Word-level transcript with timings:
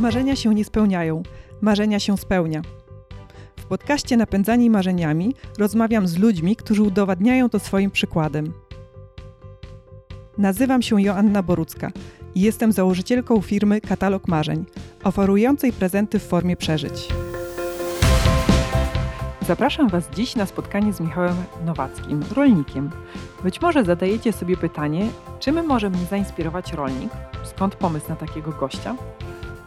Marzenia 0.00 0.36
się 0.36 0.54
nie 0.54 0.64
spełniają, 0.64 1.22
marzenia 1.60 2.00
się 2.00 2.18
spełnia. 2.18 2.62
W 3.56 3.64
podcaście 3.64 4.16
Napędzani 4.16 4.70
Marzeniami 4.70 5.34
rozmawiam 5.58 6.08
z 6.08 6.18
ludźmi, 6.18 6.56
którzy 6.56 6.82
udowadniają 6.82 7.48
to 7.48 7.58
swoim 7.58 7.90
przykładem. 7.90 8.52
Nazywam 10.38 10.82
się 10.82 11.02
Joanna 11.02 11.42
Borucka 11.42 11.90
i 12.34 12.40
jestem 12.40 12.72
założycielką 12.72 13.40
firmy 13.40 13.80
Katalog 13.80 14.28
Marzeń, 14.28 14.64
oferującej 15.04 15.72
prezenty 15.72 16.18
w 16.18 16.26
formie 16.26 16.56
przeżyć. 16.56 17.08
Zapraszam 19.46 19.88
Was 19.88 20.10
dziś 20.14 20.36
na 20.36 20.46
spotkanie 20.46 20.92
z 20.92 21.00
Michałem 21.00 21.36
Nowackim, 21.64 22.24
rolnikiem. 22.36 22.90
Być 23.42 23.60
może 23.60 23.84
zadajecie 23.84 24.32
sobie 24.32 24.56
pytanie, 24.56 25.08
czym 25.40 25.66
może 25.66 25.90
mnie 25.90 26.04
zainspirować 26.10 26.72
rolnik? 26.72 27.10
Skąd 27.44 27.74
pomysł 27.74 28.08
na 28.08 28.16
takiego 28.16 28.52
gościa? 28.52 28.96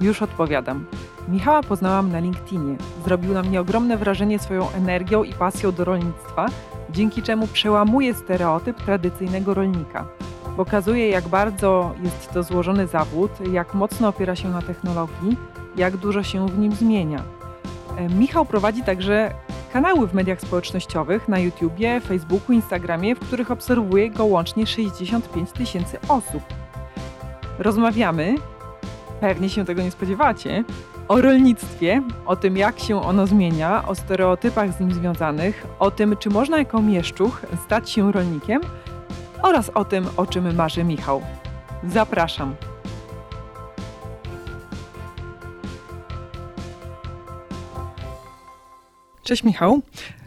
Już 0.01 0.21
odpowiadam. 0.21 0.85
Michała 1.27 1.63
poznałam 1.63 2.11
na 2.11 2.19
LinkedInie. 2.19 2.75
Zrobił 3.05 3.33
na 3.33 3.43
mnie 3.43 3.61
ogromne 3.61 3.97
wrażenie 3.97 4.39
swoją 4.39 4.69
energią 4.69 5.23
i 5.23 5.33
pasją 5.33 5.71
do 5.71 5.85
rolnictwa, 5.85 6.45
dzięki 6.89 7.21
czemu 7.21 7.47
przełamuje 7.47 8.13
stereotyp 8.13 8.77
tradycyjnego 8.77 9.53
rolnika. 9.53 10.05
Pokazuje, 10.57 11.09
jak 11.09 11.27
bardzo 11.27 11.95
jest 12.03 12.33
to 12.33 12.43
złożony 12.43 12.87
zawód, 12.87 13.31
jak 13.51 13.73
mocno 13.73 14.07
opiera 14.07 14.35
się 14.35 14.49
na 14.49 14.61
technologii, 14.61 15.37
jak 15.75 15.97
dużo 15.97 16.23
się 16.23 16.47
w 16.47 16.59
nim 16.59 16.71
zmienia. 16.71 17.23
E, 17.97 18.09
Michał 18.09 18.45
prowadzi 18.45 18.83
także 18.83 19.33
kanały 19.73 20.07
w 20.07 20.13
mediach 20.13 20.41
społecznościowych 20.41 21.27
na 21.27 21.39
YouTubie, 21.39 22.01
Facebooku, 22.01 22.55
Instagramie, 22.55 23.15
w 23.15 23.19
których 23.19 23.51
obserwuje 23.51 24.09
go 24.09 24.25
łącznie 24.25 24.67
65 24.67 25.51
tysięcy 25.51 25.97
osób. 26.07 26.43
Rozmawiamy, 27.59 28.35
pewnie 29.21 29.49
się 29.49 29.65
tego 29.65 29.81
nie 29.81 29.91
spodziewacie, 29.91 30.63
o 31.07 31.21
rolnictwie, 31.21 32.03
o 32.25 32.35
tym 32.35 32.57
jak 32.57 32.79
się 32.79 33.01
ono 33.01 33.27
zmienia, 33.27 33.87
o 33.87 33.95
stereotypach 33.95 34.73
z 34.73 34.79
nim 34.79 34.93
związanych, 34.93 35.67
o 35.79 35.91
tym 35.91 36.17
czy 36.17 36.29
można 36.29 36.57
jako 36.57 36.81
mieszczuch 36.81 37.41
stać 37.65 37.89
się 37.89 38.11
rolnikiem 38.11 38.61
oraz 39.41 39.69
o 39.69 39.85
tym, 39.85 40.05
o 40.17 40.25
czym 40.25 40.55
marzy 40.55 40.83
Michał. 40.83 41.21
Zapraszam. 41.83 42.55
Cześć 49.23 49.43
Michał. 49.43 49.81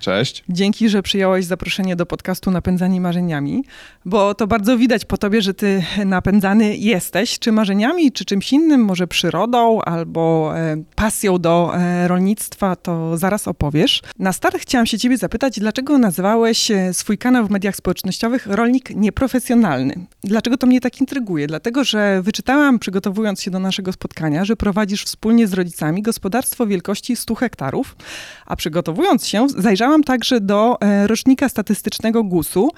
Cześć. 0.04 0.44
Dzięki, 0.48 0.88
że 0.88 1.02
przyjąłeś 1.02 1.44
zaproszenie 1.44 1.96
do 1.96 2.06
podcastu 2.06 2.50
Napędzani 2.50 3.00
Marzeniami, 3.00 3.64
bo 4.04 4.34
to 4.34 4.46
bardzo 4.46 4.78
widać 4.78 5.04
po 5.04 5.18
tobie, 5.18 5.42
że 5.42 5.54
ty 5.54 5.82
napędzany 6.04 6.76
jesteś, 6.76 7.38
czy 7.38 7.52
marzeniami, 7.52 8.12
czy 8.12 8.24
czymś 8.24 8.52
innym, 8.52 8.84
może 8.84 9.06
przyrodą 9.06 9.80
albo 9.80 10.52
e, 10.56 10.76
pasją 10.94 11.38
do 11.38 11.72
e, 11.76 12.08
rolnictwa, 12.08 12.76
to 12.76 13.16
zaraz 13.16 13.48
opowiesz. 13.48 14.02
Na 14.18 14.32
start 14.32 14.56
chciałam 14.58 14.86
się 14.86 14.98
ciebie 14.98 15.16
zapytać, 15.16 15.60
dlaczego 15.60 15.98
nazwałeś 15.98 16.70
e, 16.70 16.94
swój 16.94 17.18
kanał 17.18 17.46
w 17.46 17.50
mediach 17.50 17.76
społecznościowych 17.76 18.46
Rolnik 18.46 18.90
Nieprofesjonalny? 18.90 20.06
Dlaczego 20.24 20.56
to 20.56 20.66
mnie 20.66 20.80
tak 20.80 21.00
intryguje? 21.00 21.46
Dlatego, 21.46 21.84
że 21.84 22.22
wyczytałam, 22.22 22.78
przygotowując 22.78 23.42
się 23.42 23.50
do 23.50 23.58
naszego 23.58 23.92
spotkania, 23.92 24.44
że 24.44 24.56
prowadzisz 24.56 25.04
wspólnie 25.04 25.46
z 25.46 25.52
rodzicami 25.52 26.02
gospodarstwo 26.02 26.66
wielkości 26.66 27.16
100 27.16 27.34
hektarów, 27.34 27.96
a 28.46 28.56
przygotowując 28.56 29.26
się, 29.26 29.46
zajrzałam 29.48 29.93
Zajrzałam 29.94 30.04
także 30.04 30.40
do 30.40 30.80
e, 30.80 31.06
rocznika 31.06 31.48
statystycznego 31.48 32.24
GUS-u, 32.24 32.70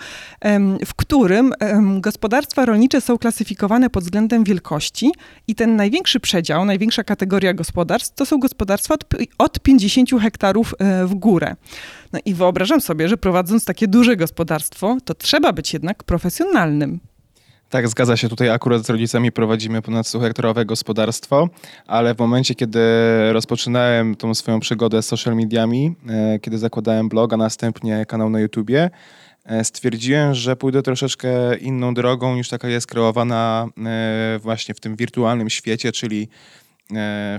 w 0.86 0.94
którym 0.96 1.52
gospodarstwa 2.00 2.64
rolnicze 2.64 3.00
są 3.00 3.18
klasyfikowane 3.18 3.90
pod 3.90 4.04
względem 4.04 4.44
wielkości 4.44 5.12
i 5.48 5.54
ten 5.54 5.76
największy 5.76 6.20
przedział, 6.20 6.64
największa 6.64 7.04
kategoria 7.04 7.54
gospodarstw 7.54 8.14
to 8.14 8.26
są 8.26 8.38
gospodarstwa 8.38 8.94
od, 8.94 9.04
od 9.38 9.60
50 9.60 10.10
hektarów 10.10 10.74
e, 10.78 11.06
w 11.06 11.14
górę. 11.14 11.56
No 12.12 12.18
i 12.24 12.34
wyobrażam 12.34 12.80
sobie, 12.80 13.08
że 13.08 13.16
prowadząc 13.16 13.64
takie 13.64 13.88
duże 13.88 14.16
gospodarstwo, 14.16 14.96
to 15.04 15.14
trzeba 15.14 15.52
być 15.52 15.72
jednak 15.72 16.04
profesjonalnym. 16.04 17.00
Tak, 17.70 17.88
zgadza 17.88 18.16
się. 18.16 18.28
Tutaj 18.28 18.50
akurat 18.50 18.86
z 18.86 18.90
rodzicami 18.90 19.32
prowadzimy 19.32 19.82
ponad 19.82 20.06
100-hektarowe 20.06 20.66
gospodarstwo, 20.66 21.48
ale 21.86 22.14
w 22.14 22.18
momencie, 22.18 22.54
kiedy 22.54 22.80
rozpoczynałem 23.32 24.14
tą 24.14 24.34
swoją 24.34 24.60
przygodę 24.60 25.02
z 25.02 25.06
social 25.06 25.36
mediami, 25.36 25.94
e, 26.08 26.38
kiedy 26.38 26.58
zakładałem 26.58 27.08
blog, 27.08 27.32
a 27.32 27.36
następnie 27.36 28.06
kanał 28.06 28.30
na 28.30 28.40
YouTubie, 28.40 28.90
e, 29.44 29.64
stwierdziłem, 29.64 30.34
że 30.34 30.56
pójdę 30.56 30.82
troszeczkę 30.82 31.56
inną 31.56 31.94
drogą 31.94 32.36
niż 32.36 32.48
taka 32.48 32.68
jest 32.68 32.86
kreowana 32.86 33.68
e, 33.86 34.38
właśnie 34.38 34.74
w 34.74 34.80
tym 34.80 34.96
wirtualnym 34.96 35.50
świecie, 35.50 35.92
czyli 35.92 36.28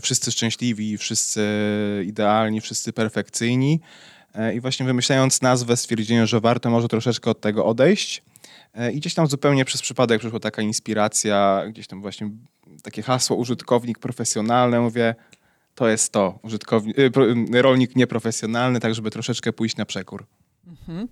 wszyscy 0.02 0.32
szczęśliwi, 0.32 0.98
wszyscy 0.98 1.42
idealni, 2.08 2.62
wszyscy 2.62 2.94
perfekcyjni. 2.94 3.80
I 4.56 4.62
właśnie 4.62 4.86
wymyślając 4.86 5.42
nazwę 5.42 5.78
stwierdziłem, 5.78 6.26
że 6.26 6.40
warto 6.40 6.70
może 6.70 6.88
troszeczkę 6.88 7.32
od 7.32 7.42
tego 7.42 7.66
odejść 7.66 8.24
I 8.94 8.98
gdzieś 8.98 9.14
tam 9.14 9.28
zupełnie 9.28 9.66
przez 9.66 9.82
przypadek 9.82 10.20
przyszła 10.20 10.40
taka 10.40 10.62
inspiracja, 10.62 11.64
gdzieś 11.70 11.88
tam 11.88 12.02
właśnie 12.02 12.30
takie 12.84 13.02
hasło 13.02 13.38
użytkownik 13.38 14.00
profesjonalny. 14.00 14.80
Mówię, 14.80 15.16
to 15.76 15.88
jest 15.88 16.12
to, 16.12 16.40
użytkownik, 16.44 17.00
y, 17.00 17.62
rolnik 17.62 17.96
nieprofesjonalny, 17.96 18.80
tak 18.80 18.96
żeby 18.96 19.12
troszeczkę 19.12 19.54
pójść 19.54 19.76
na 19.76 19.86
przekór. 19.86 20.26
Mhm. 20.68 21.08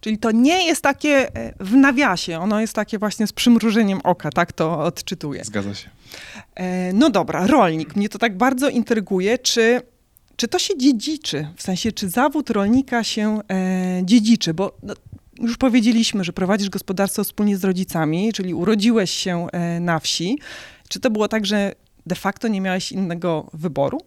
Czyli 0.00 0.18
to 0.18 0.30
nie 0.30 0.66
jest 0.66 0.82
takie 0.82 1.36
e, 1.36 1.54
w 1.60 1.74
nawiasie, 1.74 2.38
ono 2.38 2.60
jest 2.60 2.72
takie 2.72 2.98
właśnie 2.98 3.26
z 3.26 3.32
przymrużeniem 3.32 4.00
oka, 4.04 4.30
tak 4.30 4.52
to 4.52 4.78
odczytuję. 4.78 5.44
Zgadza 5.44 5.74
się. 5.74 5.90
E, 6.54 6.92
no 6.92 7.10
dobra, 7.10 7.46
rolnik. 7.46 7.96
Mnie 7.96 8.08
to 8.08 8.18
tak 8.18 8.36
bardzo 8.36 8.68
intryguje, 8.68 9.38
czy, 9.38 9.80
czy 10.36 10.48
to 10.48 10.58
się 10.58 10.78
dziedziczy? 10.78 11.48
W 11.56 11.62
sensie, 11.62 11.92
czy 11.92 12.08
zawód 12.08 12.50
rolnika 12.50 13.04
się 13.04 13.40
e, 13.50 14.00
dziedziczy? 14.04 14.54
Bo 14.54 14.76
no, 14.82 14.94
już 15.40 15.56
powiedzieliśmy, 15.56 16.24
że 16.24 16.32
prowadzisz 16.32 16.70
gospodarstwo 16.70 17.24
wspólnie 17.24 17.56
z 17.56 17.64
rodzicami, 17.64 18.32
czyli 18.32 18.54
urodziłeś 18.54 19.10
się 19.10 19.46
e, 19.52 19.80
na 19.80 19.98
wsi. 19.98 20.38
Czy 20.88 21.00
to 21.00 21.10
było 21.10 21.28
tak, 21.28 21.46
że 21.46 21.74
de 22.06 22.14
facto 22.14 22.48
nie 22.48 22.60
miałeś 22.60 22.92
innego 22.92 23.50
wyboru? 23.52 23.98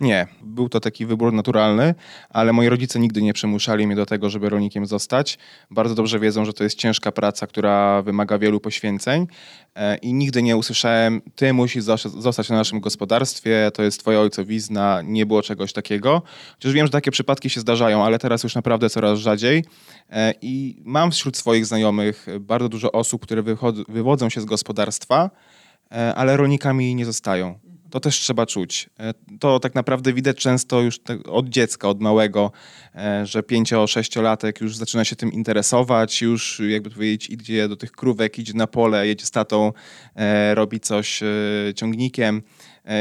Nie, 0.00 0.26
był 0.42 0.68
to 0.68 0.80
taki 0.80 1.06
wybór 1.06 1.32
naturalny, 1.32 1.94
ale 2.30 2.52
moi 2.52 2.68
rodzice 2.68 2.98
nigdy 2.98 3.22
nie 3.22 3.32
przymuszali 3.32 3.86
mnie 3.86 3.96
do 3.96 4.06
tego, 4.06 4.30
żeby 4.30 4.48
rolnikiem 4.48 4.86
zostać. 4.86 5.38
Bardzo 5.70 5.94
dobrze 5.94 6.18
wiedzą, 6.18 6.44
że 6.44 6.52
to 6.52 6.64
jest 6.64 6.78
ciężka 6.78 7.12
praca, 7.12 7.46
która 7.46 8.02
wymaga 8.02 8.38
wielu 8.38 8.60
poświęceń 8.60 9.26
e, 9.74 9.96
i 9.96 10.14
nigdy 10.14 10.42
nie 10.42 10.56
usłyszałem, 10.56 11.22
ty 11.36 11.52
musisz 11.52 11.84
zostać 12.16 12.48
na 12.48 12.56
naszym 12.56 12.80
gospodarstwie, 12.80 13.70
to 13.74 13.82
jest 13.82 14.00
twoja 14.00 14.20
ojcowizna, 14.20 15.02
nie 15.04 15.26
było 15.26 15.42
czegoś 15.42 15.72
takiego. 15.72 16.22
Chociaż 16.54 16.72
wiem, 16.72 16.86
że 16.86 16.92
takie 16.92 17.10
przypadki 17.10 17.50
się 17.50 17.60
zdarzają, 17.60 18.04
ale 18.04 18.18
teraz 18.18 18.42
już 18.42 18.54
naprawdę 18.54 18.90
coraz 18.90 19.18
rzadziej 19.18 19.64
e, 20.10 20.34
i 20.42 20.82
mam 20.84 21.10
wśród 21.10 21.36
swoich 21.36 21.66
znajomych 21.66 22.26
bardzo 22.40 22.68
dużo 22.68 22.92
osób, 22.92 23.22
które 23.22 23.42
wywodzą 23.88 24.28
się 24.28 24.40
z 24.40 24.44
gospodarstwa, 24.44 25.30
e, 25.92 26.14
ale 26.14 26.36
rolnikami 26.36 26.94
nie 26.94 27.04
zostają 27.04 27.65
to 27.96 28.00
też 28.00 28.20
trzeba 28.20 28.46
czuć. 28.46 28.90
E, 29.00 29.14
to 29.40 29.60
tak 29.60 29.74
naprawdę 29.74 30.12
widać 30.12 30.36
często 30.36 30.80
już 30.80 31.00
od 31.28 31.48
dziecka, 31.48 31.88
od 31.88 32.00
małego, 32.00 32.52
e, 32.94 33.26
że 33.26 33.42
pięcio-sześciolatek 33.42 34.60
już 34.60 34.76
zaczyna 34.76 35.04
się 35.04 35.16
tym 35.16 35.32
interesować, 35.32 36.22
już 36.22 36.62
jakby 36.68 36.90
powiedzieć 36.90 37.30
idzie 37.30 37.68
do 37.68 37.76
tych 37.76 37.92
krówek, 37.92 38.38
idzie 38.38 38.52
na 38.54 38.66
pole, 38.66 39.06
jedzie 39.06 39.26
z 39.26 39.30
tatą, 39.30 39.72
e, 40.16 40.54
robi 40.54 40.80
coś 40.80 41.20
ciągnikiem 41.76 42.42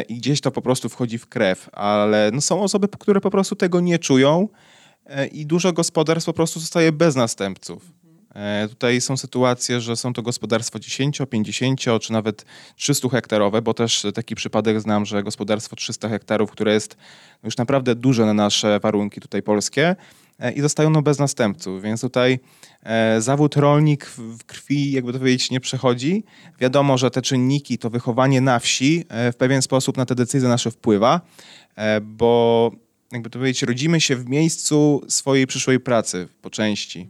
i 0.09 0.17
gdzieś 0.17 0.41
to 0.41 0.51
po 0.51 0.61
prostu 0.61 0.89
wchodzi 0.89 1.17
w 1.17 1.27
krew, 1.27 1.69
ale 1.73 2.29
no 2.33 2.41
są 2.41 2.61
osoby, 2.61 2.87
które 2.99 3.21
po 3.21 3.31
prostu 3.31 3.55
tego 3.55 3.79
nie 3.79 3.99
czują 3.99 4.49
i 5.31 5.45
dużo 5.45 5.73
gospodarstw 5.73 6.25
po 6.25 6.33
prostu 6.33 6.59
zostaje 6.59 6.91
bez 6.91 7.15
następców. 7.15 7.91
E, 8.35 8.67
tutaj 8.67 9.01
są 9.01 9.17
sytuacje, 9.17 9.81
że 9.81 9.95
są 9.95 10.13
to 10.13 10.21
gospodarstwa 10.21 10.79
10, 10.79 11.21
50 11.29 11.81
czy 12.01 12.13
nawet 12.13 12.45
300 12.75 13.09
hektarowe, 13.09 13.61
bo 13.61 13.73
też 13.73 14.07
taki 14.13 14.35
przypadek 14.35 14.81
znam, 14.81 15.05
że 15.05 15.23
gospodarstwo 15.23 15.75
300 15.75 16.09
hektarów, 16.09 16.51
które 16.51 16.73
jest 16.73 16.97
już 17.43 17.57
naprawdę 17.57 17.95
duże 17.95 18.25
na 18.25 18.33
nasze 18.33 18.79
warunki 18.79 19.21
tutaj 19.21 19.43
polskie 19.43 19.95
e, 20.39 20.51
i 20.51 20.61
zostają 20.61 20.89
no 20.89 21.01
bez 21.01 21.19
następców, 21.19 21.81
więc 21.81 22.01
tutaj 22.01 22.39
e, 22.83 23.21
zawód 23.21 23.55
rolnik 23.55 24.05
w 24.05 24.43
krwi, 24.43 24.91
jakby 24.91 25.13
to 25.13 25.19
powiedzieć, 25.19 25.51
nie 25.51 25.59
przechodzi. 25.59 26.23
Wiadomo, 26.59 26.97
że 26.97 27.11
te 27.11 27.21
czynniki, 27.21 27.77
to 27.77 27.89
wychowanie 27.89 28.41
na 28.41 28.59
wsi 28.59 29.05
w 29.09 29.35
pewien 29.37 29.61
sposób 29.61 29.97
na 29.97 30.05
te 30.05 30.15
decyzje 30.15 30.49
nasze 30.49 30.71
wpływa, 30.71 31.21
bo 32.01 32.71
jakby 33.11 33.29
to 33.29 33.39
powiedzieć, 33.39 33.63
rodzimy 33.63 34.01
się 34.01 34.15
w 34.15 34.29
miejscu 34.29 35.01
swojej 35.07 35.47
przyszłej 35.47 35.79
pracy 35.79 36.27
po 36.41 36.49
części 36.49 37.07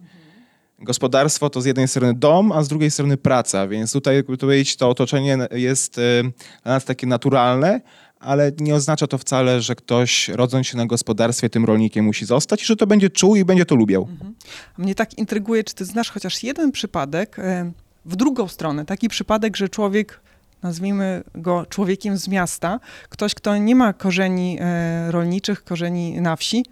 gospodarstwo 0.85 1.49
to 1.49 1.61
z 1.61 1.65
jednej 1.65 1.87
strony 1.87 2.13
dom, 2.13 2.51
a 2.51 2.63
z 2.63 2.67
drugiej 2.67 2.91
strony 2.91 3.17
praca, 3.17 3.67
więc 3.67 3.91
tutaj, 3.91 4.15
jakby 4.15 4.37
to 4.37 4.47
powiedzieć, 4.47 4.75
to 4.75 4.89
otoczenie 4.89 5.37
jest 5.51 5.97
y, 5.97 6.33
dla 6.63 6.73
nas 6.73 6.85
takie 6.85 7.07
naturalne, 7.07 7.81
ale 8.19 8.51
nie 8.59 8.75
oznacza 8.75 9.07
to 9.07 9.17
wcale, 9.17 9.61
że 9.61 9.75
ktoś 9.75 10.29
rodząc 10.29 10.67
się 10.67 10.77
na 10.77 10.85
gospodarstwie 10.85 11.49
tym 11.49 11.65
rolnikiem 11.65 12.05
musi 12.05 12.25
zostać 12.25 12.63
i 12.63 12.65
że 12.65 12.75
to 12.75 12.87
będzie 12.87 13.09
czuł 13.09 13.35
i 13.35 13.45
będzie 13.45 13.65
to 13.65 13.75
lubiał. 13.75 14.07
Mhm. 14.11 14.35
Mnie 14.77 14.95
tak 14.95 15.13
intryguje, 15.13 15.63
czy 15.63 15.75
ty 15.75 15.85
znasz 15.85 16.11
chociaż 16.11 16.43
jeden 16.43 16.71
przypadek 16.71 17.39
y, 17.39 17.71
w 18.05 18.15
drugą 18.15 18.47
stronę, 18.47 18.85
taki 18.85 19.09
przypadek, 19.09 19.57
że 19.57 19.69
człowiek 19.69 20.19
nazwijmy 20.63 21.23
go 21.35 21.65
człowiekiem 21.69 22.17
z 22.17 22.27
miasta, 22.27 22.79
ktoś, 23.09 23.35
kto 23.35 23.57
nie 23.57 23.75
ma 23.75 23.93
korzeni 23.93 24.57
e, 24.59 25.11
rolniczych, 25.11 25.63
korzeni 25.63 26.21
na 26.21 26.35
wsi, 26.35 26.65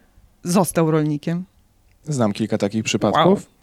został 0.43 0.91
rolnikiem? 0.91 1.43
Znam 2.05 2.33
kilka 2.33 2.57
takich 2.57 2.83
przypadków. 2.83 3.25
Wow. 3.25 3.53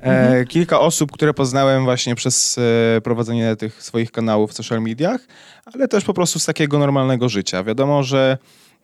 Mhm. 0.00 0.46
Kilka 0.46 0.80
osób, 0.80 1.12
które 1.12 1.34
poznałem 1.34 1.84
właśnie 1.84 2.14
przez 2.14 2.58
e, 2.58 3.00
prowadzenie 3.00 3.56
tych 3.56 3.82
swoich 3.82 4.12
kanałów 4.12 4.50
w 4.50 4.54
social 4.54 4.82
mediach, 4.82 5.20
ale 5.74 5.88
też 5.88 6.04
po 6.04 6.14
prostu 6.14 6.38
z 6.38 6.44
takiego 6.44 6.78
normalnego 6.78 7.28
życia. 7.28 7.64
Wiadomo, 7.64 8.02
że 8.02 8.38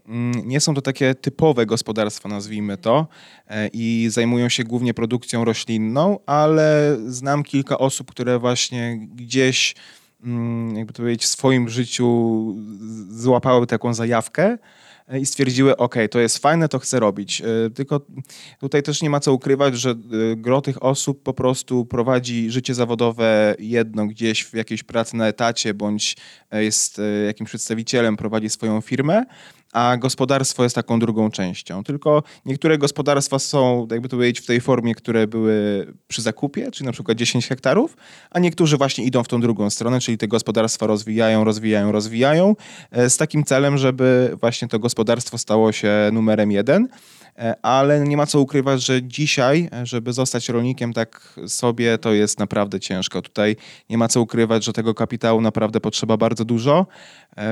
mm, 0.08 0.48
nie 0.48 0.60
są 0.60 0.74
to 0.74 0.82
takie 0.82 1.14
typowe 1.14 1.66
gospodarstwa, 1.66 2.28
nazwijmy 2.28 2.76
to, 2.76 3.06
e, 3.48 3.68
i 3.72 4.08
zajmują 4.10 4.48
się 4.48 4.64
głównie 4.64 4.94
produkcją 4.94 5.44
roślinną, 5.44 6.18
ale 6.26 6.96
znam 7.06 7.42
kilka 7.42 7.78
osób, 7.78 8.10
które 8.10 8.38
właśnie 8.38 9.08
gdzieś, 9.14 9.74
mm, 10.24 10.76
jakby 10.76 10.92
to 10.92 11.02
powiedzieć, 11.02 11.24
w 11.24 11.28
swoim 11.28 11.68
życiu 11.68 12.56
złapały 13.10 13.66
taką 13.66 13.94
zajawkę 13.94 14.58
i 15.20 15.26
stwierdziły, 15.26 15.76
ok, 15.76 15.94
to 16.10 16.20
jest 16.20 16.38
fajne, 16.38 16.68
to 16.68 16.78
chcę 16.78 17.00
robić. 17.00 17.40
E, 17.40 17.70
Tylko 17.70 18.00
Tutaj 18.60 18.82
też 18.82 19.02
nie 19.02 19.10
ma 19.10 19.20
co 19.20 19.32
ukrywać, 19.32 19.78
że 19.78 19.90
y, 19.90 20.36
gro 20.36 20.60
tych 20.60 20.82
osób 20.82 21.22
po 21.22 21.34
prostu 21.34 21.86
prowadzi 21.86 22.50
życie 22.50 22.74
zawodowe 22.74 23.54
jedno 23.58 24.06
gdzieś 24.06 24.44
w 24.44 24.54
jakiejś 24.54 24.82
pracy 24.82 25.16
na 25.16 25.28
etacie, 25.28 25.74
bądź 25.74 26.16
e, 26.50 26.64
jest 26.64 26.98
e, 26.98 27.02
jakimś 27.26 27.48
przedstawicielem, 27.48 28.16
prowadzi 28.16 28.50
swoją 28.50 28.80
firmę, 28.80 29.24
a 29.72 29.96
gospodarstwo 29.96 30.62
jest 30.62 30.74
taką 30.74 30.98
drugą 30.98 31.30
częścią. 31.30 31.84
Tylko 31.84 32.22
niektóre 32.46 32.78
gospodarstwa 32.78 33.38
są, 33.38 33.86
jakby 33.90 34.08
to 34.08 34.16
powiedzieć, 34.16 34.44
w 34.44 34.46
tej 34.46 34.60
formie, 34.60 34.94
które 34.94 35.26
były 35.26 35.86
przy 36.08 36.22
zakupie, 36.22 36.70
czyli 36.70 36.86
na 36.86 36.92
przykład 36.92 37.18
10 37.18 37.48
hektarów, 37.48 37.96
a 38.30 38.38
niektórzy 38.38 38.76
właśnie 38.76 39.04
idą 39.04 39.22
w 39.22 39.28
tą 39.28 39.40
drugą 39.40 39.70
stronę, 39.70 40.00
czyli 40.00 40.18
te 40.18 40.28
gospodarstwa 40.28 40.86
rozwijają, 40.86 41.44
rozwijają, 41.44 41.92
rozwijają, 41.92 42.56
e, 42.90 43.10
z 43.10 43.16
takim 43.16 43.44
celem, 43.44 43.78
żeby 43.78 44.36
właśnie 44.40 44.68
to 44.68 44.78
gospodarstwo 44.78 45.38
stało 45.38 45.72
się 45.72 46.10
numerem 46.12 46.52
jeden. 46.52 46.88
E, 47.38 47.54
ale 47.62 48.00
nie 48.00 48.16
ma 48.16 48.26
co 48.26 48.40
ukrywać, 48.40 48.82
że 48.82 49.02
dzisiaj, 49.02 49.68
e, 49.72 49.86
żeby 49.86 50.12
zostać 50.12 50.48
rolnikiem 50.48 50.92
tak 50.92 51.34
sobie, 51.46 51.98
to 51.98 52.12
jest 52.12 52.38
naprawdę 52.38 52.80
ciężko. 52.80 53.22
Tutaj 53.22 53.56
nie 53.90 53.98
ma 53.98 54.08
co 54.08 54.20
ukrywać, 54.20 54.64
że 54.64 54.72
tego 54.72 54.94
kapitału 54.94 55.40
naprawdę 55.40 55.80
potrzeba 55.80 56.16
bardzo 56.16 56.44
dużo, 56.44 56.86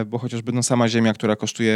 bo 0.06 0.18
chociażby 0.18 0.52
no 0.52 0.62
sama 0.62 0.88
ziemia, 0.88 1.12
która 1.12 1.36
kosztuje 1.36 1.72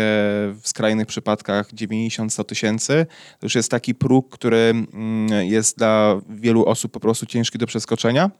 w 0.54 0.60
skrajnych 0.64 1.06
przypadkach 1.06 1.72
90-100 1.72 2.44
tysięcy, 2.44 3.06
to 3.38 3.46
już 3.46 3.54
jest 3.54 3.70
taki 3.70 3.94
próg, 3.94 4.34
który 4.34 4.56
mm, 4.56 5.46
jest 5.46 5.78
dla 5.78 6.20
wielu 6.28 6.64
osób 6.64 6.92
po 6.92 7.00
prostu 7.00 7.26
ciężki 7.26 7.58
do 7.58 7.66
przeskoczenia. 7.66 8.30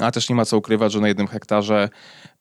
A 0.00 0.10
też 0.10 0.28
nie 0.28 0.34
ma 0.34 0.44
co 0.44 0.58
ukrywać, 0.58 0.92
że 0.92 1.00
na 1.00 1.08
jednym 1.08 1.26
hektarze 1.26 1.88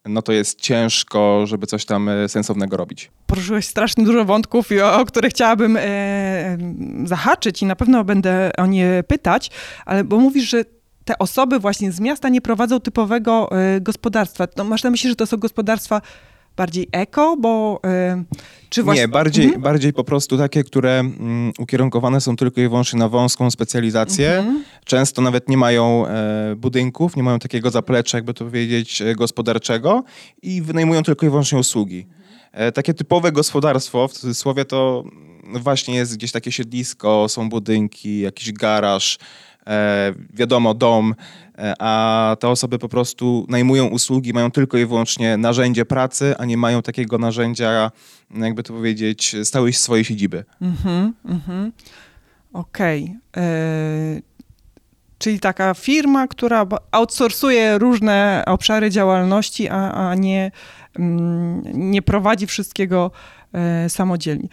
no 0.05 0.21
to 0.21 0.31
jest 0.31 0.61
ciężko, 0.61 1.41
żeby 1.45 1.67
coś 1.67 1.85
tam 1.85 2.09
e, 2.09 2.29
sensownego 2.29 2.77
robić. 2.77 3.11
Poruszyłeś 3.25 3.65
strasznie 3.65 4.05
dużo 4.05 4.25
wątków, 4.25 4.69
o, 4.83 4.99
o 4.99 5.05
które 5.05 5.29
chciałabym 5.29 5.77
e, 5.79 6.57
zahaczyć 7.05 7.61
i 7.61 7.65
na 7.65 7.75
pewno 7.75 8.03
będę 8.03 8.51
o 8.57 8.65
nie 8.65 9.03
pytać, 9.07 9.51
ale 9.85 10.03
bo 10.03 10.17
mówisz, 10.19 10.49
że 10.49 10.65
te 11.05 11.17
osoby 11.17 11.59
właśnie 11.59 11.91
z 11.91 11.99
miasta 11.99 12.29
nie 12.29 12.41
prowadzą 12.41 12.79
typowego 12.79 13.49
e, 13.51 13.81
gospodarstwa. 13.81 14.47
No, 14.57 14.63
masz 14.63 14.83
na 14.83 14.89
myśli, 14.89 15.09
że 15.09 15.15
to 15.15 15.25
są 15.25 15.37
gospodarstwa 15.37 16.01
bardziej 16.57 16.87
eko, 16.91 17.37
bo 17.37 17.79
e, 17.85 18.23
czy 18.69 18.83
właśnie... 18.83 19.01
Nie, 19.01 19.07
bardziej, 19.07 19.45
Mhm. 19.45 19.61
bardziej 19.61 19.93
po 19.93 20.03
prostu 20.03 20.37
takie, 20.37 20.63
które 20.63 20.99
mm, 20.99 21.51
ukierunkowane 21.59 22.21
są 22.21 22.35
tylko 22.35 22.61
i 22.61 22.67
wyłącznie 22.67 22.99
na 22.99 23.09
wąską 23.09 23.51
specjalizację. 23.51 24.37
Mhm. 24.37 24.63
Często 24.85 25.21
nawet 25.21 25.49
nie 25.49 25.57
mają 25.57 26.07
e, 26.07 26.55
budynków, 26.55 27.15
nie 27.15 27.23
mają 27.23 27.39
takiego 27.39 27.69
zaplecza, 27.69 28.17
jakby 28.17 28.33
to 28.33 28.45
powiedzieć, 28.45 29.01
e, 29.01 29.15
gospodarczego 29.15 30.03
i 30.41 30.61
wynajmują 30.61 31.03
tylko 31.03 31.25
i 31.25 31.29
wyłącznie 31.29 31.59
usługi. 31.59 32.07
E, 32.51 32.71
takie 32.71 32.93
typowe 32.93 33.31
gospodarstwo, 33.31 34.07
w 34.07 34.13
cudzysłowie, 34.13 34.65
to 34.65 35.03
właśnie 35.43 35.95
jest 35.95 36.17
gdzieś 36.17 36.31
takie 36.31 36.51
siedlisko, 36.51 37.29
są 37.29 37.49
budynki, 37.49 38.19
jakiś 38.19 38.51
garaż, 38.53 39.17
wiadomo, 40.33 40.73
dom, 40.73 41.15
e, 41.57 41.73
a 41.79 42.35
te 42.39 42.49
osoby 42.49 42.79
po 42.79 42.89
prostu 42.89 43.45
najmują 43.49 43.87
usługi, 43.87 44.33
mają 44.33 44.51
tylko 44.51 44.77
i 44.77 44.85
wyłącznie 44.85 45.37
narzędzie 45.37 45.85
pracy, 45.85 46.35
a 46.37 46.45
nie 46.45 46.57
mają 46.57 46.81
takiego 46.81 47.17
narzędzia, 47.17 47.91
no 48.31 48.45
jakby 48.45 48.63
to 48.63 48.73
powiedzieć, 48.73 49.35
stałej 49.43 49.73
swojej 49.73 50.05
siedziby. 50.05 50.45
Mhm, 50.61 51.13
mhm. 51.25 51.71
Okej. 52.53 53.15
E, 53.37 54.21
Czyli 55.17 55.39
taka 55.39 55.73
firma, 55.73 56.27
która 56.27 56.65
outsourcuje 56.91 57.77
różne 57.77 58.43
obszary 58.47 58.89
działalności, 58.89 59.69
a, 59.69 60.09
a 60.09 60.15
nie, 60.15 60.51
mm, 60.99 61.63
nie 61.73 62.01
prowadzi 62.01 62.47
wszystkiego 62.47 63.11
e, 63.53 63.89
samodzielnie. 63.89 64.47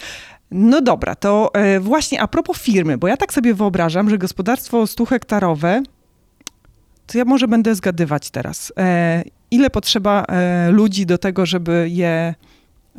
No 0.50 0.80
dobra, 0.80 1.14
to 1.14 1.50
e, 1.54 1.80
właśnie 1.80 2.20
a 2.20 2.28
propos 2.28 2.58
firmy, 2.58 2.98
bo 2.98 3.08
ja 3.08 3.16
tak 3.16 3.32
sobie 3.32 3.54
wyobrażam, 3.54 4.10
że 4.10 4.18
gospodarstwo 4.18 4.84
100-hektarowe, 4.84 5.82
to 7.06 7.18
ja 7.18 7.24
może 7.24 7.48
będę 7.48 7.74
zgadywać 7.74 8.30
teraz. 8.30 8.72
E, 8.78 9.22
ile 9.50 9.70
potrzeba 9.70 10.24
e, 10.24 10.70
ludzi 10.70 11.06
do 11.06 11.18
tego, 11.18 11.46
żeby 11.46 11.86
je 11.90 12.34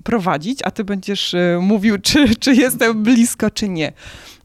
prowadzić, 0.03 0.59
a 0.63 0.71
ty 0.71 0.83
będziesz 0.83 1.35
mówił, 1.61 1.97
czy, 2.01 2.35
czy 2.35 2.55
jestem 2.55 3.03
blisko, 3.03 3.51
czy 3.51 3.69
nie. 3.69 3.93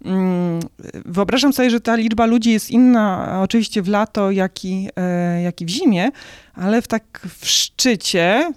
Mm, 0.04 0.60
Wyobrażam 1.04 1.52
sobie, 1.52 1.70
że 1.70 1.80
ta 1.80 1.96
liczba 1.96 2.26
ludzi 2.26 2.50
jest 2.50 2.70
inna 2.70 3.38
oczywiście 3.42 3.82
w 3.82 3.88
lato, 3.88 4.30
jak 4.30 4.64
i, 4.64 4.88
jak 5.44 5.60
i 5.60 5.66
w 5.66 5.68
zimie, 5.68 6.10
ale 6.54 6.82
w 6.82 6.88
tak 6.88 7.26
w 7.38 7.46
szczycie 7.46 8.52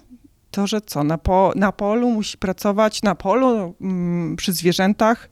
to, 0.54 0.66
że 0.66 0.80
co, 0.80 1.04
na, 1.04 1.18
po, 1.18 1.52
na 1.56 1.72
polu 1.72 2.10
musi 2.10 2.38
pracować, 2.38 3.02
na 3.02 3.14
polu 3.14 3.74
mm, 3.80 4.36
przy 4.36 4.52
zwierzętach, 4.52 5.28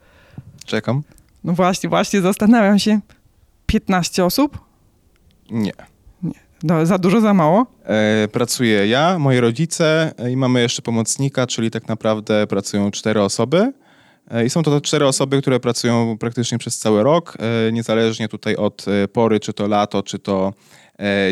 Czekam. 0.64 1.02
no 1.44 1.52
właśnie, 1.52 1.88
właśnie 1.88 2.20
zastanawiam 2.20 2.78
się, 2.78 3.00
15 3.66 4.24
osób? 4.24 4.58
Nie. 5.50 5.72
No, 6.62 6.86
za 6.86 6.98
dużo, 6.98 7.20
za 7.20 7.34
mało? 7.34 7.66
E, 7.84 8.28
pracuję 8.28 8.86
ja, 8.86 9.18
moi 9.18 9.40
rodzice 9.40 10.12
e, 10.18 10.30
i 10.30 10.36
mamy 10.36 10.60
jeszcze 10.60 10.82
pomocnika, 10.82 11.46
czyli 11.46 11.70
tak 11.70 11.88
naprawdę 11.88 12.46
pracują 12.46 12.90
cztery 12.90 13.22
osoby. 13.22 13.72
E, 14.30 14.44
I 14.44 14.50
są 14.50 14.62
to 14.62 14.70
te 14.70 14.80
cztery 14.80 15.06
osoby, 15.06 15.40
które 15.40 15.60
pracują 15.60 16.18
praktycznie 16.18 16.58
przez 16.58 16.78
cały 16.78 17.02
rok, 17.02 17.36
e, 17.68 17.72
niezależnie 17.72 18.28
tutaj 18.28 18.56
od 18.56 18.84
pory, 19.12 19.40
czy 19.40 19.52
to 19.52 19.66
lato, 19.66 20.02
czy 20.02 20.18
to 20.18 20.52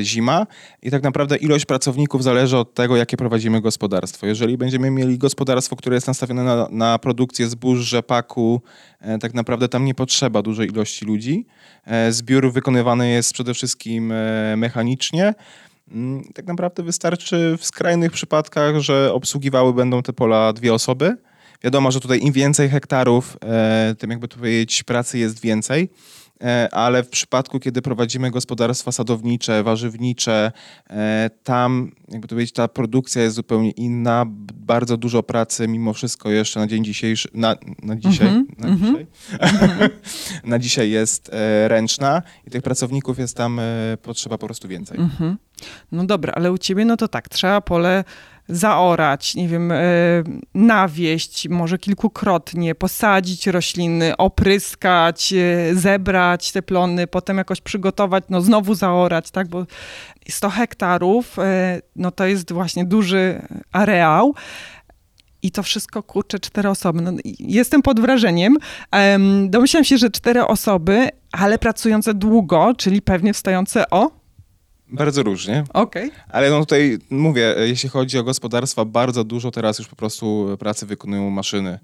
zima. 0.03 0.47
I 0.83 0.91
tak 0.91 1.03
naprawdę 1.03 1.37
ilość 1.37 1.67
pracowników 1.67 2.23
zależy 2.23 2.57
od 2.57 2.75
tego, 2.75 2.97
jakie 2.97 3.17
prowadzimy 3.17 3.61
gospodarstwo. 3.61 4.27
Jeżeli 4.27 4.59
będziemy 4.59 4.91
mieli 4.91 5.19
gospodarstwo, 5.19 5.77
które 5.77 5.95
jest 5.95 6.07
nastawione 6.07 6.45
na, 6.45 6.69
na 6.71 6.99
produkcję 6.99 7.47
zbóż, 7.49 7.79
rzepaku, 7.79 8.63
e, 9.01 9.19
tak 9.19 9.35
naprawdę 9.35 9.69
tam 9.69 9.85
nie 9.85 9.95
potrzeba 9.95 10.43
dużej 10.43 10.69
ilości 10.69 11.05
ludzi. 11.05 11.47
E, 11.87 12.13
Zbiór 12.13 12.53
wykonywany 12.53 13.11
jest 13.11 13.33
przede 13.33 13.55
wszystkim 13.55 14.13
e, 14.13 14.57
mechanicznie. 14.57 15.35
Mm, 15.91 16.25
Tak 16.35 16.47
naprawdę 16.47 16.83
wystarczy 16.83 17.57
w 17.59 17.65
skrajnych 17.67 18.13
przypadkach, 18.13 18.79
że 18.79 19.13
obsługiwały 19.13 19.75
będą 19.75 20.03
te 20.03 20.13
pola 20.13 20.53
dwie 20.53 20.75
osoby. 20.75 21.17
Wiadomo, 21.65 21.91
że 21.91 22.01
tutaj 22.01 22.21
im 22.23 22.33
więcej 22.33 22.69
hektarów, 22.69 23.37
e, 23.45 23.95
tym 23.99 24.11
jakby 24.11 24.29
to 24.29 24.37
powiedzieć, 24.37 24.83
pracy 24.83 25.19
jest 25.19 25.41
więcej. 25.41 25.91
E, 26.45 26.69
Ale 26.75 27.03
w 27.03 27.09
przypadku, 27.09 27.61
kiedy 27.61 27.83
prowadzimy 27.83 28.31
gospodarstwa 28.31 28.93
sadownicze, 28.93 29.63
warzywnicze, 29.63 30.53
e, 30.91 31.31
tam, 31.43 31.93
jakby 32.09 32.29
to 32.29 32.35
powiedzieć, 32.35 32.55
ta 32.55 32.69
produkcja 32.69 33.23
jest 33.23 33.37
zupełnie 33.37 33.71
inna. 33.71 34.25
Bardzo 34.55 34.97
dużo 34.97 35.23
pracy, 35.23 35.69
mimo 35.69 35.93
wszystko, 35.93 36.31
jeszcze 36.31 36.61
na 36.61 36.67
dzień 36.67 36.85
dzisiejszy, 36.85 37.29
na, 37.35 37.57
na 37.83 37.97
dzisiaj, 37.97 38.29
Mhm, 38.29 38.47
na, 38.59 38.69
mhm. 38.69 38.93
dzisiaj 38.93 39.07
na 40.51 40.59
dzisiaj 40.59 40.91
jest 40.91 41.31
e, 41.33 41.69
ręczna 41.69 42.23
i 42.47 42.51
tych 42.51 42.63
pracowników 42.63 43.19
jest 43.19 43.37
tam 43.37 43.61
potrzeba 44.03 44.39
po 44.39 44.47
prostu 44.47 44.69
więcej. 44.69 44.99
Mhm. 44.99 45.37
No 45.93 46.05
dobra, 46.05 46.33
ale 46.37 46.53
u 46.53 46.59
ciebie 46.59 46.85
no 46.85 46.97
to 46.97 47.09
tak, 47.09 47.29
trzeba 47.29 47.61
pole 47.61 48.05
zaorać, 48.49 49.35
nie 49.35 49.49
wiem, 49.49 49.73
e, 49.73 49.79
nawieść, 50.55 51.49
może 51.49 51.79
kilkukrotnie, 51.79 52.75
posadzić 52.75 53.47
rośliny, 53.47 54.17
opryskać, 54.17 55.33
e, 55.33 55.75
zebrać 55.75 56.53
te 56.53 56.63
plony, 56.63 57.07
potem 57.07 57.39
jakoś 57.39 57.61
przygotować, 57.61 58.25
no 58.29 58.41
znowu 58.41 58.75
zaorać, 58.75 59.31
tak, 59.31 59.49
bo 59.49 59.67
100 60.29 60.51
hektarów, 60.51 61.39
e, 61.39 61.81
no 61.97 62.11
to 62.11 62.27
jest 62.27 62.53
właśnie 62.53 62.85
duży 62.85 63.43
areał. 63.73 64.35
I 65.43 65.51
to 65.51 65.63
wszystko 65.63 66.03
kurczę 66.03 66.39
cztery 66.39 66.69
osoby. 66.69 67.03
No, 67.03 67.13
jestem 67.39 67.83
pod 67.83 68.01
wrażeniem. 68.01 68.57
Em, 68.91 69.51
domyślam 69.51 69.85
się, 69.85 69.99
że 69.99 70.11
cztery 70.11 70.47
osoby, 70.47 71.09
ale 71.33 71.59
pracujące 71.59 72.15
długo, 72.15 72.75
czyli 72.79 73.03
pewnie 73.03 73.33
wstające 73.35 73.91
o. 73.91 74.20
Bardzo 74.93 75.23
różnie, 75.23 75.65
Okej. 75.73 76.11
ale 76.29 76.51
no 76.51 76.61
tutaj 76.61 76.99
mówię, 77.11 77.55
jeśli 77.59 77.89
chodzi 77.89 78.19
o 78.19 78.25
gospodarstwa, 78.25 78.85
bardzo 78.85 79.25
dużo 79.25 79.51
teraz 79.51 79.79
już 79.79 79.89
po 79.89 79.97
prostu 79.97 80.57
pracy 80.59 80.87
wykonują 80.87 81.31
maszyny. 81.31 81.79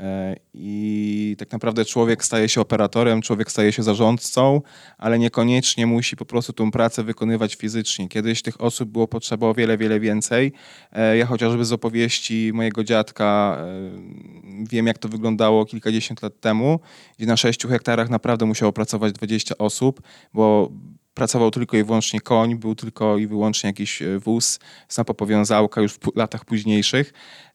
E, 0.00 0.36
I 0.54 1.36
tak 1.38 1.52
naprawdę 1.52 1.84
człowiek 1.84 2.24
staje 2.24 2.48
się 2.48 2.60
operatorem, 2.60 3.22
człowiek 3.22 3.50
staje 3.50 3.72
się 3.72 3.82
zarządcą, 3.82 4.60
ale 4.98 5.18
niekoniecznie 5.18 5.86
musi 5.86 6.16
po 6.16 6.24
prostu 6.24 6.52
tą 6.52 6.70
pracę 6.70 7.02
wykonywać 7.02 7.54
fizycznie. 7.54 8.08
Kiedyś 8.08 8.42
tych 8.42 8.60
osób 8.60 8.90
było 8.90 9.08
potrzeba 9.08 9.46
o 9.46 9.54
wiele, 9.54 9.78
wiele 9.78 10.00
więcej. 10.00 10.52
E, 10.92 11.16
ja 11.16 11.26
chociażby 11.26 11.64
z 11.64 11.72
opowieści 11.72 12.50
mojego 12.54 12.84
dziadka 12.84 13.58
e, 13.60 14.66
wiem, 14.70 14.86
jak 14.86 14.98
to 14.98 15.08
wyglądało 15.08 15.64
kilkadziesiąt 15.64 16.22
lat 16.22 16.40
temu, 16.40 16.80
gdzie 17.18 17.26
na 17.26 17.36
sześciu 17.36 17.68
hektarach 17.68 18.10
naprawdę 18.10 18.46
musiało 18.46 18.72
pracować 18.72 19.12
20 19.12 19.58
osób, 19.58 20.02
bo 20.34 20.70
pracował 21.14 21.50
tylko 21.50 21.76
i 21.76 21.84
wyłącznie 21.84 22.20
koń, 22.20 22.56
był 22.56 22.74
tylko 22.74 23.18
i 23.18 23.26
wyłącznie 23.26 23.68
jakiś 23.68 24.02
wóz, 24.18 24.60
samopowiązałka 24.88 25.80
już 25.80 25.92
w 25.92 26.16
latach 26.16 26.44
późniejszych. 26.44 27.12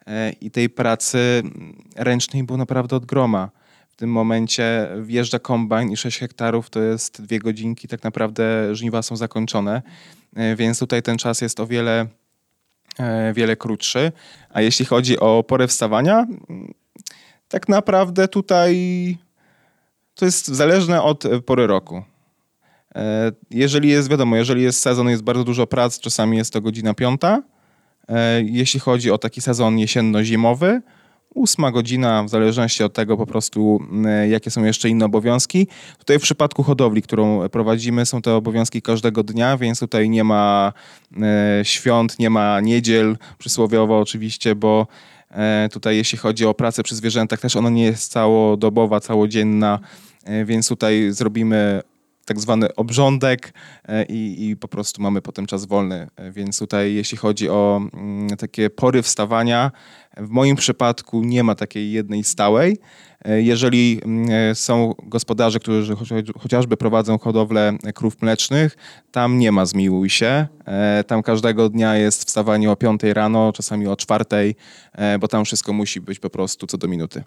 E, 0.08 0.32
i 0.32 0.52
tej 0.52 0.70
pracy 0.70 1.44
ręcznej 1.96 2.44
było 2.44 2.58
naprawdę 2.58 2.96
od 2.96 3.06
groma. 3.06 3.50
W 3.90 3.96
tym 3.96 4.12
momencie 4.12 4.90
wjeżdża 5.02 5.40
kombajn 5.40 5.92
i 5.92 5.98
6 5.98 6.20
hektarów 6.20 6.70
to 6.70 6.82
jest 6.82 7.22
dwie 7.22 7.40
godzinki, 7.40 7.88
tak 7.88 8.04
naprawdę 8.04 8.76
żniwa 8.76 9.02
są 9.02 9.16
zakończone, 9.16 9.82
e, 10.36 10.56
więc 10.56 10.80
tutaj 10.80 11.04
ten 11.04 11.18
czas 11.18 11.42
jest 11.42 11.60
o 11.60 11.68
wiele, 11.68 12.08
e, 13.00 13.34
wiele 13.34 13.56
krótszy. 13.56 14.12
A 14.50 14.62
jeśli 14.62 14.86
chodzi 14.86 15.20
o 15.20 15.44
porę 15.44 15.68
wstawania, 15.68 16.28
tak 17.48 17.70
naprawdę 17.70 18.28
tutaj 18.28 18.78
to 20.16 20.26
jest 20.26 20.48
zależne 20.48 21.02
od 21.02 21.24
pory 21.46 21.68
roku. 21.68 22.04
Jeżeli 23.52 23.90
jest, 23.90 24.10
wiadomo, 24.10 24.36
jeżeli 24.36 24.64
jest 24.64 24.80
sezon, 24.80 25.10
jest 25.10 25.24
bardzo 25.24 25.44
dużo 25.44 25.68
prac, 25.68 26.00
czasami 26.00 26.38
jest 26.38 26.54
to 26.54 26.62
godzina 26.62 26.94
piąta, 26.94 27.42
E, 28.10 28.42
jeśli 28.42 28.80
chodzi 28.80 29.12
o 29.12 29.18
taki 29.18 29.42
sezon 29.42 29.78
jesienno-zimowy, 29.78 30.82
ósma 31.34 31.72
godzina, 31.72 32.24
w 32.24 32.30
zależności 32.30 32.84
od 32.84 32.94
tego 32.94 33.18
po 33.18 33.26
prostu, 33.26 33.80
e, 34.06 34.30
jakie 34.30 34.52
są 34.52 34.64
jeszcze 34.64 34.90
inne 34.90 35.06
obowiązki. 35.06 35.68
Tutaj 35.98 36.20
w 36.20 36.22
przypadku 36.22 36.64
hodowli, 36.64 37.02
którą 37.02 37.50
prowadzimy, 37.50 38.06
są 38.06 38.22
te 38.22 38.34
obowiązki 38.34 38.82
każdego 38.82 39.24
dnia, 39.24 39.58
więc 39.58 39.80
tutaj 39.80 40.10
nie 40.10 40.24
ma 40.24 40.74
e, 41.22 41.66
świąt, 41.66 42.20
nie 42.20 42.30
ma 42.30 42.60
niedziel, 42.62 43.18
przysłowiowo 43.38 44.00
oczywiście, 44.00 44.56
bo 44.56 44.88
tutaj 45.72 45.98
jeśli 45.98 46.18
chodzi 46.18 46.46
o 46.46 46.54
pracę 46.54 46.84
przy 46.84 46.96
zwierzętach, 46.96 47.40
też 47.40 47.56
ona 47.56 47.70
nie 47.70 47.84
jest 47.84 48.12
całodobowa, 48.12 49.00
całodzienna, 49.00 49.80
więc 50.46 50.68
tutaj 50.68 51.12
zrobimy 51.12 51.82
tak 52.28 52.40
zwany 52.40 52.76
obrządek 52.76 53.54
e, 53.88 54.04
i, 54.04 54.50
i, 54.50 54.56
po 54.56 54.68
prostu 54.68 55.02
mamy 55.02 55.22
potem 55.22 55.46
czas 55.46 55.66
wolny. 55.66 56.08
E, 56.16 56.32
więc 56.32 56.60
tutaj 56.60 56.94
jeśli 56.94 57.18
chodzi 57.18 57.50
o 57.50 57.82
mm, 57.94 58.30
takie 58.38 58.70
pory 58.70 59.02
wstawania, 59.02 59.72
w 60.18 60.30
moim 60.30 60.56
przypadku 60.56 61.24
nie 61.24 61.44
ma 61.44 61.56
takiej 61.56 61.92
jednej 61.92 62.24
stałej. 62.24 62.78
E, 63.26 63.42
jeżeli 63.42 64.02
mm, 64.06 64.56
są 64.56 64.94
gospodarze, 65.04 65.60
którzy 65.60 65.96
chociażby 66.40 66.78
prowadzą 66.78 67.18
hodowlę 67.18 67.78
krów 67.96 68.22
mlecznych, 68.22 68.78
tam 69.12 69.40
nie 69.40 69.52
ma 69.52 69.66
zmiłuj 69.66 70.10
się. 70.10 70.48
Tam 71.08 71.24
każdego 71.24 71.70
dnia 71.70 71.96
jest 71.96 72.28
wstawanie 72.28 72.72
o 72.72 72.76
5 72.76 73.04
rano, 73.04 73.52
czasami 73.54 73.88
o 73.88 73.96
4, 73.96 74.26
bo 75.20 75.28
tam 75.28 75.46
wszystko 75.46 75.74
musi 75.74 76.02
być 76.02 76.20
po 76.20 76.30
prostu 76.30 76.68
co 76.68 76.78
do 76.78 76.88
minuty. 76.88 77.24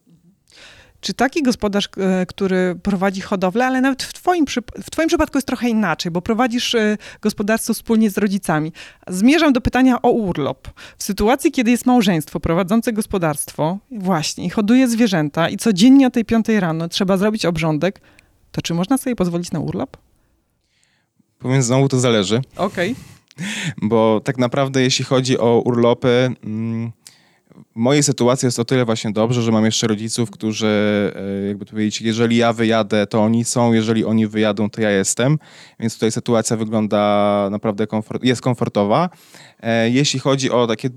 Czy 1.00 1.14
taki 1.14 1.42
gospodarz, 1.42 1.88
e, 1.96 2.26
który 2.26 2.76
prowadzi 2.82 3.20
hodowlę, 3.20 3.66
ale 3.66 3.80
nawet 3.80 4.02
w 4.02 4.12
twoim, 4.12 4.44
w 4.82 4.90
twoim 4.90 5.08
przypadku 5.08 5.38
jest 5.38 5.46
trochę 5.46 5.68
inaczej, 5.68 6.12
bo 6.12 6.22
prowadzisz 6.22 6.74
e, 6.74 6.96
gospodarstwo 7.20 7.74
wspólnie 7.74 8.10
z 8.10 8.18
rodzicami. 8.18 8.72
Zmierzam 9.08 9.52
do 9.52 9.60
pytania 9.60 10.02
o 10.02 10.10
urlop. 10.10 10.68
W 10.98 11.02
sytuacji, 11.02 11.52
kiedy 11.52 11.70
jest 11.70 11.86
małżeństwo 11.86 12.40
prowadzące 12.40 12.92
gospodarstwo, 12.92 13.78
właśnie, 13.90 14.44
i 14.44 14.50
hoduje 14.50 14.88
zwierzęta 14.88 15.48
i 15.48 15.56
codziennie 15.56 16.06
o 16.06 16.10
tej 16.10 16.24
piątej 16.24 16.60
rano 16.60 16.88
trzeba 16.88 17.16
zrobić 17.16 17.46
obrządek, 17.46 18.00
to 18.52 18.62
czy 18.62 18.74
można 18.74 18.98
sobie 18.98 19.16
pozwolić 19.16 19.52
na 19.52 19.60
urlop? 19.60 19.96
Powiem 21.38 21.62
znowu, 21.62 21.88
to 21.88 22.00
zależy. 22.00 22.40
Okej. 22.56 22.92
Okay. 22.92 23.04
Bo 23.88 24.20
tak 24.24 24.38
naprawdę, 24.38 24.82
jeśli 24.82 25.04
chodzi 25.04 25.38
o 25.38 25.62
urlopy... 25.64 26.30
Mm, 26.44 26.92
mojej 27.74 28.02
sytuacji 28.02 28.46
jest 28.46 28.58
o 28.58 28.64
tyle 28.64 28.84
właśnie 28.84 29.12
dobrze, 29.12 29.42
że 29.42 29.52
mam 29.52 29.64
jeszcze 29.64 29.86
rodziców, 29.86 30.30
którzy, 30.30 30.66
e, 31.16 31.48
jakby 31.48 31.64
to 31.64 31.70
powiedzieć, 31.70 32.00
jeżeli 32.00 32.36
ja 32.36 32.52
wyjadę, 32.52 33.06
to 33.06 33.22
oni 33.22 33.44
są, 33.44 33.72
jeżeli 33.72 34.04
oni 34.04 34.26
wyjadą, 34.26 34.70
to 34.70 34.80
ja 34.80 34.90
jestem, 34.90 35.38
więc 35.80 35.94
tutaj 35.94 36.12
sytuacja 36.12 36.56
wygląda 36.56 37.48
naprawdę, 37.50 37.86
komfort, 37.86 38.24
jest 38.24 38.42
komfortowa. 38.42 39.10
E, 39.60 39.90
jeśli 39.90 40.20
chodzi 40.20 40.50
o 40.50 40.66
takie 40.66 40.90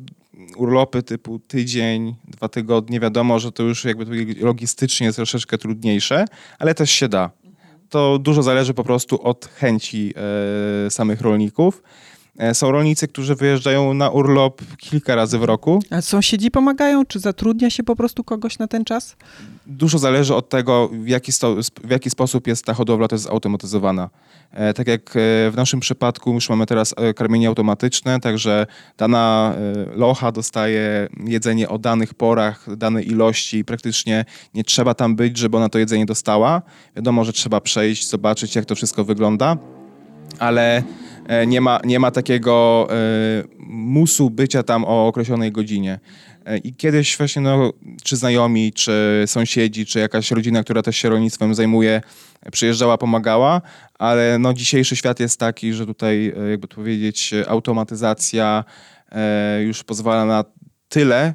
urlopy 0.58 1.04
typu 1.04 1.40
tydzień, 1.40 2.16
dwa 2.28 2.50
tygodnie, 2.50 3.00
wiadomo, 3.00 3.40
że 3.40 3.52
to 3.52 3.64
już 3.64 3.86
jakby 3.86 4.06
to 4.06 4.12
logistycznie 4.46 5.06
jest 5.06 5.16
troszeczkę 5.16 5.58
trudniejsze, 5.58 6.26
ale 6.60 6.76
też 6.76 6.92
się 6.92 7.08
da. 7.10 7.30
To 7.90 8.20
dużo 8.20 8.44
zależy 8.44 8.74
po 8.74 8.84
prostu 8.84 9.24
od 9.24 9.46
chęci 9.46 10.14
e, 10.86 10.92
samych 10.92 11.22
rolników. 11.22 11.84
E, 12.38 12.56
są 12.56 12.72
rolnicy, 12.72 13.08
którzy 13.08 13.36
wyjeżdżają 13.36 13.94
na 13.94 14.10
urlop 14.10 14.62
kilka 14.78 15.16
razy 15.16 15.38
w 15.38 15.44
roku. 15.44 15.84
A 15.90 16.02
sąsiedzi 16.02 16.52
pomagają? 16.52 17.06
Czy 17.06 17.20
zatrudnia 17.20 17.70
się 17.70 17.84
po 17.84 17.96
prostu 17.96 18.24
kogoś 18.24 18.60
na 18.60 18.68
ten 18.68 18.86
czas? 18.86 19.16
Dużo 19.68 20.00
zależy 20.00 20.36
od 20.36 20.50
tego, 20.50 20.90
w 20.94 21.08
jaki, 21.08 21.32
sto, 21.32 21.56
w 21.84 21.90
jaki 21.90 22.10
sposób 22.10 22.48
jest 22.48 22.66
ta 22.66 22.74
hodowla 22.74 23.08
jest 23.12 23.24
zautomatyzowana. 23.24 24.10
E, 24.52 24.74
tak 24.74 24.88
jak 24.88 25.10
e, 25.10 25.12
w 25.52 25.54
naszym 25.56 25.80
przypadku 25.80 26.34
już 26.34 26.50
mamy 26.50 26.66
teraz 26.66 26.96
karmienie 27.16 27.48
automatyczne, 27.48 28.20
także 28.20 28.68
dana 28.98 29.56
locha 29.96 30.32
dostaje 30.32 31.08
jedzenie 31.26 31.70
o 31.70 31.78
danych 31.78 32.14
porach, 32.14 32.76
danej 32.78 33.08
ilości 33.08 33.58
i 33.58 33.66
praktycznie 33.66 34.26
nie 34.54 34.64
trzeba 34.64 34.94
tam 34.94 35.16
być, 35.16 35.38
żeby 35.38 35.58
ona 35.58 35.70
to 35.70 35.80
jedzenie 35.80 36.06
dostała. 36.06 36.62
Wiadomo, 36.96 37.24
że 37.24 37.34
trzeba 37.34 37.62
przejść, 37.62 38.10
zobaczyć 38.10 38.56
jak 38.56 38.66
to 38.66 38.76
wszystko 38.76 39.04
wygląda, 39.04 39.58
ale 40.40 40.84
E, 41.28 41.48
nie 41.48 41.62
ma, 41.62 41.80
nie 41.84 42.00
ma 42.00 42.12
takiego 42.12 42.88
e, 42.90 42.96
musu 43.68 44.30
bycia 44.30 44.64
tam 44.64 44.86
o 44.86 45.08
określonej 45.08 45.52
godzinie. 45.52 46.00
E, 46.46 46.58
I 46.58 46.76
kiedyś 46.76 47.18
właśnie, 47.18 47.42
no, 47.42 47.74
czy 48.04 48.16
znajomi, 48.16 48.74
czy 48.74 49.24
sąsiedzi, 49.26 49.86
czy 49.86 50.00
jakaś 50.00 50.32
rodzina, 50.32 50.64
która 50.64 50.82
też 50.82 50.98
się 50.98 51.10
rolnictwem 51.10 51.56
zajmuje, 51.56 52.02
przyjeżdżała, 52.52 52.98
pomagała, 52.98 53.62
ale 54.00 54.40
no, 54.40 54.54
dzisiejszy 54.54 54.96
świat 54.96 55.20
jest 55.20 55.40
taki, 55.40 55.74
że 55.74 55.86
tutaj, 55.86 56.34
jakby 56.50 56.68
to 56.68 56.76
powiedzieć, 56.76 57.34
automatyzacja 57.48 58.64
już 59.66 59.84
pozwala 59.84 60.26
na 60.26 60.44
tyle, 60.90 61.34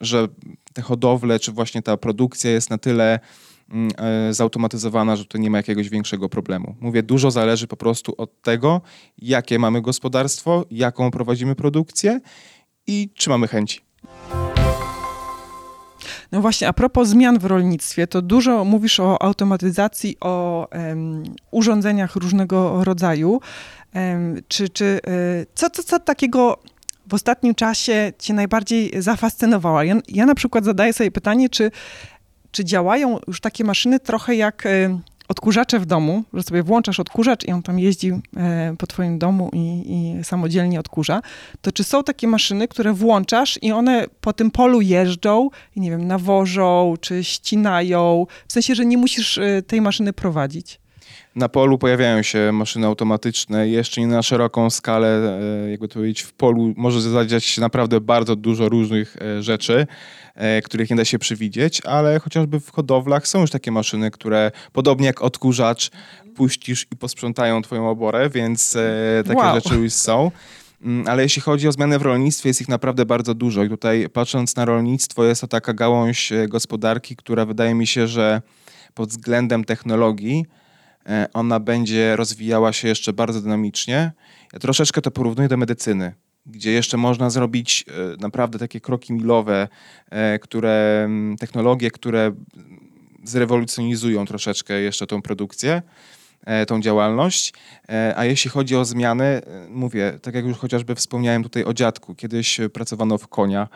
że 0.00 0.28
te 0.72 0.82
hodowle, 0.82 1.40
czy 1.40 1.52
właśnie 1.52 1.82
ta 1.82 1.96
produkcja 1.96 2.50
jest 2.50 2.70
na 2.70 2.78
tyle 2.78 3.18
zautomatyzowana, 4.30 5.16
że 5.16 5.24
tu 5.24 5.38
nie 5.38 5.50
ma 5.50 5.56
jakiegoś 5.56 5.88
większego 5.88 6.28
problemu. 6.28 6.74
Mówię, 6.80 7.02
dużo 7.02 7.30
zależy 7.30 7.66
po 7.66 7.76
prostu 7.76 8.14
od 8.18 8.42
tego, 8.42 8.80
jakie 9.18 9.58
mamy 9.58 9.82
gospodarstwo, 9.82 10.64
jaką 10.70 11.10
prowadzimy 11.10 11.54
produkcję 11.54 12.20
i 12.86 13.10
czy 13.14 13.30
mamy 13.30 13.48
chęci. 13.48 13.80
No 16.32 16.40
właśnie, 16.40 16.68
a 16.68 16.72
propos 16.72 17.08
zmian 17.08 17.38
w 17.38 17.44
rolnictwie, 17.44 18.06
to 18.06 18.22
dużo 18.22 18.64
mówisz 18.64 19.00
o 19.00 19.22
automatyzacji, 19.22 20.16
o 20.20 20.68
um, 20.72 21.22
urządzeniach 21.50 22.16
różnego 22.16 22.84
rodzaju. 22.84 23.40
Um, 23.94 24.36
czy, 24.48 24.68
czy 24.68 24.84
y, 24.84 25.46
co, 25.54 25.70
co, 25.70 25.82
co 25.82 25.98
takiego 26.00 26.58
w 27.08 27.14
ostatnim 27.14 27.54
czasie 27.54 28.12
cię 28.18 28.34
najbardziej 28.34 29.02
zafascynowało? 29.02 29.82
Ja, 29.82 29.94
ja 30.08 30.26
na 30.26 30.34
przykład 30.34 30.64
zadaję 30.64 30.92
sobie 30.92 31.10
pytanie, 31.10 31.48
czy 31.48 31.70
czy 32.56 32.64
działają 32.64 33.18
już 33.28 33.40
takie 33.40 33.64
maszyny 33.64 34.00
trochę 34.00 34.34
jak 34.34 34.66
e, 34.66 35.00
odkurzacze 35.28 35.80
w 35.80 35.86
domu, 35.86 36.24
że 36.34 36.42
sobie 36.42 36.62
włączasz 36.62 37.00
odkurzacz 37.00 37.44
i 37.44 37.52
on 37.52 37.62
tam 37.62 37.78
jeździ 37.78 38.12
e, 38.36 38.74
po 38.78 38.86
twoim 38.86 39.18
domu 39.18 39.50
i, 39.52 39.82
i, 39.86 40.24
samodzielnie 40.24 40.80
odkurza, 40.80 41.22
to 41.60 41.72
czy 41.72 41.84
są 41.84 42.04
takie 42.04 42.28
maszyny, 42.28 42.68
które 42.68 42.92
włączasz 42.92 43.58
i 43.62 43.72
one 43.72 44.06
po 44.20 44.32
tym 44.32 44.50
polu 44.50 44.80
jeżdżą 44.80 45.50
i 45.76 45.80
nie 45.80 45.90
wiem, 45.90 46.06
nawożą, 46.06 46.94
czy 47.00 47.24
ścinają, 47.24 48.26
w 48.48 48.52
sensie, 48.52 48.74
że 48.74 48.86
nie 48.86 48.98
musisz 48.98 49.38
e, 49.38 49.62
tej 49.62 49.80
maszyny 49.80 50.12
prowadzić? 50.12 50.80
Na 51.36 51.48
polu 51.48 51.78
pojawiają 51.78 52.22
się 52.22 52.52
maszyny 52.52 52.86
automatyczne, 52.86 53.68
jeszcze 53.68 54.00
nie 54.00 54.06
na 54.06 54.22
szeroką 54.22 54.70
skalę, 54.70 55.38
jakby 55.70 55.88
to 55.88 55.94
powiedzieć, 55.94 56.22
w 56.22 56.32
polu 56.32 56.74
może 56.76 57.00
zadziać 57.00 57.44
się 57.44 57.60
naprawdę 57.60 58.00
bardzo 58.00 58.36
dużo 58.36 58.68
różnych 58.68 59.16
rzeczy. 59.40 59.86
E, 60.36 60.62
których 60.62 60.90
nie 60.90 60.96
da 60.96 61.04
się 61.04 61.18
przewidzieć, 61.18 61.82
ale 61.84 62.20
chociażby 62.20 62.60
w 62.60 62.70
hodowlach 62.70 63.28
są 63.28 63.40
już 63.40 63.50
takie 63.50 63.70
maszyny, 63.70 64.10
które 64.10 64.50
podobnie 64.72 65.06
jak 65.06 65.22
odkurzacz 65.22 65.90
puścisz 66.34 66.86
i 66.92 66.96
posprzątają 66.96 67.62
twoją 67.62 67.88
oborę, 67.88 68.30
więc 68.30 68.76
e, 68.76 69.22
takie 69.26 69.40
wow. 69.40 69.54
rzeczy 69.54 69.74
już 69.74 69.92
są. 69.92 70.30
Mm, 70.82 71.08
ale 71.08 71.22
jeśli 71.22 71.42
chodzi 71.42 71.68
o 71.68 71.72
zmiany 71.72 71.98
w 71.98 72.02
rolnictwie, 72.02 72.48
jest 72.50 72.60
ich 72.60 72.68
naprawdę 72.68 73.06
bardzo 73.06 73.34
dużo. 73.34 73.64
I 73.64 73.68
tutaj 73.68 74.08
patrząc 74.12 74.56
na 74.56 74.64
rolnictwo, 74.64 75.24
jest 75.24 75.40
to 75.40 75.46
taka 75.46 75.72
gałąź 75.72 76.32
e, 76.32 76.48
gospodarki, 76.48 77.16
która 77.16 77.44
wydaje 77.44 77.74
mi 77.74 77.86
się, 77.86 78.06
że 78.06 78.42
pod 78.94 79.08
względem 79.08 79.64
technologii 79.64 80.46
ona 81.32 81.60
będzie 81.60 82.16
rozwijała 82.16 82.72
się 82.72 82.88
jeszcze 82.88 83.12
bardzo 83.12 83.40
dynamicznie. 83.40 84.12
Ja 84.52 84.58
troszeczkę 84.58 85.02
to 85.02 85.10
porównuję 85.10 85.48
do 85.48 85.56
medycyny 85.56 86.14
gdzie 86.46 86.72
jeszcze 86.72 86.96
można 86.96 87.30
zrobić 87.30 87.84
naprawdę 88.20 88.58
takie 88.58 88.80
kroki 88.80 89.12
milowe, 89.12 89.68
które, 90.40 91.08
technologie, 91.40 91.90
które 91.90 92.32
zrewolucjonizują 93.24 94.26
troszeczkę 94.26 94.80
jeszcze 94.80 95.06
tą 95.06 95.22
produkcję. 95.22 95.82
E, 96.46 96.66
tą 96.66 96.80
działalność. 96.80 97.52
E, 97.88 98.14
a 98.16 98.24
jeśli 98.24 98.50
chodzi 98.50 98.76
o 98.76 98.84
zmiany, 98.84 99.24
e, 99.24 99.42
mówię, 99.70 100.18
tak 100.22 100.34
jak 100.34 100.44
już 100.44 100.58
chociażby 100.58 100.94
wspomniałem 100.94 101.42
tutaj 101.42 101.64
o 101.64 101.74
dziadku, 101.74 102.14
kiedyś 102.14 102.60
pracowano 102.72 103.18
w 103.18 103.28
konia 103.28 103.68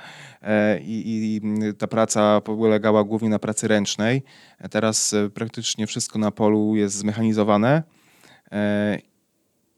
i, 0.83 1.41
i 1.43 1.75
ta 1.75 1.87
praca 1.87 2.41
polegała 2.41 3.05
głównie 3.05 3.29
na 3.29 3.39
pracy 3.39 3.69
ręcznej. 3.69 4.23
Teraz 4.71 5.15
praktycznie 5.35 5.87
wszystko 5.87 6.19
na 6.19 6.31
polu 6.31 6.77
jest 6.77 6.97
zmechanizowane 6.97 7.83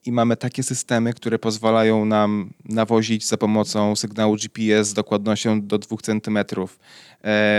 i 0.07 0.13
mamy 0.13 0.37
takie 0.37 0.63
systemy, 0.63 1.13
które 1.13 1.39
pozwalają 1.39 2.05
nam 2.05 2.53
nawozić 2.65 3.29
za 3.29 3.37
pomocą 3.37 3.97
sygnału 3.97 4.37
GPS 4.37 4.89
z 4.89 4.95
dokładnością 4.95 5.67
do 5.67 5.79
2 5.79 5.97
cm. 6.03 6.39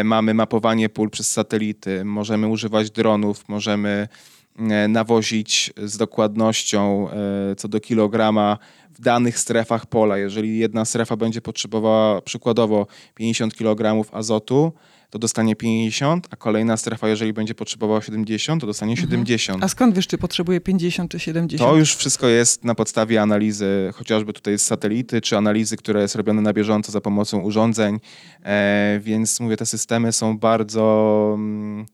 Mamy 0.04 0.34
mapowanie 0.34 0.90
pól 0.90 1.10
przez 1.10 1.32
satelity, 1.32 2.06
możemy 2.06 2.48
używać 2.48 2.92
dronów, 2.92 3.50
możemy 3.50 4.08
E, 4.08 4.42
nawozić 4.89 5.74
z 5.83 5.98
dokładnością 5.98 7.10
e, 7.10 7.55
co 7.55 7.67
do 7.67 7.79
kilograma 7.79 8.57
w 8.93 9.01
danych 9.01 9.39
strefach 9.39 9.86
pola. 9.86 10.17
Jeżeli 10.17 10.57
jedna 10.57 10.86
strefa 10.86 11.15
będzie 11.15 11.41
potrzebowała 11.41 12.22
przykładowo 12.22 12.88
50 13.15 13.55
kg 13.55 14.10
azotu, 14.12 14.74
to 15.10 15.19
dostanie 15.19 15.55
50, 15.55 16.27
a 16.31 16.36
kolejna 16.36 16.77
strefa, 16.77 17.07
jeżeli 17.07 17.33
będzie 17.33 17.55
potrzebowała 17.55 18.01
70, 18.01 18.62
to 18.62 18.67
dostanie 18.67 18.98
70. 18.98 19.55
Mhm. 19.55 19.65
A 19.65 19.67
skąd 19.67 19.95
wiesz, 19.95 20.07
czy 20.07 20.17
potrzebuje 20.17 20.62
50 20.62 21.12
czy 21.12 21.19
70? 21.19 21.69
To 21.69 21.77
już 21.77 21.95
wszystko 21.95 22.27
jest 22.27 22.63
na 22.63 22.75
podstawie 22.75 23.22
analizy, 23.22 23.89
chociażby 23.93 24.33
tutaj 24.33 24.60
z 24.60 24.62
satelity, 24.62 25.22
czy 25.22 25.38
analizy, 25.38 25.77
które 25.77 26.01
jest 26.01 26.15
robione 26.15 26.41
na 26.41 26.53
bieżąco 26.53 26.91
za 26.91 27.01
pomocą 27.01 27.39
urządzeń, 27.39 28.00
e, 28.43 29.00
więc 29.03 29.39
mówię, 29.39 29.57
te 29.57 29.65
systemy 29.65 30.12
są 30.12 30.38
bardzo... 30.38 31.31
Mm, 31.36 31.86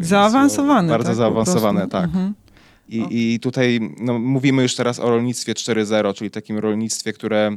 Zaawansowane. 0.00 0.88
Bardzo 0.88 1.08
tak, 1.08 1.16
zaawansowane, 1.16 1.88
tak. 1.88 2.04
Mhm. 2.04 2.34
I, 2.88 3.34
I 3.34 3.40
tutaj 3.40 3.80
no, 4.00 4.18
mówimy 4.18 4.62
już 4.62 4.74
teraz 4.74 5.00
o 5.00 5.10
rolnictwie 5.10 5.54
4.0, 5.54 6.14
czyli 6.14 6.30
takim 6.30 6.58
rolnictwie, 6.58 7.12
które 7.12 7.56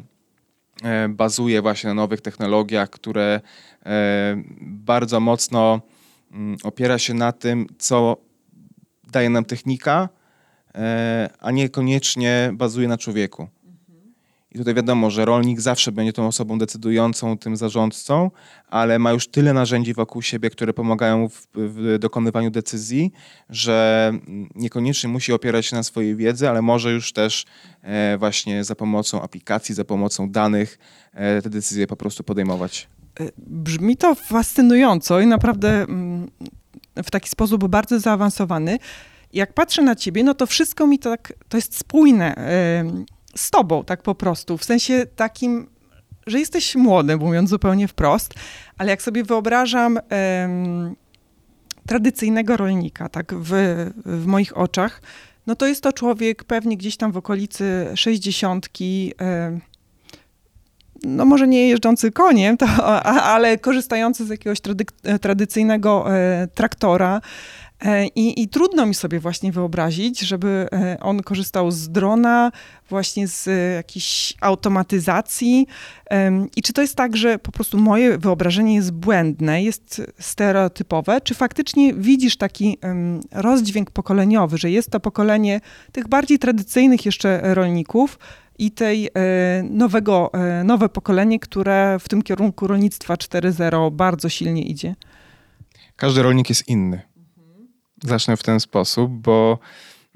e, 0.84 1.10
bazuje 1.10 1.62
właśnie 1.62 1.88
na 1.88 1.94
nowych 1.94 2.22
technologiach, 2.22 2.90
które 2.90 3.42
e, 3.86 4.44
bardzo 4.62 5.20
mocno 5.20 5.82
mm, 6.32 6.58
opiera 6.64 7.00
się 7.00 7.14
na 7.14 7.32
tym, 7.32 7.68
co 7.78 8.18
daje 9.12 9.30
nam 9.30 9.46
technika, 9.46 10.10
e, 10.76 11.30
a 11.40 11.52
niekoniecznie 11.52 12.52
bazuje 12.54 12.88
na 12.88 12.98
człowieku. 12.98 13.48
I 14.52 14.58
tutaj 14.58 14.74
wiadomo, 14.74 15.12
że 15.12 15.26
rolnik 15.26 15.62
zawsze 15.62 15.92
będzie 15.92 16.14
tą 16.14 16.28
osobą 16.28 16.58
decydującą, 16.58 17.38
tym 17.38 17.58
zarządcą, 17.58 18.32
ale 18.68 19.00
ma 19.00 19.12
już 19.12 19.28
tyle 19.28 19.54
narzędzi 19.54 19.94
wokół 19.94 20.22
siebie, 20.22 20.50
które 20.50 20.74
pomagają 20.74 21.30
w, 21.30 21.48
w 21.56 22.00
dokonywaniu 22.00 22.52
decyzji, 22.52 23.12
że 23.50 24.12
niekoniecznie 24.56 25.10
musi 25.10 25.34
opierać 25.34 25.66
się 25.66 25.76
na 25.76 25.84
swojej 25.84 26.16
wiedzy, 26.16 26.50
ale 26.50 26.62
może 26.62 26.92
już 26.92 27.14
też 27.14 27.46
e, 27.82 28.18
właśnie 28.18 28.64
za 28.64 28.76
pomocą 28.76 29.22
aplikacji, 29.22 29.76
za 29.76 29.86
pomocą 29.86 30.30
danych 30.30 30.80
e, 31.14 31.42
te 31.42 31.50
decyzje 31.50 31.88
po 31.88 31.96
prostu 31.96 32.24
podejmować. 32.24 32.88
E, 33.20 33.24
brzmi 33.38 33.98
to 33.98 34.16
fascynująco 34.16 35.20
i 35.20 35.28
naprawdę 35.28 35.84
mm, 35.84 36.32
w 37.04 37.12
taki 37.12 37.30
sposób 37.30 37.68
bardzo 37.68 38.00
zaawansowany. 38.00 38.78
Jak 39.34 39.54
patrzę 39.54 39.82
na 39.82 39.96
ciebie, 39.96 40.24
no 40.24 40.34
to 40.34 40.46
wszystko 40.46 40.88
mi 40.88 41.00
tak, 41.00 41.34
to 41.50 41.58
jest 41.58 41.78
spójne 41.78 42.36
z 43.36 43.52
tobą, 43.52 43.84
tak 43.84 44.04
po 44.04 44.16
prostu. 44.16 44.58
W 44.58 44.64
sensie 44.64 45.06
takim, 45.16 45.68
że 46.28 46.40
jesteś 46.40 46.76
młody, 46.76 47.18
mówiąc 47.18 47.50
zupełnie 47.50 47.88
wprost, 47.88 48.34
ale 48.78 48.90
jak 48.90 49.02
sobie 49.02 49.24
wyobrażam 49.24 50.00
em, 50.10 50.96
tradycyjnego 51.88 52.58
rolnika, 52.58 53.10
tak 53.10 53.34
w, 53.34 53.52
w 54.06 54.26
moich 54.26 54.58
oczach, 54.58 55.02
no 55.48 55.56
to 55.56 55.68
jest 55.68 55.84
to 55.84 55.94
człowiek 55.94 56.44
pewnie 56.44 56.78
gdzieś 56.78 56.98
tam 56.98 57.12
w 57.12 57.18
okolicy 57.18 57.92
sześćdziesiątki, 57.96 59.14
no 61.04 61.26
może 61.26 61.48
nie 61.48 61.70
jeżdżący 61.70 62.12
koniem, 62.12 62.58
to, 62.58 62.66
ale 63.24 63.58
korzystający 63.58 64.26
z 64.26 64.30
jakiegoś 64.30 64.60
tradycyjnego 65.22 66.16
e, 66.16 66.48
traktora, 66.48 67.22
I, 68.16 68.42
I, 68.42 68.48
trudno 68.48 68.86
mi 68.86 68.94
sobie 68.94 69.20
właśnie 69.20 69.52
wyobrazić, 69.52 70.20
żeby 70.20 70.68
e, 70.72 70.98
on 71.00 71.24
korzystał 71.24 71.72
z 71.72 71.90
drona, 71.90 72.52
właśnie 72.90 73.28
z 73.28 73.48
e, 73.48 73.52
jakiejś 73.52 74.34
automatyzacji. 74.42 75.68
I 76.56 76.62
czy 76.62 76.74
to 76.74 76.82
jest 76.82 76.96
tak, 76.96 77.18
że 77.18 77.40
po 77.40 77.52
prostu 77.52 77.78
moje 77.78 78.18
wyobrażenie 78.18 78.76
jest 78.76 78.92
błędne, 78.92 79.64
jest 79.64 80.02
stereotypowe, 80.20 81.22
czy 81.22 81.34
faktycznie 81.34 81.94
widzisz 81.94 82.38
taki 82.38 82.78
rozdźwięk 83.32 83.92
pokoleniowy, 83.92 84.58
że 84.58 84.70
jest 84.70 84.92
to 84.92 85.00
pokolenie 85.00 85.62
tych 85.92 86.08
bardziej 86.08 86.40
tradycyjnych 86.40 87.06
jeszcze 87.06 87.54
rolników, 87.54 88.20
i 88.60 88.72
tej 88.72 89.10
nowego, 89.64 90.32
nowe 90.64 90.90
pokolenie, 90.90 91.40
które 91.40 91.98
w 92.00 92.10
tym 92.10 92.22
kierunku 92.22 92.68
rolnictwa 92.68 93.14
4.0 93.16 93.92
bardzo 93.92 94.30
silnie 94.30 94.64
idzie? 94.64 94.96
Każdy 95.96 96.24
rolnik 96.24 96.50
jest 96.50 96.68
inny. 96.68 97.02
Zacznę 98.04 98.38
w 98.38 98.44
ten 98.44 98.60
sposób, 98.60 99.12
bo 99.12 99.60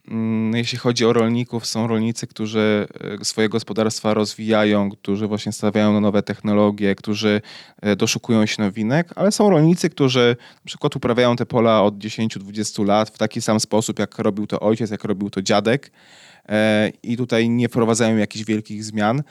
mm, 0.07 0.55
jeśli 0.55 0.77
chodzi 0.77 1.05
o 1.05 1.13
rolników, 1.13 1.65
są 1.65 1.87
rolnicy, 1.87 2.27
którzy 2.27 2.87
e, 3.21 3.25
swoje 3.25 3.49
gospodarstwa 3.49 4.13
rozwijają, 4.13 4.89
którzy 4.89 5.27
właśnie 5.27 5.51
stawiają 5.51 5.93
na 5.93 5.99
nowe 5.99 6.23
technologie, 6.23 6.95
którzy 6.95 7.41
e, 7.81 7.95
doszukują 7.95 8.45
się 8.45 8.63
nowinek, 8.63 9.09
ale 9.15 9.31
są 9.31 9.49
rolnicy, 9.49 9.89
którzy 9.89 10.35
na 10.55 10.65
przykład 10.65 10.95
uprawiają 10.95 11.35
te 11.35 11.45
pola 11.45 11.83
od 11.83 11.95
10-20 11.95 12.85
lat 12.85 13.09
w 13.09 13.17
taki 13.17 13.41
sam 13.41 13.59
sposób, 13.59 13.99
jak 13.99 14.19
robił 14.19 14.47
to 14.47 14.59
ojciec, 14.59 14.91
jak 14.91 15.03
robił 15.03 15.29
to 15.29 15.41
dziadek 15.41 15.91
e, 16.49 16.91
i 17.03 17.17
tutaj 17.17 17.49
nie 17.49 17.69
wprowadzają 17.69 18.17
jakichś 18.17 18.45
wielkich 18.45 18.83
zmian. 18.83 19.23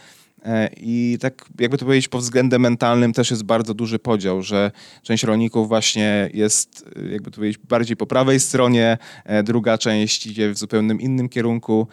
E, 0.45 0.71
I 0.77 1.19
tak 1.21 1.45
jakby 1.59 1.79
to 1.79 1.85
powiedzieć, 1.85 2.09
pod 2.09 2.21
względem 2.21 2.63
mentalnym 2.63 3.13
też 3.13 3.31
jest 3.31 3.43
bardzo 3.43 3.75
duży 3.75 3.99
podział, 3.99 4.43
że 4.43 4.71
część 5.03 5.25
rolników 5.25 5.69
właśnie 5.69 6.31
jest, 6.35 6.85
e, 6.97 7.13
jakby 7.13 7.31
to 7.31 7.37
powiedzieć, 7.37 7.59
bardziej 7.69 7.97
po 7.97 8.07
prawej 8.07 8.41
stronie, 8.41 8.99
e, 9.25 9.43
druga 9.43 9.79
część 9.79 10.27
idzie 10.27 10.51
w 10.51 10.59
zupełnie 10.59 10.95
innym 11.01 11.29
kierunku. 11.29 11.89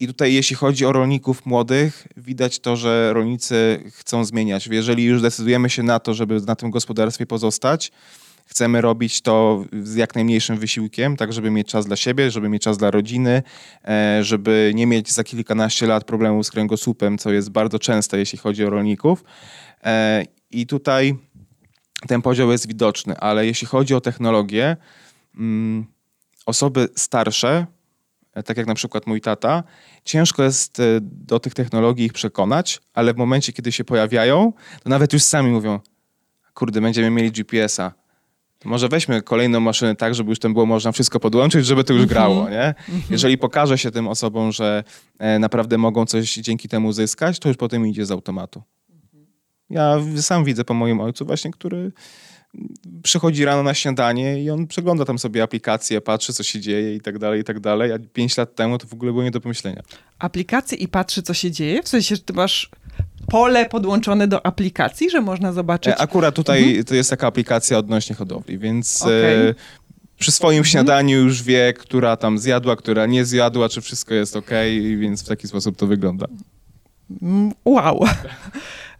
I 0.00 0.06
tutaj, 0.06 0.34
jeśli 0.34 0.56
chodzi 0.56 0.86
o 0.86 0.92
rolników 0.92 1.46
młodych, 1.46 2.08
widać 2.16 2.58
to, 2.58 2.76
że 2.76 3.12
rolnicy 3.12 3.82
chcą 3.94 4.24
zmieniać. 4.24 4.66
Jeżeli 4.66 5.04
już 5.04 5.22
decydujemy 5.22 5.70
się 5.70 5.82
na 5.82 6.00
to, 6.00 6.14
żeby 6.14 6.40
na 6.40 6.56
tym 6.56 6.70
gospodarstwie 6.70 7.26
pozostać, 7.26 7.92
Chcemy 8.46 8.80
robić 8.80 9.20
to 9.20 9.64
z 9.82 9.94
jak 9.94 10.14
najmniejszym 10.14 10.56
wysiłkiem, 10.58 11.16
tak 11.16 11.32
żeby 11.32 11.50
mieć 11.50 11.68
czas 11.68 11.86
dla 11.86 11.96
siebie, 11.96 12.30
żeby 12.30 12.48
mieć 12.48 12.62
czas 12.62 12.78
dla 12.78 12.90
rodziny, 12.90 13.42
e, 13.84 14.24
żeby 14.24 14.72
nie 14.74 14.86
mieć 14.86 15.12
za 15.12 15.24
kilkanaście 15.24 15.86
lat 15.86 16.04
problemów 16.04 16.46
z 16.46 16.50
kręgosłupem, 16.50 17.18
co 17.18 17.32
jest 17.32 17.50
bardzo 17.50 17.78
częste, 17.78 18.18
jeśli 18.18 18.38
chodzi 18.38 18.64
o 18.64 18.70
rolników. 18.70 19.24
E, 19.84 20.24
I 20.50 20.66
tutaj 20.66 21.16
ten 22.08 22.22
podział 22.22 22.50
jest 22.50 22.68
widoczny, 22.68 23.16
ale 23.16 23.46
jeśli 23.46 23.66
chodzi 23.66 23.94
o 23.94 24.00
technologię, 24.00 24.76
mm, 25.36 25.86
osoby 26.46 26.88
starsze, 26.96 27.66
e, 28.34 28.42
tak 28.42 28.56
jak 28.56 28.66
na 28.66 28.74
przykład 28.74 29.06
mój 29.06 29.20
tata, 29.20 29.62
ciężko 30.04 30.42
jest 30.42 30.82
do 31.00 31.40
tych 31.40 31.54
technologii 31.54 32.06
ich 32.06 32.12
przekonać, 32.12 32.80
ale 32.94 33.14
w 33.14 33.16
momencie, 33.16 33.52
kiedy 33.52 33.72
się 33.72 33.84
pojawiają, 33.84 34.52
to 34.82 34.90
nawet 34.90 35.12
już 35.12 35.22
sami 35.22 35.50
mówią, 35.50 35.80
kurde, 36.54 36.80
będziemy 36.80 37.10
mieli 37.10 37.32
GPS-a, 37.32 37.99
może 38.64 38.88
weźmy 38.88 39.22
kolejną 39.22 39.60
maszynę 39.60 39.96
tak, 39.96 40.14
żeby 40.14 40.30
już 40.30 40.38
tam 40.38 40.52
było 40.52 40.66
można 40.66 40.92
wszystko 40.92 41.20
podłączyć, 41.20 41.66
żeby 41.66 41.84
to 41.84 41.92
już 41.92 42.02
mhm. 42.02 42.14
grało, 42.14 42.48
nie? 42.48 42.66
Mhm. 42.66 43.02
Jeżeli 43.10 43.38
pokaże 43.38 43.78
się 43.78 43.90
tym 43.90 44.08
osobom, 44.08 44.52
że 44.52 44.84
e, 45.18 45.38
naprawdę 45.38 45.78
mogą 45.78 46.06
coś 46.06 46.34
dzięki 46.34 46.68
temu 46.68 46.92
zyskać, 46.92 47.38
to 47.38 47.48
już 47.48 47.56
potem 47.56 47.86
idzie 47.86 48.06
z 48.06 48.10
automatu. 48.10 48.62
Ja 49.70 49.96
sam 50.16 50.44
widzę 50.44 50.64
po 50.64 50.74
moim 50.74 51.00
ojcu 51.00 51.26
właśnie, 51.26 51.50
który 51.50 51.92
przychodzi 53.02 53.44
rano 53.44 53.62
na 53.62 53.74
śniadanie 53.74 54.42
i 54.42 54.50
on 54.50 54.66
przegląda 54.66 55.04
tam 55.04 55.18
sobie 55.18 55.42
aplikacje, 55.42 56.00
patrzy, 56.00 56.32
co 56.32 56.42
się 56.42 56.60
dzieje 56.60 56.94
i 56.94 57.00
tak 57.00 57.18
dalej, 57.18 57.40
i 57.40 57.44
tak 57.44 57.60
dalej. 57.60 57.92
A 57.92 57.98
pięć 58.12 58.36
lat 58.36 58.54
temu 58.54 58.78
to 58.78 58.86
w 58.86 58.92
ogóle 58.92 59.12
było 59.12 59.24
nie 59.24 59.30
do 59.30 59.40
pomyślenia. 59.40 59.82
Aplikacje 60.18 60.78
i 60.78 60.88
patrzy, 60.88 61.22
co 61.22 61.34
się 61.34 61.50
dzieje? 61.50 61.82
W 61.82 61.88
sensie, 61.88 62.16
że 62.16 62.22
ty 62.22 62.32
masz 62.32 62.70
pole 63.28 63.68
podłączone 63.68 64.28
do 64.28 64.46
aplikacji, 64.46 65.10
że 65.10 65.20
można 65.20 65.52
zobaczyć? 65.52 65.92
E, 65.92 65.98
akurat 65.98 66.34
tutaj 66.34 66.64
mhm. 66.64 66.84
to 66.84 66.94
jest 66.94 67.10
taka 67.10 67.26
aplikacja 67.26 67.78
odnośnie 67.78 68.16
hodowli, 68.16 68.58
więc 68.58 69.02
okay. 69.02 69.14
e, 69.14 69.54
przy 70.18 70.32
swoim 70.32 70.58
mhm. 70.58 70.70
śniadaniu 70.70 71.18
już 71.18 71.42
wie, 71.42 71.74
która 71.78 72.16
tam 72.16 72.38
zjadła, 72.38 72.76
która 72.76 73.06
nie 73.06 73.24
zjadła, 73.24 73.68
czy 73.68 73.80
wszystko 73.80 74.14
jest 74.14 74.36
ok, 74.36 74.50
więc 74.98 75.24
w 75.24 75.28
taki 75.28 75.48
sposób 75.48 75.76
to 75.76 75.86
wygląda. 75.86 76.26
Mm, 77.22 77.52
wow. 77.64 78.04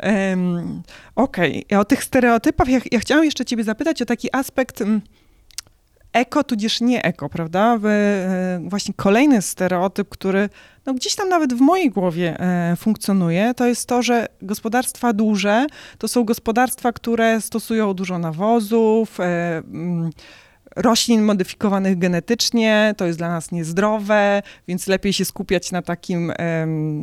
Um, 0.02 0.82
Okej, 1.16 1.64
okay. 1.64 1.78
o 1.78 1.84
tych 1.84 2.04
stereotypach 2.04 2.68
ja, 2.68 2.80
ja 2.92 2.98
chciałam 2.98 3.24
jeszcze 3.24 3.44
ciebie 3.44 3.64
zapytać 3.64 4.02
o 4.02 4.06
taki 4.06 4.36
aspekt... 4.36 4.80
Um, 4.80 5.00
eko 6.12 6.44
tudzież 6.44 6.80
nie 6.80 7.04
eko, 7.04 7.28
prawda? 7.28 7.78
E, 7.84 8.60
właśnie 8.68 8.94
kolejny 8.94 9.42
stereotyp, 9.42 10.08
który 10.08 10.48
no 10.86 10.94
gdzieś 10.94 11.14
tam 11.14 11.28
nawet 11.28 11.54
w 11.54 11.60
mojej 11.60 11.90
głowie 11.90 12.40
e, 12.40 12.76
funkcjonuje, 12.76 13.54
to 13.54 13.66
jest 13.66 13.88
to, 13.88 14.02
że 14.02 14.26
gospodarstwa 14.42 15.12
duże 15.12 15.66
to 15.98 16.08
są 16.08 16.24
gospodarstwa, 16.24 16.92
które 16.92 17.40
stosują 17.40 17.94
dużo 17.94 18.18
nawozów, 18.18 19.20
e, 19.20 19.24
mm, 19.58 20.10
roślin 20.76 21.22
modyfikowanych 21.22 21.98
genetycznie, 21.98 22.94
to 22.96 23.06
jest 23.06 23.18
dla 23.18 23.28
nas 23.28 23.52
niezdrowe, 23.52 24.42
więc 24.68 24.86
lepiej 24.86 25.12
się 25.12 25.24
skupiać 25.24 25.72
na 25.72 25.82
takim, 25.82 26.32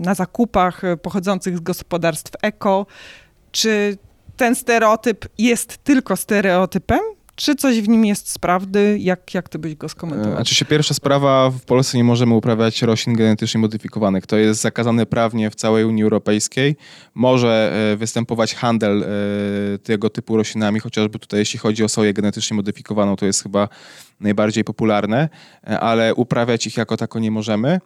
na 0.02 0.16
zakupach 0.16 0.82
pochodzących 1.02 1.58
z 1.58 1.60
gospodarstw 1.60 2.32
eko. 2.42 2.86
Czy 3.52 3.98
ten 4.38 4.56
stereotyp 4.56 5.26
jest 5.38 5.78
tylko 5.78 6.16
stereotypem, 6.16 7.00
czy 7.38 7.56
coś 7.56 7.82
w 7.82 7.90
nim 7.90 8.06
jest 8.06 8.30
z 8.32 8.38
prawdy? 8.38 8.98
Jak, 9.00 9.34
jak 9.34 9.50
ty 9.50 9.60
byś 9.60 9.76
go 9.76 9.90
skomentował? 9.90 10.36
Znaczy 10.36 10.56
się 10.56 10.66
pierwsza 10.66 10.94
sprawa, 10.94 11.50
w 11.50 11.62
Polsce 11.62 11.98
nie 11.98 12.04
możemy 12.04 12.36
uprawiać 12.36 12.82
roślin 12.82 13.16
genetycznie 13.16 13.62
modyfikowanych. 13.62 14.26
To 14.26 14.38
jest 14.38 14.62
zakazane 14.62 15.06
prawnie 15.06 15.50
w 15.50 15.56
całej 15.56 15.86
Unii 15.86 16.04
Europejskiej. 16.04 16.76
Może 17.14 17.74
e, 17.94 17.98
występować 17.98 18.56
handel 18.56 19.04
e, 19.04 19.08
tego 19.78 20.10
typu 20.10 20.38
roślinami, 20.38 20.80
chociażby 20.80 21.20
tutaj 21.20 21.40
jeśli 21.40 21.60
chodzi 21.60 21.84
o 21.84 21.90
soję 21.90 22.14
genetycznie 22.14 22.56
modyfikowaną, 22.56 23.16
to 23.16 23.26
jest 23.26 23.44
chyba 23.44 23.70
najbardziej 24.20 24.64
popularne, 24.64 25.30
ale 25.64 26.16
uprawiać 26.16 26.68
ich 26.68 26.78
jako 26.78 26.98
tako 26.98 27.20
nie 27.20 27.32
możemy. 27.32 27.80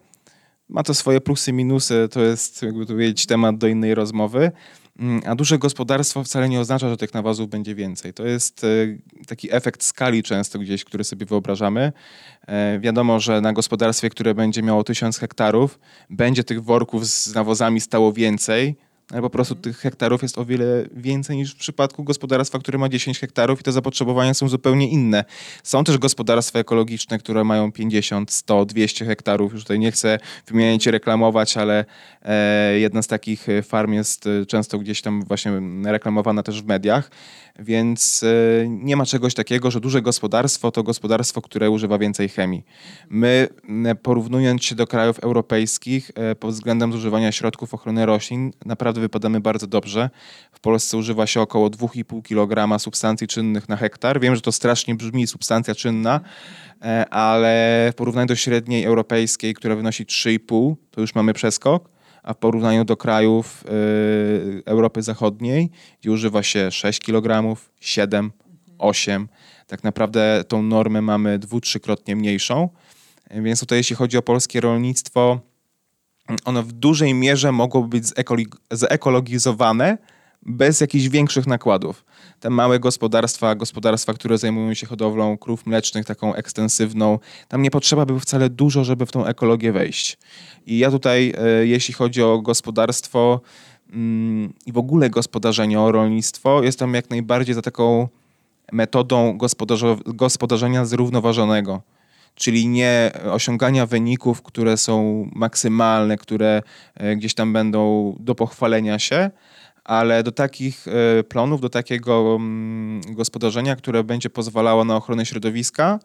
Ma 0.68 0.82
to 0.82 0.94
swoje 0.94 1.20
plusy, 1.20 1.52
minusy, 1.52 2.08
to 2.10 2.20
jest, 2.20 2.62
jakby 2.62 2.86
tu 2.86 2.92
powiedzieć, 2.92 3.26
temat 3.26 3.58
do 3.58 3.66
innej 3.66 3.94
rozmowy. 3.94 4.52
Mm, 5.02 5.22
a 5.26 5.34
duże 5.34 5.58
gospodarstwo 5.58 6.24
wcale 6.24 6.48
nie 6.48 6.60
oznacza, 6.60 6.88
że 6.88 6.96
tych 6.96 7.14
nawozów 7.14 7.48
będzie 7.48 7.74
więcej. 7.74 8.14
To 8.14 8.26
jest 8.26 8.64
e, 8.64 8.68
taki 9.26 9.54
efekt 9.54 9.82
skali 9.82 10.22
często 10.22 10.58
gdzieś, 10.58 10.84
który 10.84 11.04
sobie 11.04 11.26
wyobrażamy. 11.26 11.92
E, 12.46 12.78
wiadomo, 12.80 13.20
że 13.20 13.40
na 13.40 13.52
gospodarstwie, 13.52 14.10
które 14.10 14.34
będzie 14.34 14.62
miało 14.62 14.84
tysiąc 14.84 15.18
hektarów, 15.18 15.78
będzie 16.10 16.44
tych 16.44 16.64
worków 16.64 17.06
z 17.06 17.34
nawozami 17.34 17.80
stało 17.80 18.12
więcej, 18.12 18.76
po 19.20 19.30
prostu 19.30 19.54
tych 19.54 19.78
hektarów 19.78 20.22
jest 20.22 20.38
o 20.38 20.44
wiele 20.44 20.84
więcej 20.96 21.36
niż 21.36 21.54
w 21.54 21.56
przypadku 21.56 22.04
gospodarstwa, 22.04 22.58
które 22.58 22.78
ma 22.78 22.88
10 22.88 23.18
hektarów 23.18 23.60
i 23.60 23.62
te 23.62 23.72
zapotrzebowania 23.72 24.34
są 24.34 24.48
zupełnie 24.48 24.88
inne. 24.88 25.24
Są 25.62 25.84
też 25.84 25.98
gospodarstwa 25.98 26.58
ekologiczne, 26.58 27.18
które 27.18 27.44
mają 27.44 27.72
50, 27.72 28.32
100, 28.32 28.64
200 28.64 29.04
hektarów. 29.04 29.52
Już 29.52 29.62
tutaj 29.62 29.78
nie 29.78 29.92
chcę 29.92 30.18
wymieniać 30.46 30.86
reklamować, 30.86 31.56
ale 31.56 31.84
e, 32.22 32.78
jedna 32.78 33.02
z 33.02 33.06
takich 33.06 33.46
farm 33.62 33.92
jest 33.92 34.26
e, 34.26 34.46
często 34.46 34.78
gdzieś 34.78 35.02
tam 35.02 35.24
właśnie 35.24 35.52
reklamowana 35.84 36.42
też 36.42 36.62
w 36.62 36.66
mediach. 36.66 37.10
Więc 37.58 38.22
e, 38.22 38.68
nie 38.68 38.96
ma 38.96 39.06
czegoś 39.06 39.34
takiego, 39.34 39.70
że 39.70 39.80
duże 39.80 40.02
gospodarstwo 40.02 40.70
to 40.70 40.82
gospodarstwo, 40.82 41.42
które 41.42 41.70
używa 41.70 41.98
więcej 41.98 42.28
chemii. 42.28 42.64
My, 43.10 43.48
porównując 44.02 44.64
się 44.64 44.74
do 44.74 44.86
krajów 44.86 45.18
europejskich 45.18 46.10
e, 46.14 46.34
pod 46.34 46.54
względem 46.54 46.92
zużywania 46.92 47.32
środków 47.32 47.74
ochrony 47.74 48.06
roślin, 48.06 48.52
naprawdę 48.66 49.01
wypadamy 49.02 49.40
bardzo 49.40 49.66
dobrze. 49.66 50.10
W 50.52 50.60
Polsce 50.60 50.96
używa 50.96 51.26
się 51.26 51.40
około 51.40 51.68
2,5 51.68 52.22
kg 52.22 52.78
substancji 52.78 53.26
czynnych 53.26 53.68
na 53.68 53.76
hektar. 53.76 54.20
Wiem, 54.20 54.34
że 54.36 54.40
to 54.40 54.52
strasznie 54.52 54.94
brzmi 54.94 55.26
substancja 55.26 55.74
czynna, 55.74 56.20
e, 56.82 57.08
ale 57.08 57.88
w 57.92 57.96
porównaniu 57.96 58.26
do 58.26 58.36
średniej 58.36 58.84
europejskiej, 58.84 59.54
która 59.54 59.76
wynosi 59.76 60.06
3,5, 60.06 60.74
to 60.90 61.00
już 61.00 61.14
mamy 61.14 61.32
przeskok 61.32 61.92
a 62.22 62.34
w 62.34 62.36
porównaniu 62.36 62.84
do 62.84 62.96
krajów 62.96 63.64
y, 63.64 64.62
Europy 64.66 65.02
Zachodniej, 65.02 65.70
gdzie 66.00 66.10
używa 66.12 66.42
się 66.42 66.70
6 66.70 67.00
kg, 67.00 67.56
7, 67.80 68.32
8, 68.78 69.28
tak 69.66 69.84
naprawdę 69.84 70.44
tą 70.48 70.62
normę 70.62 71.02
mamy 71.02 71.38
dwu, 71.38 71.60
trzykrotnie 71.60 72.16
mniejszą. 72.16 72.68
Więc 73.30 73.60
tutaj 73.60 73.78
jeśli 73.78 73.96
chodzi 73.96 74.18
o 74.18 74.22
polskie 74.22 74.60
rolnictwo, 74.60 75.40
ono 76.44 76.62
w 76.62 76.72
dużej 76.72 77.14
mierze 77.14 77.52
mogłoby 77.52 77.88
być 77.88 78.04
zeekologizowane 78.70 79.98
bez 80.42 80.80
jakichś 80.80 81.08
większych 81.08 81.46
nakładów 81.46 82.04
te 82.42 82.50
małe 82.50 82.80
gospodarstwa, 82.80 83.54
gospodarstwa, 83.54 84.14
które 84.14 84.38
zajmują 84.38 84.74
się 84.74 84.86
hodowlą 84.86 85.38
krów 85.38 85.66
mlecznych, 85.66 86.06
taką 86.06 86.34
ekstensywną, 86.34 87.18
tam 87.48 87.62
nie 87.62 87.70
potrzeba 87.70 88.06
by 88.06 88.20
wcale 88.20 88.50
dużo, 88.50 88.84
żeby 88.84 89.06
w 89.06 89.12
tą 89.12 89.26
ekologię 89.26 89.72
wejść. 89.72 90.18
I 90.66 90.78
ja 90.78 90.90
tutaj, 90.90 91.34
e, 91.38 91.66
jeśli 91.66 91.94
chodzi 91.94 92.22
o 92.22 92.40
gospodarstwo 92.40 93.40
mm, 93.92 94.52
i 94.66 94.72
w 94.72 94.78
ogóle 94.78 95.10
gospodarzenie, 95.10 95.80
o 95.80 95.92
rolnictwo, 95.92 96.62
jestem 96.62 96.94
jak 96.94 97.10
najbardziej 97.10 97.54
za 97.54 97.62
taką 97.62 98.08
metodą 98.72 99.38
gospodarzenia 100.06 100.84
zrównoważonego 100.84 101.82
czyli 102.34 102.68
nie 102.68 103.10
osiągania 103.30 103.86
wyników, 103.86 104.42
które 104.42 104.76
są 104.76 105.28
maksymalne, 105.34 106.16
które 106.16 106.62
e, 106.94 107.16
gdzieś 107.16 107.34
tam 107.34 107.52
będą 107.52 108.14
do 108.20 108.34
pochwalenia 108.34 108.98
się, 108.98 109.30
ale 109.84 110.22
do 110.22 110.32
takich 110.32 110.86
e, 110.88 111.24
planów, 111.24 111.60
do 111.60 111.68
takiego 111.68 112.36
mm, 112.36 113.00
gospodarzenia, 113.14 113.76
które 113.76 114.04
będzie 114.04 114.30
pozwalało 114.30 114.84
na 114.84 114.96
ochronę 114.96 115.26
środowiska, 115.26 115.98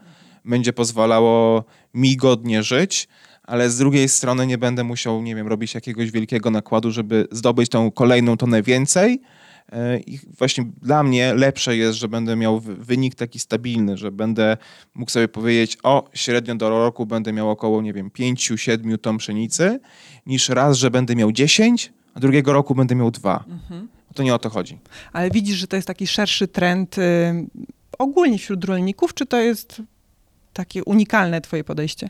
będzie 0.45 0.73
pozwalało 0.73 1.63
mi 1.93 2.17
godnie 2.17 2.63
żyć, 2.63 3.07
ale 3.43 3.69
z 3.69 3.77
drugiej 3.77 4.09
strony 4.09 4.47
nie 4.47 4.57
będę 4.57 4.83
musiał, 4.83 5.21
nie 5.21 5.35
wiem, 5.35 5.47
robić 5.47 5.75
jakiegoś 5.75 6.11
wielkiego 6.11 6.51
nakładu, 6.51 6.91
żeby 6.91 7.27
zdobyć 7.31 7.69
tą 7.69 7.91
kolejną 7.91 8.37
tonę 8.37 8.63
więcej. 8.63 9.21
E, 9.71 9.99
I 9.99 10.19
właśnie 10.37 10.65
dla 10.81 11.03
mnie 11.03 11.33
lepsze 11.33 11.77
jest, 11.77 11.99
że 11.99 12.07
będę 12.07 12.35
miał 12.35 12.59
wynik 12.59 13.15
taki 13.15 13.39
stabilny, 13.39 13.97
że 13.97 14.11
będę 14.11 14.57
mógł 14.93 15.11
sobie 15.11 15.27
powiedzieć, 15.27 15.77
o, 15.83 16.09
średnio 16.13 16.55
do 16.55 16.69
roku 16.69 17.05
będę 17.05 17.33
miał 17.33 17.49
około, 17.49 17.81
nie 17.81 17.93
wiem, 17.93 18.09
5-7 18.09 18.97
ton 18.97 19.17
pszenicy, 19.17 19.79
niż 20.25 20.49
raz, 20.49 20.77
że 20.77 20.91
będę 20.91 21.15
miał 21.15 21.31
10, 21.31 21.93
a 22.13 22.19
drugiego 22.19 22.53
roku 22.53 22.75
będę 22.75 22.95
miał 22.95 23.11
dwa. 23.11 23.43
Mhm. 23.47 23.87
To 24.13 24.23
nie 24.23 24.35
o 24.35 24.39
to 24.39 24.49
chodzi. 24.49 24.79
Ale 25.13 25.31
widzisz, 25.31 25.57
że 25.57 25.67
to 25.67 25.75
jest 25.75 25.87
taki 25.87 26.07
szerszy 26.07 26.47
trend 26.47 26.97
y, 26.97 27.01
ogólnie 27.97 28.37
wśród 28.37 28.65
rolników, 28.65 29.13
czy 29.13 29.25
to 29.25 29.41
jest 29.41 29.81
takie 30.53 30.83
unikalne 30.83 31.41
twoje 31.41 31.63
podejście? 31.63 32.09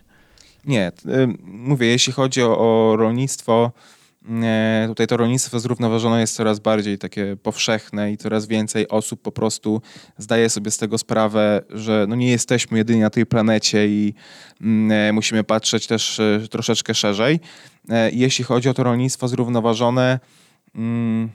Nie. 0.66 0.92
Y, 1.06 1.28
mówię, 1.44 1.88
jeśli 1.88 2.14
chodzi 2.14 2.42
o, 2.42 2.58
o 2.58 2.96
rolnictwo, 2.96 3.72
Tutaj 4.88 5.08
to 5.08 5.18
rolnictwo 5.18 5.60
zrównoważone 5.60 6.22
jest 6.22 6.36
coraz 6.36 6.60
bardziej 6.60 6.98
takie 6.98 7.38
powszechne 7.44 8.12
i 8.12 8.18
coraz 8.18 8.48
więcej 8.48 8.88
osób 8.88 9.22
po 9.22 9.32
prostu 9.32 9.82
zdaje 10.18 10.50
sobie 10.50 10.72
z 10.72 10.78
tego 10.78 10.98
sprawę, 10.98 11.62
że 11.70 12.06
no 12.10 12.16
nie 12.16 12.30
jesteśmy 12.30 12.78
jedyni 12.78 13.02
na 13.02 13.10
tej 13.10 13.26
planecie 13.26 13.88
i 13.88 14.14
mm, 14.62 14.92
e, 14.92 15.14
musimy 15.14 15.44
patrzeć 15.44 15.88
też 15.88 16.20
e, 16.20 16.40
troszeczkę 16.52 16.94
szerzej. 16.94 17.40
E, 17.90 18.12
jeśli 18.12 18.44
chodzi 18.44 18.70
o 18.70 18.74
to 18.74 18.84
rolnictwo 18.84 19.28
zrównoważone, 19.28 20.20
mm, 20.76 21.30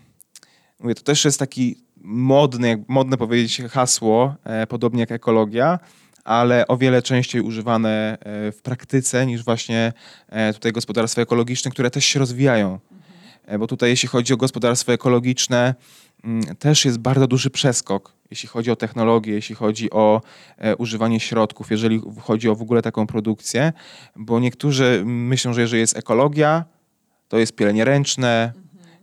mówię, 0.81 0.95
to 0.95 1.03
też 1.03 1.25
jest 1.25 1.39
taki 1.39 1.77
modny, 2.05 2.85
modne 2.89 3.17
powiedzieć 3.17 3.63
hasło, 3.71 4.35
podobnie 4.69 5.01
jak 5.01 5.13
ekologia, 5.13 5.79
ale 6.25 6.67
o 6.67 6.77
wiele 6.77 7.03
częściej 7.03 7.41
używane 7.41 8.19
e, 8.21 8.53
w 8.53 8.63
praktyce 8.63 9.27
niż 9.27 9.45
właśnie 9.45 9.93
e, 10.29 10.53
tutaj 10.53 10.73
gospodarstwa 10.73 11.23
ekologiczne, 11.23 11.71
które 11.71 11.91
też 11.91 12.05
się 12.05 12.19
rozwijają. 12.19 12.79
Mhm. 12.93 13.61
Bo 13.61 13.67
tutaj 13.67 13.91
jeśli 13.91 14.09
chodzi 14.09 14.35
o 14.35 14.37
gospodarstwo 14.37 14.93
ekologiczne, 14.93 15.75
mm, 16.25 16.57
też 16.57 16.85
jest 16.85 16.99
bardzo 16.99 17.27
duży 17.27 17.51
przeskok, 17.51 18.13
jeśli 18.31 18.49
chodzi 18.49 18.71
o 18.71 18.77
technologię, 18.77 19.33
jeśli 19.33 19.55
chodzi 19.55 19.91
o 19.91 20.21
używanie 20.79 21.21
środków, 21.21 21.71
jeżeli 21.71 22.01
chodzi 22.21 22.49
o 22.49 22.55
w 22.55 22.63
ogóle 22.63 22.83
taką 22.83 23.07
produkcję, 23.07 23.73
bo 24.17 24.41
niektórzy 24.41 25.03
myślą, 25.07 25.53
że 25.53 25.61
jeżeli 25.61 25.81
jest 25.81 25.97
ekologia, 25.97 26.65
to 27.29 27.39
jest 27.39 27.57
pielenie 27.57 27.85
ręczne, 27.85 28.53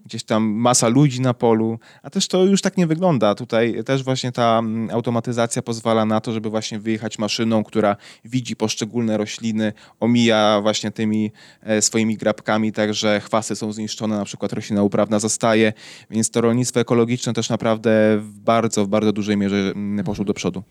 gdzieś 0.06 0.24
tam 0.24 0.44
masa 0.44 0.88
ludzi 0.88 1.22
na 1.22 1.34
polu, 1.34 1.80
a 2.04 2.10
też 2.10 2.28
to 2.28 2.46
już 2.46 2.62
tak 2.62 2.78
nie 2.78 2.88
wygląda. 2.88 3.36
Tutaj 3.36 3.84
też 3.84 4.04
właśnie 4.04 4.32
ta 4.32 4.60
mm, 4.60 4.90
automatyzacja 4.90 5.62
pozwala 5.62 6.06
na 6.06 6.22
to, 6.22 6.32
żeby 6.32 6.50
właśnie 6.50 6.80
wyjechać 6.80 7.20
maszyną, 7.20 7.64
która 7.64 7.96
widzi 8.26 8.56
poszczególne 8.56 9.18
rośliny, 9.18 9.74
omija 10.00 10.60
właśnie 10.62 10.92
tymi 10.92 11.32
e, 11.64 11.82
swoimi 11.82 12.18
grabkami, 12.18 12.72
tak 12.72 12.94
że 12.94 13.20
chwasty 13.20 13.56
są 13.56 13.72
zniszczone, 13.72 14.18
na 14.18 14.26
przykład 14.26 14.54
roślina 14.54 14.84
uprawna 14.84 15.20
zostaje, 15.20 15.74
więc 16.10 16.32
to 16.32 16.42
rolnictwo 16.42 16.80
ekologiczne 16.80 17.34
też 17.34 17.50
naprawdę 17.50 18.18
w 18.18 18.40
bardzo, 18.40 18.86
w 18.86 18.88
bardzo 18.88 19.14
dużej 19.14 19.38
mierze 19.38 19.56
mm, 19.56 20.06
poszło 20.06 20.26
do 20.26 20.34
przodu. 20.34 20.64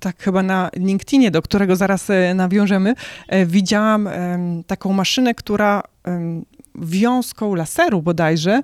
Tak, 0.00 0.22
chyba 0.22 0.42
na 0.42 0.70
LinkedInie, 0.76 1.30
do 1.30 1.42
którego 1.42 1.76
zaraz 1.76 2.10
e, 2.10 2.34
nawiążemy, 2.34 2.94
e, 3.28 3.46
widziałam 3.46 4.08
taką 4.66 4.92
maszynę, 4.92 5.34
która 5.34 5.82
wiązką 6.78 7.54
laseru 7.54 8.02
bodajże 8.02 8.62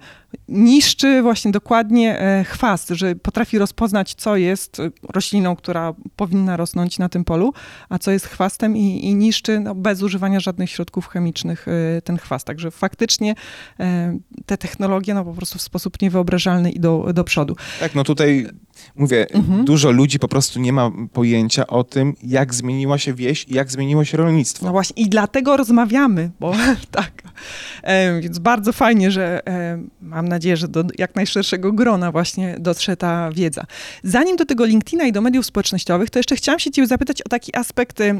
niszczy 0.49 1.23
właśnie 1.23 1.53
dokładnie 1.53 2.21
e, 2.21 2.45
chwast, 2.45 2.89
że 2.89 3.15
potrafi 3.15 3.59
rozpoznać, 3.59 4.15
co 4.15 4.37
jest 4.37 4.83
rośliną, 5.09 5.57
która 5.57 5.95
powinna 6.17 6.57
rosnąć 6.57 6.99
na 6.99 7.09
tym 7.09 7.25
polu, 7.25 7.53
a 7.89 7.99
co 7.99 8.11
jest 8.11 8.27
chwastem 8.27 8.77
i, 8.77 9.07
i 9.07 9.15
niszczy 9.15 9.61
no, 9.61 9.75
bez 9.75 10.03
używania 10.03 10.41
żadnych 10.41 10.71
środków 10.71 11.07
chemicznych 11.07 11.67
e, 11.69 12.03
ten 12.03 12.19
chwast. 12.19 12.47
Także 12.47 12.71
faktycznie 12.71 13.35
e, 13.81 14.19
te 14.47 14.59
technologie 14.59 15.15
no, 15.15 15.25
po 15.25 15.33
prostu 15.33 15.59
w 15.59 15.63
sposób 15.63 16.03
niewyobrażalny 16.03 16.71
idą 16.71 17.13
do 17.13 17.25
przodu. 17.25 17.57
Tak, 17.81 17.95
no 17.95 18.05
tutaj 18.05 18.47
Mówię, 18.97 19.31
mhm. 19.31 19.65
dużo 19.65 19.91
ludzi 19.91 20.19
po 20.19 20.29
prostu 20.29 20.61
nie 20.61 20.73
ma 20.73 20.91
pojęcia 21.13 21.67
o 21.67 21.85
tym, 21.85 22.15
jak 22.23 22.55
zmieniła 22.55 22.99
się 22.99 23.15
wieś 23.15 23.45
i 23.49 23.55
jak 23.55 23.71
zmieniło 23.71 24.05
się 24.05 24.17
rolnictwo. 24.17 24.67
No 24.67 24.73
właśnie, 24.73 25.03
i 25.03 25.09
dlatego 25.09 25.57
rozmawiamy, 25.57 26.31
bo 26.41 26.55
tak. 26.91 27.23
E, 27.83 28.21
więc 28.21 28.39
bardzo 28.39 28.73
fajnie, 28.73 29.11
że 29.11 29.47
e, 29.47 29.83
mam 30.01 30.29
nadzieję, 30.29 30.57
że 30.57 30.69
do 30.69 30.85
jak 30.99 31.17
najszerszego 31.17 31.73
grona 31.73 32.13
właśnie 32.13 32.57
dotrze 32.59 32.97
ta 32.97 33.31
wiedza. 33.33 33.65
Zanim 34.05 34.37
do 34.37 34.47
tego 34.47 34.65
LinkedIna 34.65 35.05
i 35.05 35.13
do 35.13 35.21
mediów 35.21 35.47
społecznościowych, 35.47 36.11
to 36.11 36.19
jeszcze 36.19 36.37
chciałam 36.37 36.59
się 36.59 36.71
ciebie 36.71 36.89
zapytać 36.89 37.23
o 37.23 37.29
taki 37.29 37.57
aspekt 37.57 38.01
e, 38.01 38.15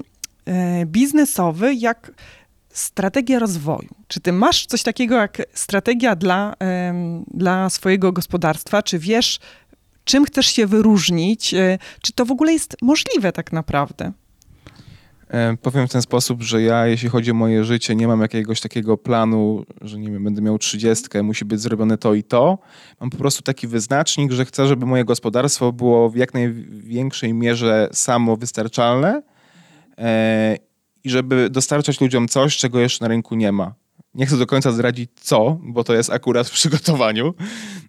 biznesowy, 0.87 1.75
jak 1.75 2.13
strategia 2.73 3.39
rozwoju. 3.39 3.89
Czy 4.09 4.21
ty 4.21 4.33
masz 4.33 4.67
coś 4.67 4.83
takiego 4.83 5.17
jak 5.17 5.43
strategia 5.55 6.17
dla, 6.17 6.55
dla 7.35 7.71
swojego 7.71 8.13
gospodarstwa? 8.13 8.83
Czy 8.83 8.99
wiesz, 8.99 9.39
czym 10.05 10.25
chcesz 10.25 10.47
się 10.47 10.67
wyróżnić? 10.67 11.55
E, 11.55 11.79
czy 12.03 12.13
to 12.13 12.25
w 12.25 12.31
ogóle 12.31 12.53
jest 12.53 12.77
możliwe 12.83 13.33
tak 13.33 13.53
naprawdę? 13.53 14.13
E, 15.33 15.57
powiem 15.63 15.89
w 15.89 15.93
ten 15.93 16.03
sposób, 16.03 16.43
że 16.43 16.63
ja, 16.63 16.87
jeśli 16.87 17.09
chodzi 17.09 17.31
o 17.31 17.35
moje 17.35 17.65
życie, 17.65 17.95
nie 17.95 18.09
mam 18.09 18.21
jakiegoś 18.21 18.61
takiego 18.61 18.97
planu, 18.97 19.65
że 19.81 19.99
nie 19.99 20.11
wiem, 20.11 20.25
będę 20.25 20.43
miał 20.43 20.59
trzydziestkę, 20.59 21.23
musi 21.23 21.45
być 21.45 21.61
zrobione 21.61 21.99
to 21.99 22.15
i 22.15 22.23
to. 22.23 22.59
Mam 23.01 23.11
po 23.11 23.17
prostu 23.17 23.43
taki 23.43 23.67
wyznacznik, 23.67 24.33
że 24.33 24.45
chcę, 24.45 24.67
żeby 24.67 24.87
moje 24.87 25.05
gospodarstwo 25.05 25.73
było 25.73 26.11
w 26.11 26.17
jak 26.17 26.35
największej 26.35 27.35
mierze 27.35 27.89
samowystarczalne 27.93 29.23
e, 29.99 30.57
i 31.05 31.11
żeby 31.11 31.51
dostarczać 31.51 32.01
ludziom 32.01 32.29
coś, 32.29 32.57
czego 32.57 32.81
jeszcze 32.81 33.05
na 33.05 33.09
rynku 33.09 33.35
nie 33.35 33.53
ma. 33.53 33.75
Nie 34.15 34.27
chcę 34.27 34.37
do 34.37 34.47
końca 34.47 34.73
zdradzić 34.73 35.11
co, 35.21 35.59
bo 35.63 35.85
to 35.85 35.95
jest 35.95 36.11
akurat 36.11 36.49
w 36.49 36.51
przygotowaniu, 36.53 37.35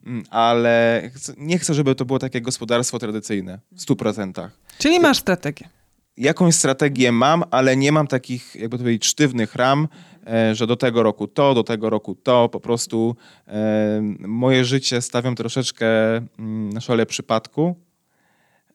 mm, 0.06 0.24
ale 0.30 1.10
nie 1.38 1.60
chcę, 1.60 1.74
żeby 1.74 1.96
to 1.96 2.06
było 2.06 2.20
takie 2.20 2.42
gospodarstwo 2.42 3.00
tradycyjne 3.00 3.60
w 3.72 3.82
100%. 3.82 4.50
Czyli 4.78 5.00
masz 5.00 5.18
strategię. 5.18 5.70
Jakąś 6.18 6.56
strategię 6.56 7.12
mam, 7.12 7.44
ale 7.52 7.78
nie 7.78 7.92
mam 7.92 8.08
takich, 8.08 8.56
jakby 8.56 8.78
to 8.78 8.84
powiedzieć, 8.84 9.06
sztywnych 9.06 9.56
ram, 9.56 9.88
e, 10.28 10.56
że 10.56 10.68
do 10.68 10.76
tego 10.76 11.04
roku 11.04 11.28
to, 11.28 11.54
do 11.54 11.64
tego 11.64 11.90
roku 11.90 12.16
to. 12.16 12.50
Po 12.50 12.60
prostu 12.60 13.16
e, 13.48 14.02
moje 14.20 14.66
życie 14.66 15.02
stawiam 15.02 15.36
troszeczkę 15.36 15.88
mm, 16.18 16.70
na 16.70 16.82
szale 16.82 17.06
przypadku 17.06 17.76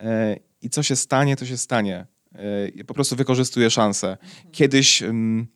e, 0.00 0.36
i 0.62 0.70
co 0.70 0.82
się 0.82 0.96
stanie, 0.96 1.36
to 1.36 1.46
się 1.46 1.56
stanie. 1.56 2.06
Po 2.86 2.94
prostu 2.94 3.16
wykorzystuję 3.16 3.70
szansę. 3.70 4.16
Kiedyś 4.52 5.02
mm, 5.02 5.46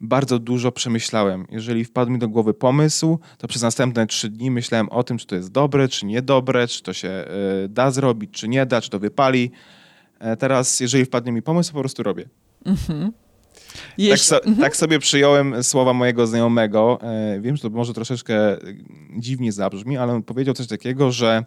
bardzo 0.00 0.38
dużo 0.38 0.72
przemyślałem. 0.72 1.46
Jeżeli 1.50 1.84
wpadł 1.84 2.12
mi 2.12 2.18
do 2.18 2.28
głowy 2.28 2.54
pomysł, 2.54 3.18
to 3.38 3.48
przez 3.48 3.62
następne 3.62 4.06
trzy 4.06 4.28
dni 4.28 4.50
myślałem 4.50 4.88
o 4.88 5.02
tym, 5.02 5.18
czy 5.18 5.26
to 5.26 5.34
jest 5.36 5.52
dobre, 5.52 5.88
czy 5.88 6.06
niedobre, 6.06 6.68
czy 6.68 6.82
to 6.82 6.92
się 6.92 7.24
y, 7.64 7.68
da 7.68 7.90
zrobić, 7.90 8.30
czy 8.30 8.48
nie 8.48 8.66
da, 8.66 8.80
czy 8.80 8.90
to 8.90 8.98
wypali. 8.98 9.50
E, 10.18 10.36
teraz, 10.36 10.80
jeżeli 10.80 11.04
wpadnie 11.04 11.32
mi 11.32 11.42
pomysł, 11.42 11.72
po 11.72 11.80
prostu 11.80 12.02
robię. 12.02 12.28
Mhm. 12.64 13.12
Tak, 14.10 14.18
so, 14.18 14.36
mhm. 14.36 14.56
tak, 14.56 14.76
sobie 14.76 14.98
przyjąłem 14.98 15.64
słowa 15.64 15.92
mojego 15.92 16.26
znajomego. 16.26 16.98
E, 17.02 17.40
wiem, 17.40 17.56
że 17.56 17.62
to 17.62 17.70
może 17.70 17.94
troszeczkę 17.94 18.56
dziwnie 19.18 19.52
zabrzmi, 19.52 19.96
ale 19.96 20.12
on 20.12 20.22
powiedział 20.22 20.54
coś 20.54 20.66
takiego, 20.66 21.12
że 21.12 21.44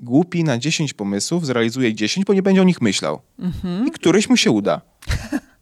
głupi 0.00 0.44
na 0.44 0.58
10 0.58 0.94
pomysłów 0.94 1.46
zrealizuje 1.46 1.94
10, 1.94 2.26
bo 2.26 2.34
nie 2.34 2.42
będzie 2.42 2.60
o 2.60 2.64
nich 2.64 2.80
myślał. 2.80 3.20
Mhm. 3.38 3.88
I 3.88 3.90
któryś 3.90 4.28
mu 4.28 4.36
się 4.36 4.50
uda. 4.50 4.80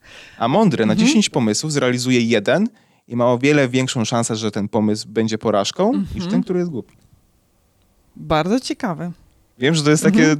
A 0.42 0.48
mądry 0.48 0.86
na 0.86 0.94
10 0.94 1.16
mhm. 1.16 1.32
pomysłów 1.32 1.72
zrealizuje 1.72 2.20
jeden 2.20 2.68
i 3.08 3.16
ma 3.16 3.26
o 3.26 3.38
wiele 3.38 3.68
większą 3.68 4.04
szansę, 4.04 4.36
że 4.36 4.50
ten 4.50 4.68
pomysł 4.68 5.08
będzie 5.08 5.38
porażką, 5.38 5.86
mhm. 5.86 6.06
niż 6.14 6.26
ten, 6.26 6.42
który 6.42 6.58
jest 6.58 6.70
głupi. 6.70 6.96
Bardzo 8.16 8.60
ciekawe. 8.60 9.12
Wiem, 9.58 9.74
że 9.74 9.82
to 9.82 9.90
jest 9.90 10.02
takie 10.02 10.36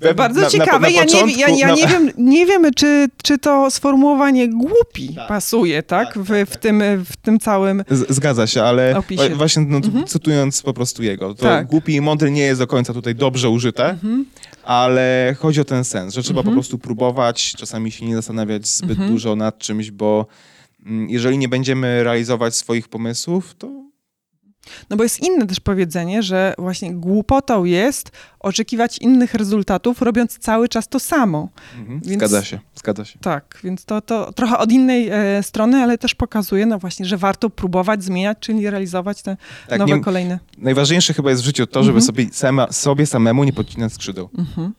mhm. 0.00 0.16
Bardzo 0.16 0.40
na, 0.40 0.50
ciekawe. 0.50 0.72
Na, 0.72 0.80
na 0.80 0.88
ja, 0.88 1.04
nie, 1.04 1.32
ja, 1.32 1.48
ja 1.48 1.74
nie, 1.74 1.86
wiem, 1.86 2.10
nie 2.18 2.46
wiem, 2.46 2.70
czy, 2.76 3.08
czy 3.22 3.38
to 3.38 3.70
sformułowanie 3.70 4.48
głupi 4.48 5.14
tak. 5.14 5.28
pasuje, 5.28 5.82
tak? 5.82 6.14
tak, 6.14 6.24
w, 6.24 6.28
tak, 6.28 6.48
w, 6.48 6.52
tak. 6.52 6.62
tym, 6.62 6.82
w 7.04 7.16
tym 7.16 7.38
całym 7.38 7.84
Zgadza 7.90 8.46
się, 8.46 8.62
ale 8.62 8.96
opisie. 8.96 9.28
właśnie 9.34 9.66
no, 9.68 9.76
mhm. 9.76 10.06
cytując 10.06 10.62
po 10.62 10.74
prostu 10.74 11.02
jego, 11.02 11.34
to 11.34 11.42
tak. 11.42 11.66
głupi 11.66 11.94
i 11.94 12.00
mądry 12.00 12.30
nie 12.30 12.42
jest 12.42 12.60
do 12.60 12.66
końca 12.66 12.94
tutaj 12.94 13.14
dobrze 13.14 13.50
użyte, 13.50 13.90
mhm. 13.90 14.24
ale 14.64 15.36
chodzi 15.38 15.60
o 15.60 15.64
ten 15.64 15.84
sens, 15.84 16.14
że 16.14 16.22
trzeba 16.22 16.40
mhm. 16.40 16.54
po 16.54 16.60
prostu 16.60 16.78
próbować, 16.78 17.52
czasami 17.52 17.90
się 17.92 18.06
nie 18.06 18.14
zastanawiać 18.14 18.66
zbyt 18.66 18.90
mhm. 18.90 19.10
dużo 19.10 19.36
nad 19.36 19.58
czymś, 19.58 19.90
bo 19.90 20.26
mm, 20.86 21.10
jeżeli 21.10 21.38
nie 21.38 21.48
będziemy 21.48 22.04
realizować 22.04 22.56
swoich 22.56 22.88
pomysłów, 22.88 23.54
to 23.58 23.87
no 24.90 24.96
bo 24.96 25.02
jest 25.02 25.20
inne 25.20 25.46
też 25.46 25.60
powiedzenie, 25.60 26.22
że 26.22 26.54
właśnie 26.58 26.94
głupotą 26.94 27.64
jest 27.64 28.10
oczekiwać 28.40 28.98
innych 28.98 29.34
rezultatów, 29.34 30.02
robiąc 30.02 30.38
cały 30.38 30.68
czas 30.68 30.88
to 30.88 31.00
samo. 31.00 31.48
Mhm, 31.78 32.00
więc, 32.00 32.18
zgadza 32.18 32.44
się, 32.44 32.58
zgadza 32.74 33.04
się. 33.04 33.18
Tak, 33.18 33.60
więc 33.64 33.84
to, 33.84 34.00
to 34.00 34.32
trochę 34.32 34.58
od 34.58 34.72
innej 34.72 35.08
e, 35.08 35.42
strony, 35.42 35.76
ale 35.78 35.98
też 35.98 36.14
pokazuje, 36.14 36.66
no 36.66 36.78
właśnie, 36.78 37.06
że 37.06 37.16
warto 37.16 37.50
próbować 37.50 38.04
zmieniać, 38.04 38.38
czyli 38.40 38.70
realizować 38.70 39.22
te 39.22 39.36
tak, 39.68 39.78
nowe, 39.78 39.96
nie, 39.96 40.00
kolejne. 40.00 40.38
Najważniejsze 40.58 41.14
chyba 41.14 41.30
jest 41.30 41.42
w 41.42 41.44
życiu 41.44 41.66
to, 41.66 41.82
żeby 41.82 41.98
mhm. 41.98 42.06
sobie, 42.06 42.26
sama, 42.32 42.72
sobie 42.72 43.06
samemu 43.06 43.44
nie 43.44 43.52
podcinać 43.52 43.92
skrzydeł. 43.92 44.30
Mhm. 44.38 44.72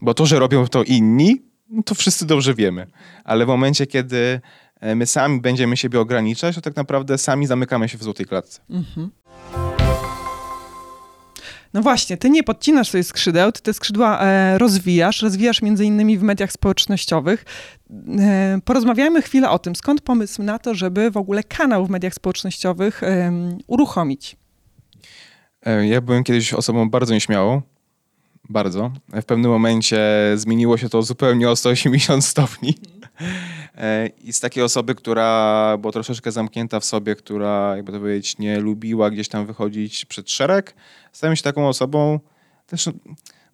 Bo 0.00 0.14
to, 0.14 0.26
że 0.26 0.38
robią 0.38 0.66
to 0.66 0.82
inni, 0.82 1.42
no 1.70 1.82
to 1.82 1.94
wszyscy 1.94 2.26
dobrze 2.26 2.54
wiemy. 2.54 2.86
Ale 3.24 3.44
w 3.44 3.48
momencie, 3.48 3.86
kiedy 3.86 4.40
my 4.80 5.06
sami 5.06 5.40
będziemy 5.40 5.76
siebie 5.76 6.00
ograniczać, 6.00 6.54
to 6.54 6.60
tak 6.60 6.76
naprawdę 6.76 7.18
sami 7.18 7.46
zamykamy 7.46 7.88
się 7.88 7.98
w 7.98 8.02
złotej 8.02 8.26
klatce. 8.26 8.60
Mhm. 8.70 9.10
No 11.74 11.82
właśnie, 11.82 12.16
ty 12.16 12.30
nie 12.30 12.42
podcinasz 12.42 12.88
sobie 12.88 13.04
skrzydeł, 13.04 13.52
ty 13.52 13.62
te 13.62 13.74
skrzydła 13.74 14.20
e, 14.22 14.58
rozwijasz, 14.58 15.22
rozwijasz 15.22 15.62
między 15.62 15.84
innymi 15.84 16.18
w 16.18 16.22
mediach 16.22 16.52
społecznościowych. 16.52 17.44
E, 18.18 18.58
porozmawiajmy 18.64 19.22
chwilę 19.22 19.50
o 19.50 19.58
tym, 19.58 19.76
skąd 19.76 20.00
pomysł 20.00 20.42
na 20.42 20.58
to, 20.58 20.74
żeby 20.74 21.10
w 21.10 21.16
ogóle 21.16 21.42
kanał 21.42 21.86
w 21.86 21.90
mediach 21.90 22.14
społecznościowych 22.14 23.02
e, 23.02 23.32
uruchomić? 23.66 24.36
E, 25.66 25.86
ja 25.86 26.00
byłem 26.00 26.24
kiedyś 26.24 26.54
osobą 26.54 26.90
bardzo 26.90 27.14
nieśmiałą, 27.14 27.62
bardzo. 28.48 28.92
W 29.08 29.24
pewnym 29.24 29.50
momencie 29.50 30.00
zmieniło 30.34 30.76
się 30.76 30.88
to 30.88 31.02
zupełnie 31.02 31.50
o 31.50 31.56
180 31.56 32.24
stopni. 32.24 32.74
E, 33.74 34.06
I 34.06 34.32
z 34.32 34.40
takiej 34.40 34.62
osoby, 34.62 34.94
która 34.94 35.76
była 35.78 35.92
troszeczkę 35.92 36.32
zamknięta 36.32 36.80
w 36.80 36.84
sobie, 36.84 37.16
która, 37.16 37.76
jakby 37.76 37.92
to 37.92 37.98
powiedzieć, 37.98 38.38
nie 38.38 38.60
lubiła 38.60 39.10
gdzieś 39.10 39.28
tam 39.28 39.46
wychodzić 39.46 40.04
przed 40.04 40.30
szereg, 40.30 40.74
stałem 41.12 41.36
się 41.36 41.42
taką 41.42 41.68
osobą, 41.68 42.20
też 42.66 42.90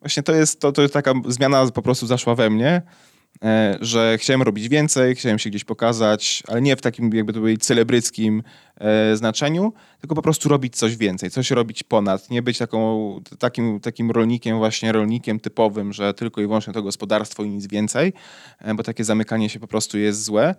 właśnie 0.01 0.23
to 0.23 0.33
jest, 0.35 0.61
to, 0.61 0.73
to 0.73 0.83
jest 0.83 0.95
taka 0.95 1.13
zmiana 1.29 1.71
po 1.71 1.83
prostu 1.83 2.07
zaszła 2.07 2.35
we 2.35 2.51
mnie, 2.51 2.83
że 3.81 4.19
chciałem 4.19 4.43
robić 4.43 4.69
więcej, 4.69 5.15
chciałem 5.15 5.39
się 5.39 5.51
gdzieś 5.51 5.65
pokazać, 5.65 6.43
ale 6.49 6.63
nie 6.63 6.77
w 6.77 6.81
takim 6.81 7.15
jakby 7.15 7.33
to 7.33 7.41
powiedzieć 7.41 7.65
celebryckim 7.65 8.43
e, 8.77 9.17
znaczeniu, 9.17 9.73
tylko 10.01 10.15
po 10.15 10.23
prostu 10.23 10.49
robić 10.49 10.77
coś 10.77 10.97
więcej, 10.97 11.31
coś 11.31 11.51
robić 11.51 11.83
ponad, 11.83 12.31
nie 12.31 12.43
być 12.43 12.59
taką, 12.59 13.21
takim, 13.39 13.81
takim 13.81 14.11
rolnikiem, 14.11 14.59
właśnie 14.59 14.93
rolnikiem 14.93 15.41
typowym, 15.41 15.93
że 15.93 16.15
tylko 16.15 16.41
i 16.41 16.47
wyłącznie 16.47 16.73
to 16.73 16.83
gospodarstwo 16.83 17.45
i 17.45 17.49
nic 17.49 17.67
więcej, 17.67 18.13
e, 18.59 18.75
bo 18.75 18.83
takie 18.83 19.05
zamykanie 19.05 19.49
się 19.49 19.61
po 19.61 19.67
prostu 19.67 19.99
jest 19.99 20.25
złe. 20.25 20.55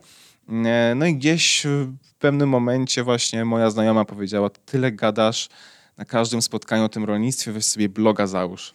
No 0.95 1.05
i 1.05 1.15
gdzieś 1.15 1.63
w 2.03 2.13
pewnym 2.19 2.49
momencie 2.49 3.03
właśnie 3.03 3.45
moja 3.45 3.69
znajoma 3.69 4.05
powiedziała, 4.05 4.49
tyle 4.49 4.91
gadasz 4.91 5.49
na 5.97 6.05
każdym 6.05 6.41
spotkaniu 6.41 6.83
o 6.83 6.89
tym 6.89 7.03
rolnictwie, 7.03 7.51
weź 7.51 7.65
sobie 7.65 7.89
bloga 7.89 8.27
załóż. 8.27 8.73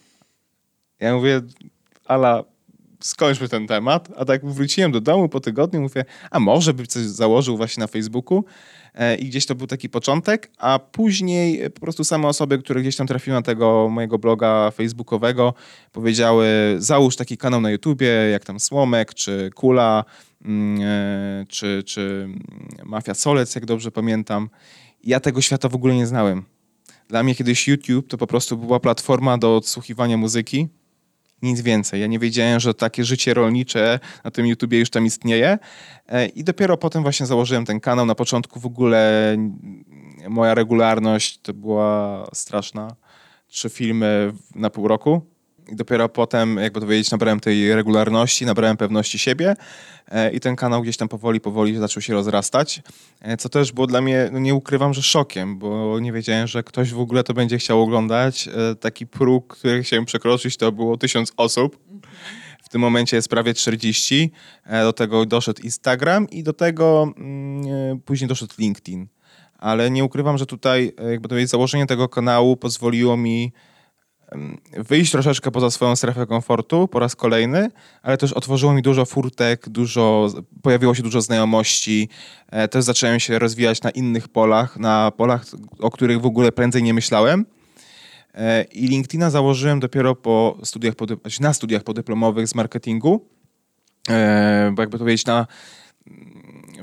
Ja 0.99 1.15
mówię, 1.15 1.41
Ala, 2.05 2.43
skończmy 3.01 3.49
ten 3.49 3.67
temat. 3.67 4.09
A 4.17 4.25
tak 4.25 4.45
wróciłem 4.45 4.91
do 4.91 5.01
domu 5.01 5.29
po 5.29 5.39
tygodniu, 5.39 5.81
mówię, 5.81 6.05
a 6.31 6.39
może 6.39 6.73
by 6.73 6.87
coś 6.87 7.03
założył 7.03 7.57
właśnie 7.57 7.81
na 7.81 7.87
Facebooku. 7.87 8.45
E, 8.93 9.15
I 9.15 9.25
gdzieś 9.25 9.45
to 9.45 9.55
był 9.55 9.67
taki 9.67 9.89
początek, 9.89 10.51
a 10.57 10.79
później 10.79 11.69
po 11.69 11.79
prostu 11.79 12.03
same 12.03 12.27
osoby, 12.27 12.59
które 12.59 12.81
gdzieś 12.81 12.95
tam 12.95 13.07
trafiły 13.07 13.35
na 13.35 13.41
tego 13.41 13.89
mojego 13.89 14.19
bloga 14.19 14.71
facebookowego, 14.71 15.53
powiedziały, 15.91 16.47
załóż 16.77 17.15
taki 17.15 17.37
kanał 17.37 17.61
na 17.61 17.71
YouTubie, 17.71 18.07
jak 18.07 18.45
tam 18.45 18.59
Słomek, 18.59 19.13
czy 19.13 19.49
Kula, 19.55 20.05
mm, 20.45 20.81
e, 20.81 21.45
czy, 21.47 21.83
czy 21.85 22.27
Mafia 22.83 23.13
Solec, 23.13 23.55
jak 23.55 23.65
dobrze 23.65 23.91
pamiętam. 23.91 24.49
Ja 25.03 25.19
tego 25.19 25.41
świata 25.41 25.69
w 25.69 25.75
ogóle 25.75 25.95
nie 25.95 26.07
znałem. 26.07 26.43
Dla 27.07 27.23
mnie 27.23 27.35
kiedyś 27.35 27.67
YouTube 27.67 28.07
to 28.07 28.17
po 28.17 28.27
prostu 28.27 28.57
była 28.57 28.79
platforma 28.79 29.37
do 29.37 29.55
odsłuchiwania 29.55 30.17
muzyki, 30.17 30.67
nic 31.41 31.61
więcej. 31.61 32.01
Ja 32.01 32.07
nie 32.07 32.19
wiedziałem, 32.19 32.59
że 32.59 32.73
takie 32.73 33.03
życie 33.03 33.33
rolnicze 33.33 33.99
na 34.23 34.31
tym 34.31 34.45
YouTubie 34.47 34.79
już 34.79 34.89
tam 34.89 35.05
istnieje. 35.05 35.57
E, 36.07 36.25
I 36.25 36.43
dopiero 36.43 36.77
potem 36.77 37.03
właśnie 37.03 37.25
założyłem 37.25 37.65
ten 37.65 37.79
kanał. 37.79 38.05
Na 38.05 38.15
początku 38.15 38.59
w 38.59 38.65
ogóle 38.65 39.35
moja 40.29 40.55
regularność 40.55 41.39
to 41.41 41.53
była 41.53 42.27
straszna. 42.33 42.95
Trzy 43.47 43.69
filmy 43.69 44.33
na 44.55 44.69
pół 44.69 44.87
roku. 44.87 45.21
I 45.71 45.75
dopiero 45.75 46.09
potem, 46.09 46.57
jakby 46.57 46.79
to 46.79 46.85
powiedzieć, 46.85 47.11
nabrałem 47.11 47.39
tej 47.39 47.75
regularności, 47.75 48.45
nabrałem 48.45 48.77
pewności 48.77 49.19
siebie 49.19 49.55
i 50.33 50.39
ten 50.39 50.55
kanał 50.55 50.81
gdzieś 50.81 50.97
tam 50.97 51.07
powoli, 51.07 51.41
powoli 51.41 51.77
zaczął 51.77 52.01
się 52.01 52.13
rozrastać, 52.13 52.81
co 53.39 53.49
też 53.49 53.71
było 53.71 53.87
dla 53.87 54.01
mnie, 54.01 54.29
no 54.31 54.39
nie 54.39 54.55
ukrywam, 54.55 54.93
że 54.93 55.01
szokiem, 55.01 55.59
bo 55.59 55.99
nie 55.99 56.11
wiedziałem, 56.11 56.47
że 56.47 56.63
ktoś 56.63 56.93
w 56.93 56.99
ogóle 56.99 57.23
to 57.23 57.33
będzie 57.33 57.57
chciał 57.57 57.81
oglądać. 57.81 58.49
Taki 58.79 59.07
próg, 59.07 59.57
który 59.57 59.83
chciałem 59.83 60.05
przekroczyć, 60.05 60.57
to 60.57 60.71
było 60.71 60.97
tysiąc 60.97 61.33
osób. 61.37 61.77
W 62.63 62.69
tym 62.69 62.81
momencie 62.81 63.17
jest 63.17 63.29
prawie 63.29 63.53
40. 63.53 64.31
Do 64.69 64.93
tego 64.93 65.25
doszedł 65.25 65.61
Instagram 65.61 66.29
i 66.29 66.43
do 66.43 66.53
tego 66.53 67.13
mm, 67.17 67.99
później 67.99 68.27
doszedł 68.27 68.53
LinkedIn 68.59 69.07
ale 69.61 69.91
nie 69.91 70.03
ukrywam, 70.03 70.37
że 70.37 70.45
tutaj 70.45 70.93
e, 70.97 71.11
jakby 71.11 71.29
to 71.29 71.37
jest 71.37 71.51
założenie 71.51 71.85
tego 71.85 72.09
kanału 72.09 72.57
pozwoliło 72.57 73.17
mi 73.17 73.53
wyjść 74.77 75.11
troszeczkę 75.11 75.51
poza 75.51 75.71
swoją 75.71 75.95
strefę 75.95 76.25
komfortu 76.25 76.87
po 76.87 76.99
raz 76.99 77.15
kolejny, 77.15 77.69
ale 78.01 78.17
też 78.17 78.33
otworzyło 78.33 78.73
mi 78.73 78.81
dużo 78.81 79.05
furtek, 79.05 79.69
dużo, 79.69 80.27
pojawiło 80.61 80.95
się 80.95 81.03
dużo 81.03 81.21
znajomości, 81.21 82.09
e, 82.47 82.67
też 82.67 82.83
zacząłem 82.83 83.19
się 83.19 83.39
rozwijać 83.39 83.81
na 83.81 83.89
innych 83.89 84.27
polach, 84.27 84.79
na 84.79 85.11
polach, 85.11 85.45
o 85.79 85.91
których 85.91 86.21
w 86.21 86.25
ogóle 86.25 86.51
prędzej 86.51 86.83
nie 86.83 86.93
myślałem. 86.93 87.45
E, 88.33 88.63
I 88.63 88.87
LinkedIna 88.87 89.29
założyłem 89.29 89.79
dopiero 89.79 90.15
po 90.15 90.57
studiach, 90.63 90.93
znaczy 91.21 91.41
na 91.41 91.53
studiach 91.53 91.83
podyplomowych 91.83 92.47
z 92.47 92.55
marketingu, 92.55 93.25
bo 94.73 94.81
jakby 94.81 94.97
to 94.97 94.97
powiedzieć, 94.97 95.25
na 95.25 95.47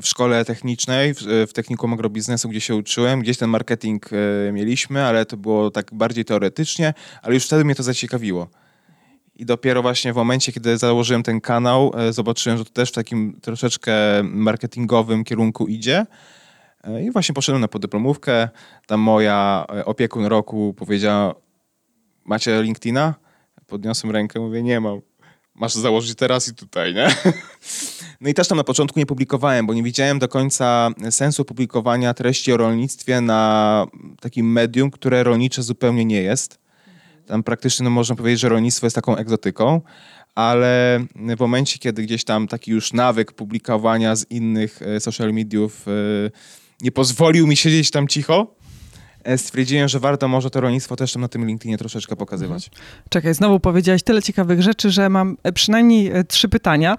w 0.02 0.06
szkole 0.06 0.44
technicznej, 0.44 1.14
w, 1.14 1.18
w 1.48 1.52
technikum 1.52 1.92
agrobiznesu, 1.92 2.48
gdzie 2.48 2.60
się 2.60 2.74
uczyłem, 2.74 3.20
gdzieś 3.20 3.38
ten 3.38 3.50
marketing 3.50 4.10
e, 4.12 4.52
mieliśmy, 4.52 5.04
ale 5.04 5.26
to 5.26 5.36
było 5.36 5.70
tak 5.70 5.94
bardziej 5.94 6.24
teoretycznie, 6.24 6.94
ale 7.22 7.34
już 7.34 7.44
wtedy 7.44 7.64
mnie 7.64 7.74
to 7.74 7.82
zaciekawiło. 7.82 8.48
I 9.36 9.46
dopiero 9.46 9.82
właśnie 9.82 10.12
w 10.12 10.16
momencie, 10.16 10.52
kiedy 10.52 10.78
założyłem 10.78 11.22
ten 11.22 11.40
kanał, 11.40 11.92
e, 11.96 12.12
zobaczyłem, 12.12 12.58
że 12.58 12.64
to 12.64 12.70
też 12.70 12.88
w 12.88 12.94
takim 12.94 13.40
troszeczkę 13.40 13.92
marketingowym 14.22 15.24
kierunku 15.24 15.66
idzie. 15.66 16.06
E, 16.84 17.04
I 17.04 17.10
właśnie 17.10 17.34
poszedłem 17.34 17.60
na 17.60 17.68
podyplomówkę. 17.68 18.48
Tam 18.86 19.00
moja 19.00 19.64
opiekun 19.84 20.26
roku 20.26 20.74
powiedziała, 20.74 21.34
macie 22.24 22.62
LinkedIna? 22.62 23.14
Podniosłem 23.66 24.12
rękę, 24.12 24.40
mówię, 24.40 24.62
nie 24.62 24.80
mam. 24.80 25.07
Masz 25.58 25.74
założyć 25.74 26.14
teraz 26.14 26.48
i 26.48 26.54
tutaj, 26.54 26.94
nie? 26.94 27.08
No 28.20 28.28
i 28.28 28.34
też 28.34 28.48
tam 28.48 28.58
na 28.58 28.64
początku 28.64 28.98
nie 28.98 29.06
publikowałem, 29.06 29.66
bo 29.66 29.74
nie 29.74 29.82
widziałem 29.82 30.18
do 30.18 30.28
końca 30.28 30.90
sensu 31.10 31.44
publikowania 31.44 32.14
treści 32.14 32.52
o 32.52 32.56
rolnictwie 32.56 33.20
na 33.20 33.86
takim 34.20 34.52
medium, 34.52 34.90
które 34.90 35.22
rolnicze 35.22 35.62
zupełnie 35.62 36.04
nie 36.04 36.22
jest. 36.22 36.58
Tam 37.26 37.42
praktycznie 37.42 37.84
no, 37.84 37.90
można 37.90 38.16
powiedzieć, 38.16 38.40
że 38.40 38.48
rolnictwo 38.48 38.86
jest 38.86 38.94
taką 38.94 39.16
egzotyką, 39.16 39.80
ale 40.34 41.00
w 41.36 41.40
momencie, 41.40 41.78
kiedy 41.78 42.02
gdzieś 42.02 42.24
tam 42.24 42.48
taki 42.48 42.70
już 42.70 42.92
nawyk 42.92 43.32
publikowania 43.32 44.16
z 44.16 44.30
innych 44.30 44.82
e, 44.82 45.00
social 45.00 45.32
mediów 45.32 45.86
e, 45.88 45.90
nie 46.80 46.92
pozwolił 46.92 47.46
mi 47.46 47.56
siedzieć 47.56 47.90
tam 47.90 48.08
cicho, 48.08 48.54
stwierdziłem, 49.36 49.88
że 49.88 50.00
warto 50.00 50.28
może 50.28 50.50
to 50.50 50.60
rolnictwo 50.60 50.96
też 50.96 51.16
na 51.16 51.28
tym 51.28 51.46
LinkedInie 51.46 51.78
troszeczkę 51.78 52.16
pokazywać. 52.16 52.68
Mhm. 52.68 52.92
Czekaj, 53.08 53.34
znowu 53.34 53.60
powiedziałeś 53.60 54.02
tyle 54.02 54.22
ciekawych 54.22 54.62
rzeczy, 54.62 54.90
że 54.90 55.08
mam 55.08 55.36
e, 55.42 55.52
przynajmniej 55.52 56.10
e, 56.12 56.24
trzy 56.24 56.48
pytania. 56.48 56.96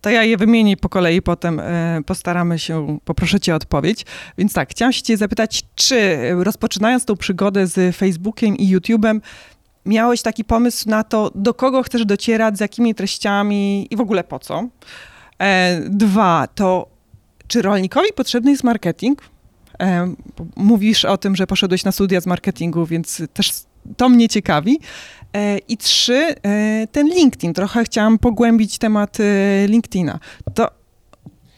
To 0.00 0.10
ja 0.10 0.24
je 0.24 0.36
wymienię 0.36 0.76
po 0.76 0.88
kolei, 0.88 1.22
potem 1.22 1.60
postaramy 2.06 2.58
się, 2.58 2.98
poproszę 3.04 3.40
cię 3.40 3.52
o 3.52 3.56
odpowiedź. 3.56 4.06
Więc 4.38 4.52
tak, 4.52 4.70
chciałam 4.70 4.92
się 4.92 5.02
cię 5.02 5.16
zapytać, 5.16 5.62
czy 5.74 6.18
rozpoczynając 6.44 7.04
tą 7.04 7.16
przygodę 7.16 7.66
z 7.66 7.96
Facebookiem 7.96 8.56
i 8.56 8.76
YouTube'em, 8.76 9.20
miałeś 9.86 10.22
taki 10.22 10.44
pomysł 10.44 10.88
na 10.88 11.04
to, 11.04 11.30
do 11.34 11.54
kogo 11.54 11.82
chcesz 11.82 12.04
docierać, 12.04 12.56
z 12.56 12.60
jakimi 12.60 12.94
treściami 12.94 13.86
i 13.90 13.96
w 13.96 14.00
ogóle 14.00 14.24
po 14.24 14.38
co? 14.38 14.68
Dwa, 15.88 16.48
to 16.54 16.88
czy 17.48 17.62
rolnikowi 17.62 18.12
potrzebny 18.12 18.50
jest 18.50 18.64
marketing? 18.64 19.22
Mówisz 20.56 21.04
o 21.04 21.16
tym, 21.16 21.36
że 21.36 21.46
poszedłeś 21.46 21.84
na 21.84 21.92
studia 21.92 22.20
z 22.20 22.26
marketingu, 22.26 22.86
więc 22.86 23.22
też 23.32 23.52
to 23.96 24.08
mnie 24.08 24.28
ciekawi. 24.28 24.78
E, 25.32 25.58
I 25.58 25.76
trzy, 25.76 26.34
e, 26.42 26.86
ten 26.92 27.08
LinkedIn. 27.08 27.54
Trochę 27.54 27.84
chciałam 27.84 28.18
pogłębić 28.18 28.78
temat 28.78 29.18
e, 29.20 29.66
LinkedIna. 29.66 30.18
To 30.54 30.70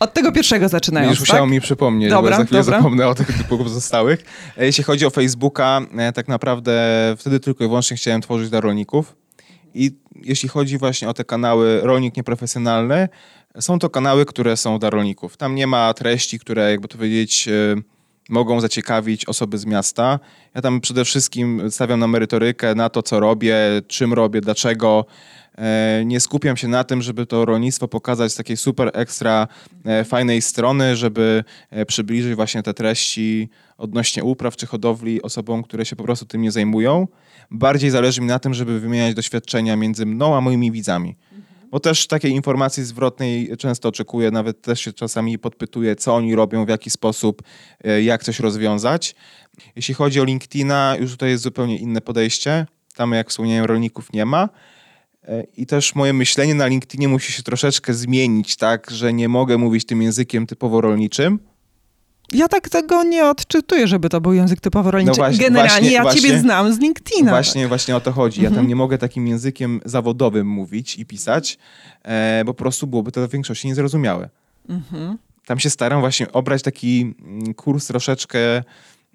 od 0.00 0.14
tego 0.14 0.32
pierwszego 0.32 0.68
zaczynając, 0.68 1.10
Już 1.10 1.20
musiało 1.20 1.40
tak? 1.40 1.50
mi 1.50 1.60
przypomnieć, 1.60 2.10
dobra, 2.10 2.30
bo 2.30 2.36
za 2.36 2.44
chwilę 2.44 2.60
dobra. 2.60 2.78
zapomnę 2.78 3.08
o 3.08 3.14
tych 3.14 3.44
pozostałych. 3.48 4.24
Jeśli 4.56 4.84
chodzi 4.84 5.06
o 5.06 5.10
Facebooka, 5.10 5.80
tak 6.14 6.28
naprawdę 6.28 6.74
wtedy 7.18 7.40
tylko 7.40 7.64
i 7.64 7.66
wyłącznie 7.66 7.96
chciałem 7.96 8.20
tworzyć 8.20 8.50
dla 8.50 8.60
rolników. 8.60 9.16
I 9.74 9.90
jeśli 10.22 10.48
chodzi 10.48 10.78
właśnie 10.78 11.08
o 11.08 11.14
te 11.14 11.24
kanały 11.24 11.80
rolnik 11.82 12.16
nieprofesjonalny, 12.16 13.08
są 13.60 13.78
to 13.78 13.90
kanały, 13.90 14.26
które 14.26 14.56
są 14.56 14.78
dla 14.78 14.90
rolników. 14.90 15.36
Tam 15.36 15.54
nie 15.54 15.66
ma 15.66 15.94
treści, 15.94 16.38
które 16.38 16.70
jakby 16.70 16.88
to 16.88 16.98
powiedzieć 16.98 17.48
mogą 18.30 18.60
zaciekawić 18.60 19.24
osoby 19.24 19.58
z 19.58 19.66
miasta. 19.66 20.18
Ja 20.54 20.62
tam 20.62 20.80
przede 20.80 21.04
wszystkim 21.04 21.70
stawiam 21.70 22.00
na 22.00 22.06
merytorykę, 22.06 22.74
na 22.74 22.88
to, 22.88 23.02
co 23.02 23.20
robię, 23.20 23.56
czym 23.86 24.12
robię, 24.12 24.40
dlaczego. 24.40 25.06
E, 25.58 26.02
nie 26.04 26.20
skupiam 26.20 26.56
się 26.56 26.68
na 26.68 26.84
tym, 26.84 27.02
żeby 27.02 27.26
to 27.26 27.44
rolnictwo 27.44 27.88
pokazać 27.88 28.32
z 28.32 28.36
takiej 28.36 28.56
super 28.56 28.90
ekstra 28.94 29.48
e, 29.84 30.04
fajnej 30.04 30.42
strony, 30.42 30.96
żeby 30.96 31.44
e, 31.70 31.86
przybliżyć 31.86 32.34
właśnie 32.34 32.62
te 32.62 32.74
treści 32.74 33.48
odnośnie 33.78 34.24
upraw 34.24 34.56
czy 34.56 34.66
hodowli 34.66 35.22
osobom, 35.22 35.62
które 35.62 35.84
się 35.84 35.96
po 35.96 36.04
prostu 36.04 36.26
tym 36.26 36.42
nie 36.42 36.52
zajmują. 36.52 37.08
Bardziej 37.50 37.90
zależy 37.90 38.20
mi 38.20 38.26
na 38.26 38.38
tym, 38.38 38.54
żeby 38.54 38.80
wymieniać 38.80 39.14
doświadczenia 39.14 39.76
między 39.76 40.06
mną 40.06 40.36
a 40.36 40.40
moimi 40.40 40.72
widzami 40.72 41.16
bo 41.70 41.80
też 41.80 42.06
takiej 42.06 42.32
informacji 42.32 42.84
zwrotnej 42.84 43.56
często 43.58 43.88
oczekuję, 43.88 44.30
nawet 44.30 44.62
też 44.62 44.80
się 44.80 44.92
czasami 44.92 45.38
podpytuję, 45.38 45.96
co 45.96 46.14
oni 46.14 46.34
robią, 46.34 46.64
w 46.64 46.68
jaki 46.68 46.90
sposób, 46.90 47.42
e, 47.84 48.02
jak 48.02 48.24
coś 48.24 48.40
rozwiązać. 48.40 49.14
Jeśli 49.76 49.94
chodzi 49.94 50.20
o 50.20 50.24
LinkedIna, 50.24 50.96
już 51.00 51.10
tutaj 51.10 51.30
jest 51.30 51.42
zupełnie 51.42 51.78
inne 51.78 52.00
podejście. 52.00 52.66
Tam, 52.94 53.12
jak 53.12 53.30
wspomniałem, 53.30 53.64
rolników 53.64 54.12
nie 54.12 54.24
ma. 54.24 54.48
E, 55.24 55.44
I 55.56 55.66
też 55.66 55.94
moje 55.94 56.12
myślenie 56.12 56.54
na 56.54 56.66
LinkedInie 56.66 57.08
musi 57.08 57.32
się 57.32 57.42
troszeczkę 57.42 57.94
zmienić, 57.94 58.56
tak, 58.56 58.90
że 58.90 59.12
nie 59.12 59.28
mogę 59.28 59.58
mówić 59.58 59.86
tym 59.86 60.02
językiem 60.02 60.46
typowo 60.46 60.80
rolniczym, 60.80 61.38
ja 62.32 62.48
tak 62.48 62.68
tego 62.68 63.02
nie 63.02 63.26
odczytuję, 63.26 63.86
żeby 63.86 64.08
to 64.08 64.20
był 64.20 64.32
język 64.32 64.60
typowo 64.60 64.90
rolniczy. 64.90 65.10
No 65.10 65.14
właśnie, 65.14 65.44
Generalnie 65.44 65.70
właśnie, 65.70 65.92
ja 65.92 66.02
właśnie, 66.02 66.20
ciebie 66.20 66.38
znam 66.38 66.74
z 66.74 66.78
LinkedIna. 66.78 67.30
Właśnie, 67.30 67.68
właśnie 67.68 67.96
o 67.96 68.00
to 68.00 68.12
chodzi. 68.12 68.42
Ja 68.42 68.48
mhm. 68.48 68.64
tam 68.64 68.68
nie 68.68 68.76
mogę 68.76 68.98
takim 68.98 69.26
językiem 69.26 69.80
zawodowym 69.84 70.46
mówić 70.46 70.98
i 70.98 71.06
pisać, 71.06 71.58
e, 72.02 72.42
bo 72.44 72.54
po 72.54 72.58
prostu 72.58 72.86
byłoby 72.86 73.12
to 73.12 73.28
w 73.28 73.30
większości 73.30 73.68
niezrozumiałe. 73.68 74.28
Mhm. 74.68 75.18
Tam 75.46 75.58
się 75.58 75.70
staram 75.70 76.00
właśnie 76.00 76.32
obrać 76.32 76.62
taki 76.62 77.14
mm, 77.20 77.54
kurs 77.54 77.86
troszeczkę, 77.86 78.38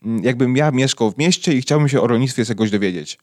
mm, 0.03 0.23
jakbym 0.23 0.57
ja 0.57 0.71
mieszkał 0.71 1.11
w 1.11 1.17
mieście 1.17 1.53
i 1.53 1.61
chciałbym 1.61 1.89
się 1.89 2.01
o 2.01 2.07
rolnictwie 2.07 2.45
czegoś 2.45 2.71
dowiedzieć. 2.71 3.17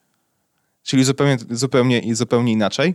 Czyli 0.83 1.05
zupełnie, 1.05 1.37
zupełnie, 1.51 2.15
zupełnie 2.15 2.53
inaczej. 2.53 2.95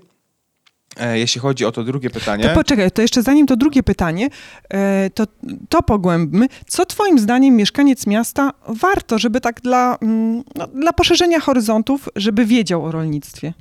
E, 0.96 1.20
jeśli 1.20 1.42
chodzi 1.42 1.66
o 1.66 1.72
to 1.72 1.84
drugie 1.84 2.10
pytanie. 2.10 2.44
To 2.44 2.56
poczekaj, 2.56 2.92
to 2.92 3.02
jeszcze 3.02 3.22
zanim 3.22 3.48
to 3.48 3.56
drugie 3.56 3.84
pytanie, 3.84 4.30
e, 4.70 5.10
to, 5.10 5.24
to 5.70 5.84
pogłębmy. 5.84 6.48
Co 6.68 6.86
Twoim 6.86 7.20
zdaniem 7.20 7.56
mieszkaniec 7.56 8.08
miasta 8.08 8.52
warto, 8.68 9.20
żeby 9.20 9.42
tak 9.42 9.62
dla, 9.62 9.98
mm, 10.02 10.44
no, 10.56 10.68
dla 10.68 10.94
poszerzenia 10.94 11.40
horyzontów, 11.40 12.10
żeby 12.16 12.46
wiedział 12.46 12.86
o 12.86 12.92
rolnictwie? 12.92 13.54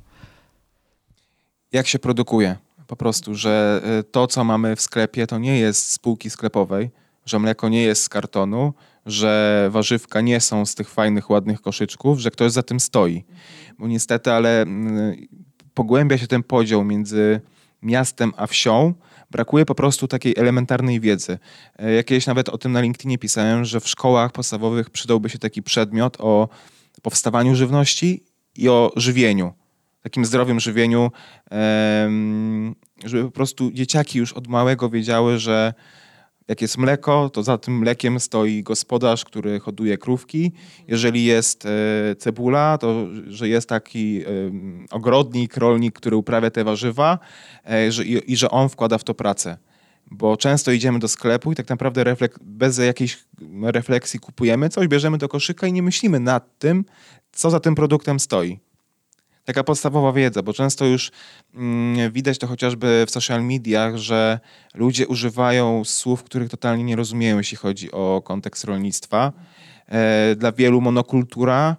Jak 1.71 1.87
się 1.87 1.99
produkuje? 1.99 2.55
Po 2.87 2.95
prostu, 2.95 3.35
że 3.35 3.81
e, 3.83 4.03
to, 4.03 4.27
co 4.27 4.43
mamy 4.43 4.75
w 4.75 4.81
sklepie, 4.81 5.27
to 5.27 5.37
nie 5.37 5.59
jest 5.59 5.87
z 5.87 5.91
spółki 5.91 6.29
sklepowej, 6.29 6.89
że 7.25 7.39
mleko 7.39 7.69
nie 7.69 7.83
jest 7.83 8.03
z 8.03 8.09
kartonu, 8.09 8.73
że 9.05 9.67
warzywka 9.71 10.21
nie 10.21 10.41
są 10.41 10.65
z 10.65 10.75
tych 10.75 10.89
fajnych, 10.89 11.29
ładnych 11.29 11.61
koszyczków, 11.61 12.19
że 12.19 12.31
ktoś 12.31 12.51
za 12.51 12.63
tym 12.63 12.79
stoi. 12.79 13.23
Bo 13.79 13.87
niestety, 13.87 14.31
ale 14.31 14.61
mm, 14.61 15.15
pogłębia 15.77 16.17
się 16.17 16.27
ten 16.27 16.43
podział 16.43 16.83
między 16.83 17.41
miastem 17.81 18.33
a 18.37 18.47
wsią, 18.47 18.93
brakuje 19.31 19.65
po 19.65 19.75
prostu 19.75 20.07
takiej 20.07 20.33
elementarnej 20.37 20.99
wiedzy. 20.99 21.37
E, 21.79 21.93
jakieś 21.93 22.27
nawet 22.27 22.49
o 22.49 22.57
tym 22.57 22.71
na 22.71 22.81
LinkedInie 22.81 23.17
pisałem, 23.17 23.65
że 23.65 23.79
w 23.79 23.87
szkołach 23.87 24.31
podstawowych 24.31 24.89
przydałby 24.89 25.29
się 25.29 25.39
taki 25.39 25.63
przedmiot 25.63 26.17
o 26.19 26.49
powstawaniu 27.01 27.55
żywności 27.55 28.23
i 28.55 28.69
o 28.69 28.91
żywieniu. 28.95 29.53
Takim 30.01 30.25
zdrowym 30.25 30.59
żywieniu, 30.59 31.11
żeby 33.05 33.23
po 33.23 33.31
prostu 33.31 33.71
dzieciaki 33.71 34.19
już 34.19 34.33
od 34.33 34.47
małego 34.47 34.89
wiedziały, 34.89 35.39
że 35.39 35.73
jak 36.47 36.61
jest 36.61 36.77
mleko, 36.77 37.29
to 37.29 37.43
za 37.43 37.57
tym 37.57 37.77
mlekiem 37.77 38.19
stoi 38.19 38.63
gospodarz, 38.63 39.25
który 39.25 39.59
hoduje 39.59 39.97
krówki. 39.97 40.51
Jeżeli 40.87 41.25
jest 41.25 41.65
e, 41.65 41.69
cebula, 42.15 42.77
to 42.77 43.07
że 43.27 43.49
jest 43.49 43.69
taki 43.69 44.21
e, 44.21 44.27
ogrodnik, 44.91 45.57
rolnik, 45.57 45.95
który 45.95 46.15
uprawia 46.15 46.51
te 46.51 46.63
warzywa 46.63 47.19
e, 47.65 47.87
i 48.27 48.37
że 48.37 48.49
on 48.49 48.69
wkłada 48.69 48.97
w 48.97 49.03
to 49.03 49.13
pracę. 49.13 49.57
Bo 50.11 50.37
często 50.37 50.71
idziemy 50.71 50.99
do 50.99 51.07
sklepu 51.07 51.51
i 51.51 51.55
tak 51.55 51.69
naprawdę 51.69 52.03
reflek- 52.03 52.37
bez 52.41 52.77
jakiejś 52.77 53.25
refleksji 53.63 54.19
kupujemy 54.19 54.69
coś, 54.69 54.87
bierzemy 54.87 55.17
do 55.17 55.27
koszyka 55.27 55.67
i 55.67 55.73
nie 55.73 55.83
myślimy 55.83 56.19
nad 56.19 56.59
tym, 56.59 56.85
co 57.31 57.49
za 57.49 57.59
tym 57.59 57.75
produktem 57.75 58.19
stoi. 58.19 58.59
Taka 59.47 59.63
podstawowa 59.63 60.13
wiedza, 60.13 60.43
bo 60.43 60.53
często 60.53 60.85
już 60.85 61.11
mm, 61.55 62.11
widać 62.11 62.37
to 62.37 62.47
chociażby 62.47 63.05
w 63.07 63.11
social 63.11 63.43
mediach, 63.43 63.97
że 63.97 64.39
ludzie 64.73 65.07
używają 65.07 65.85
słów, 65.85 66.23
których 66.23 66.49
totalnie 66.49 66.83
nie 66.83 66.95
rozumieją, 66.95 67.37
jeśli 67.37 67.57
chodzi 67.57 67.91
o 67.91 68.21
kontekst 68.25 68.63
rolnictwa. 68.63 69.33
E, 69.87 70.35
dla 70.35 70.51
wielu 70.51 70.81
monokultura 70.81 71.75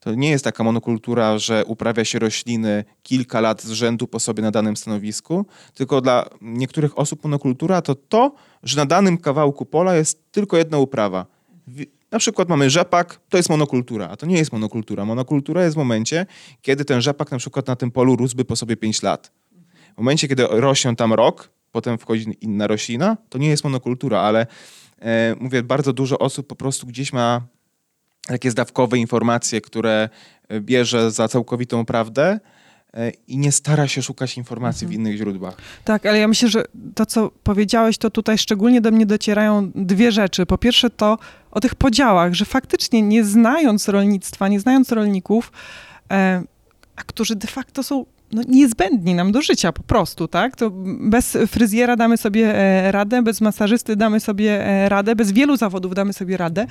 to 0.00 0.14
nie 0.14 0.30
jest 0.30 0.44
taka 0.44 0.64
monokultura, 0.64 1.38
że 1.38 1.64
uprawia 1.64 2.04
się 2.04 2.18
rośliny 2.18 2.84
kilka 3.02 3.40
lat 3.40 3.62
z 3.62 3.70
rzędu 3.70 4.06
po 4.06 4.20
sobie 4.20 4.42
na 4.42 4.50
danym 4.50 4.76
stanowisku, 4.76 5.46
tylko 5.74 6.00
dla 6.00 6.28
niektórych 6.40 6.98
osób 6.98 7.24
monokultura 7.24 7.82
to 7.82 7.94
to, 7.94 8.34
że 8.62 8.76
na 8.76 8.86
danym 8.86 9.18
kawałku 9.18 9.66
pola 9.66 9.96
jest 9.96 10.32
tylko 10.32 10.56
jedna 10.56 10.78
uprawa. 10.78 11.26
Na 12.10 12.18
przykład 12.18 12.48
mamy 12.48 12.70
rzepak, 12.70 13.20
to 13.28 13.36
jest 13.36 13.48
monokultura, 13.48 14.08
a 14.08 14.16
to 14.16 14.26
nie 14.26 14.36
jest 14.36 14.52
monokultura. 14.52 15.04
Monokultura 15.04 15.64
jest 15.64 15.76
w 15.76 15.78
momencie, 15.78 16.26
kiedy 16.62 16.84
ten 16.84 17.00
rzepak 17.00 17.30
na 17.30 17.38
przykład 17.38 17.66
na 17.66 17.76
tym 17.76 17.90
polu 17.90 18.16
rósłby 18.16 18.44
po 18.44 18.56
sobie 18.56 18.76
5 18.76 19.02
lat. 19.02 19.32
W 19.94 19.98
momencie, 19.98 20.28
kiedy 20.28 20.46
rośnie 20.50 20.96
tam 20.96 21.12
rok, 21.12 21.50
potem 21.72 21.98
wchodzi 21.98 22.36
inna 22.40 22.66
roślina, 22.66 23.16
to 23.28 23.38
nie 23.38 23.48
jest 23.48 23.64
monokultura, 23.64 24.20
ale 24.20 24.46
e, 24.98 25.34
mówię, 25.40 25.62
bardzo 25.62 25.92
dużo 25.92 26.18
osób 26.18 26.46
po 26.46 26.56
prostu 26.56 26.86
gdzieś 26.86 27.12
ma 27.12 27.40
takie 28.26 28.50
zdawkowe 28.50 28.98
informacje, 28.98 29.60
które 29.60 30.08
e, 30.48 30.60
bierze 30.60 31.10
za 31.10 31.28
całkowitą 31.28 31.84
prawdę 31.84 32.40
i 33.28 33.38
nie 33.38 33.52
stara 33.52 33.88
się 33.88 34.02
szukać 34.02 34.36
informacji 34.36 34.84
mhm. 34.84 34.90
w 34.90 35.00
innych 35.00 35.16
źródłach. 35.16 35.56
Tak, 35.84 36.06
ale 36.06 36.18
ja 36.18 36.28
myślę, 36.28 36.48
że 36.48 36.64
to, 36.94 37.06
co 37.06 37.30
powiedziałeś, 37.42 37.98
to 37.98 38.10
tutaj 38.10 38.38
szczególnie 38.38 38.80
do 38.80 38.90
mnie 38.90 39.06
docierają 39.06 39.70
dwie 39.74 40.12
rzeczy. 40.12 40.46
Po 40.46 40.58
pierwsze 40.58 40.90
to 40.90 41.18
o 41.50 41.60
tych 41.60 41.74
podziałach, 41.74 42.34
że 42.34 42.44
faktycznie 42.44 43.02
nie 43.02 43.24
znając 43.24 43.88
rolnictwa, 43.88 44.48
nie 44.48 44.60
znając 44.60 44.92
rolników, 44.92 45.52
e, 46.10 46.42
a 46.96 47.02
którzy 47.02 47.36
de 47.36 47.48
facto 47.48 47.82
są 47.82 48.06
no, 48.32 48.42
niezbędni 48.48 49.14
nam 49.14 49.32
do 49.32 49.42
życia 49.42 49.72
po 49.72 49.82
prostu, 49.82 50.28
tak? 50.28 50.56
To 50.56 50.70
bez 51.00 51.38
fryzjera 51.46 51.96
damy 51.96 52.16
sobie 52.16 52.52
radę, 52.90 53.22
bez 53.22 53.40
masażysty 53.40 53.96
damy 53.96 54.20
sobie 54.20 54.64
radę, 54.88 55.16
bez 55.16 55.32
wielu 55.32 55.56
zawodów 55.56 55.94
damy 55.94 56.12
sobie 56.12 56.36
radę 56.36 56.66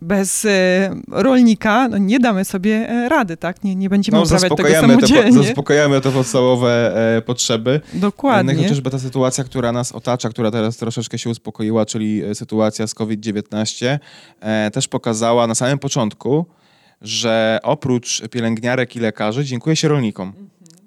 bez 0.00 0.44
e, 0.44 0.90
rolnika 1.08 1.88
no 1.88 1.98
nie 1.98 2.20
damy 2.20 2.44
sobie 2.44 2.90
e, 2.90 3.08
rady, 3.08 3.36
tak? 3.36 3.64
Nie, 3.64 3.76
nie 3.76 3.88
będziemy 3.88 4.18
no, 4.18 4.24
uprawiać 4.24 4.52
tego 4.56 4.68
samodzielnie. 4.68 5.32
Te, 5.32 5.46
zaspokajamy 5.46 6.00
te 6.00 6.10
podstawowe 6.10 6.96
e, 7.16 7.22
potrzeby. 7.22 7.80
Dokładnie. 7.94 8.54
No 8.54 8.62
chociażby 8.62 8.90
ta 8.90 8.98
sytuacja, 8.98 9.44
która 9.44 9.72
nas 9.72 9.92
otacza, 9.92 10.28
która 10.28 10.50
teraz 10.50 10.76
troszeczkę 10.76 11.18
się 11.18 11.30
uspokoiła, 11.30 11.86
czyli 11.86 12.24
e, 12.24 12.34
sytuacja 12.34 12.86
z 12.86 12.94
COVID-19, 12.94 13.98
e, 14.40 14.70
też 14.70 14.88
pokazała 14.88 15.46
na 15.46 15.54
samym 15.54 15.78
początku, 15.78 16.46
że 17.02 17.58
oprócz 17.62 18.22
pielęgniarek 18.28 18.96
i 18.96 19.00
lekarzy 19.00 19.44
dziękuję 19.44 19.76
się 19.76 19.88
rolnikom. 19.88 20.32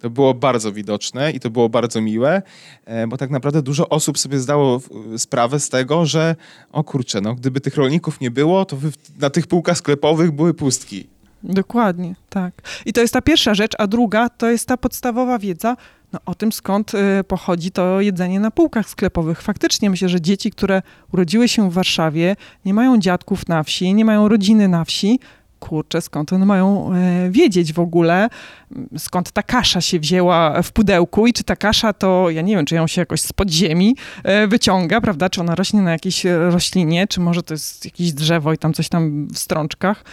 To 0.02 0.10
było 0.10 0.34
bardzo 0.34 0.72
widoczne 0.72 1.32
i 1.32 1.39
to 1.39 1.49
było 1.49 1.70
bardzo 1.70 2.02
miłe, 2.02 2.41
e, 2.86 3.08
bo 3.08 3.18
tak 3.18 3.30
naprawdę 3.30 3.62
dużo 3.62 3.89
osób 3.89 4.20
sobie 4.20 4.39
zdało 4.39 4.82
sprawę 5.18 5.60
z 5.60 5.70
tego, 5.70 6.06
że 6.06 6.36
o 6.72 6.84
kurczę, 6.84 7.22
no, 7.22 7.36
gdyby 7.36 7.62
tych 7.62 7.76
rolników 7.76 8.22
nie 8.22 8.32
było, 8.32 8.66
to 8.66 8.78
na 9.20 9.30
tych 9.30 9.47
półkach 9.47 9.78
sklepowych 9.78 10.32
były 10.32 10.54
pustki. 10.54 11.08
Dokładnie, 11.43 12.16
tak. 12.30 12.54
I 12.86 12.93
to 12.93 13.02
jest 13.02 13.14
ta 13.14 13.22
pierwsza 13.22 13.54
rzecz, 13.54 13.74
a 13.78 13.88
druga 13.88 14.30
to 14.30 14.52
jest 14.52 14.68
ta 14.68 14.78
podstawowa 14.78 15.39
wiedza 15.39 15.78
no, 16.14 16.20
o 16.26 16.36
tym, 16.36 16.52
skąd 16.52 16.93
y, 16.93 17.24
pochodzi 17.24 17.72
to 17.72 18.02
jedzenie 18.02 18.39
na 18.39 18.52
półkach 18.52 18.89
sklepowych. 18.89 19.41
Faktycznie 19.41 19.89
myślę, 19.89 20.10
że 20.10 20.22
dzieci, 20.22 20.52
które 20.52 20.82
urodziły 21.14 21.47
się 21.47 21.70
w 21.70 21.74
Warszawie, 21.74 22.36
nie 22.66 22.74
mają 22.74 22.97
dziadków 22.97 23.47
na 23.47 23.64
wsi, 23.64 23.93
nie 23.93 24.06
mają 24.06 24.28
rodziny 24.28 24.68
na 24.68 24.86
wsi, 24.86 25.20
kurczę, 25.62 26.01
skąd 26.01 26.34
one 26.34 26.45
mają 26.45 26.93
e, 26.93 27.30
wiedzieć 27.30 27.74
w 27.74 27.80
ogóle, 27.80 28.30
skąd 28.97 29.32
ta 29.32 29.43
kasza 29.43 29.82
się 29.82 29.99
wzięła 29.99 30.62
w 30.62 30.72
pudełku 30.72 31.28
i 31.28 31.34
czy 31.34 31.43
ta 31.43 31.55
kasza 31.55 31.93
to, 31.93 32.30
ja 32.30 32.41
nie 32.41 32.55
wiem, 32.55 32.66
czy 32.66 32.76
ją 32.76 32.88
się 32.88 33.01
jakoś 33.01 33.22
z 33.22 33.34
podziemi 33.34 33.95
e, 34.24 34.47
wyciąga, 34.47 35.01
prawda, 35.01 35.30
czy 35.30 35.41
ona 35.41 35.55
rośnie 35.55 35.82
na 35.82 35.91
jakiejś 35.91 36.24
roślinie, 36.26 37.07
czy 37.07 37.20
może 37.20 37.43
to 37.43 37.53
jest 37.53 37.86
jakieś 37.86 38.14
drzewo 38.14 38.53
i 38.53 38.57
tam 38.57 38.74
coś 38.74 38.89
tam 38.89 39.28
w 39.28 39.39
strączkach. 39.39 40.03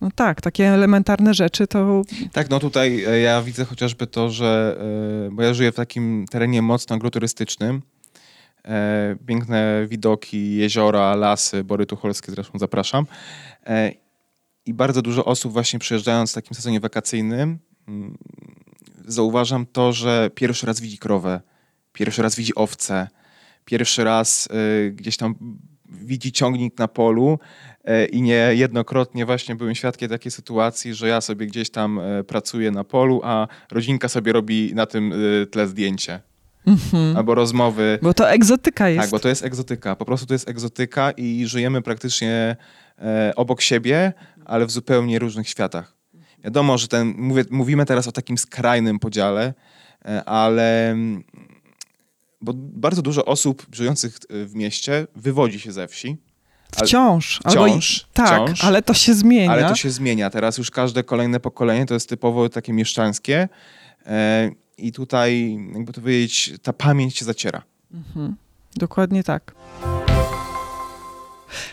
No 0.00 0.08
tak, 0.14 0.40
takie 0.40 0.68
elementarne 0.68 1.34
rzeczy 1.34 1.66
to... 1.66 2.02
Tak, 2.32 2.50
no 2.50 2.60
tutaj 2.60 3.04
e, 3.04 3.20
ja 3.20 3.42
widzę 3.42 3.64
chociażby 3.64 4.06
to, 4.06 4.30
że, 4.30 4.78
bo 5.32 5.42
ja 5.42 5.54
żyję 5.54 5.72
w 5.72 5.74
takim 5.74 6.24
terenie 6.30 6.62
mocno 6.62 6.96
agroturystycznym, 6.96 7.82
piękne 9.26 9.86
widoki, 9.88 10.56
jeziora, 10.56 11.14
lasy, 11.14 11.64
Bory 11.64 11.86
Tucholskie 11.86 12.32
zresztą 12.32 12.58
zapraszam. 12.58 13.06
I 14.66 14.74
bardzo 14.74 15.02
dużo 15.02 15.24
osób 15.24 15.52
właśnie 15.52 15.78
przyjeżdżając 15.78 16.30
w 16.30 16.34
takim 16.34 16.54
sezonie 16.54 16.80
wakacyjnym, 16.80 17.58
mm, 17.88 18.18
zauważam 19.04 19.66
to, 19.66 19.92
że 19.92 20.30
pierwszy 20.34 20.66
raz 20.66 20.80
widzi 20.80 20.98
krowę, 20.98 21.40
pierwszy 21.92 22.22
raz 22.22 22.36
widzi 22.36 22.54
owce, 22.54 23.08
pierwszy 23.64 24.04
raz 24.04 24.46
y, 24.46 24.92
gdzieś 24.92 25.16
tam 25.16 25.34
widzi 25.88 26.32
ciągnik 26.32 26.78
na 26.78 26.88
polu 26.88 27.38
y, 27.88 28.06
i 28.06 28.22
niejednokrotnie 28.22 29.26
właśnie 29.26 29.56
byłem 29.56 29.74
świadkiem 29.74 30.08
takiej 30.08 30.32
sytuacji, 30.32 30.94
że 30.94 31.08
ja 31.08 31.20
sobie 31.20 31.46
gdzieś 31.46 31.70
tam 31.70 31.98
y, 31.98 32.24
pracuję 32.24 32.70
na 32.70 32.84
polu, 32.84 33.20
a 33.24 33.48
rodzinka 33.70 34.08
sobie 34.08 34.32
robi 34.32 34.72
na 34.74 34.86
tym 34.86 35.14
tle 35.50 35.66
zdjęcie. 35.66 36.20
Mhm. 36.66 37.16
Albo 37.16 37.34
rozmowy. 37.34 37.98
Bo 38.02 38.14
to 38.14 38.30
egzotyka 38.30 38.88
jest. 38.88 39.00
Tak, 39.00 39.10
bo 39.10 39.18
to 39.18 39.28
jest 39.28 39.44
egzotyka. 39.44 39.96
Po 39.96 40.04
prostu 40.04 40.26
to 40.26 40.34
jest 40.34 40.48
egzotyka 40.48 41.10
i 41.10 41.46
żyjemy 41.46 41.82
praktycznie 41.82 42.56
e, 42.98 43.32
obok 43.36 43.60
siebie, 43.60 44.12
ale 44.46 44.66
w 44.66 44.70
zupełnie 44.70 45.18
różnych 45.18 45.48
światach. 45.48 45.96
Wiadomo, 46.44 46.78
że 46.78 46.88
ten, 46.88 47.14
mówię, 47.18 47.44
mówimy 47.50 47.86
teraz 47.86 48.08
o 48.08 48.12
takim 48.12 48.38
skrajnym 48.38 48.98
podziale, 48.98 49.54
e, 50.04 50.24
ale 50.24 50.90
mm, 50.90 51.24
bo 52.40 52.52
bardzo 52.56 53.02
dużo 53.02 53.24
osób 53.24 53.66
żyjących 53.72 54.18
w 54.30 54.54
mieście 54.54 55.06
wywodzi 55.16 55.60
się 55.60 55.72
ze 55.72 55.88
wsi. 55.88 56.16
Wciąż. 56.84 57.40
Wciąż, 57.48 58.06
Albo, 58.14 58.28
tak, 58.28 58.42
wciąż, 58.42 58.64
ale 58.64 58.82
to 58.82 58.94
się 58.94 59.14
zmienia. 59.14 59.52
Ale 59.52 59.68
to 59.68 59.74
się 59.74 59.90
zmienia. 59.90 60.30
Teraz 60.30 60.58
już 60.58 60.70
każde 60.70 61.04
kolejne 61.04 61.40
pokolenie 61.40 61.86
to 61.86 61.94
jest 61.94 62.08
typowo 62.08 62.48
takie 62.48 62.72
mieszczańskie 62.72 63.48
e, 64.06 64.50
i 64.78 64.92
tutaj, 64.92 65.58
jakby 65.74 65.92
to 65.92 66.00
powiedzieć, 66.00 66.52
ta 66.62 66.72
pamięć 66.72 67.16
się 67.16 67.24
zaciera. 67.24 67.62
Mhm. 67.94 68.36
Dokładnie 68.76 69.24
tak. 69.24 69.54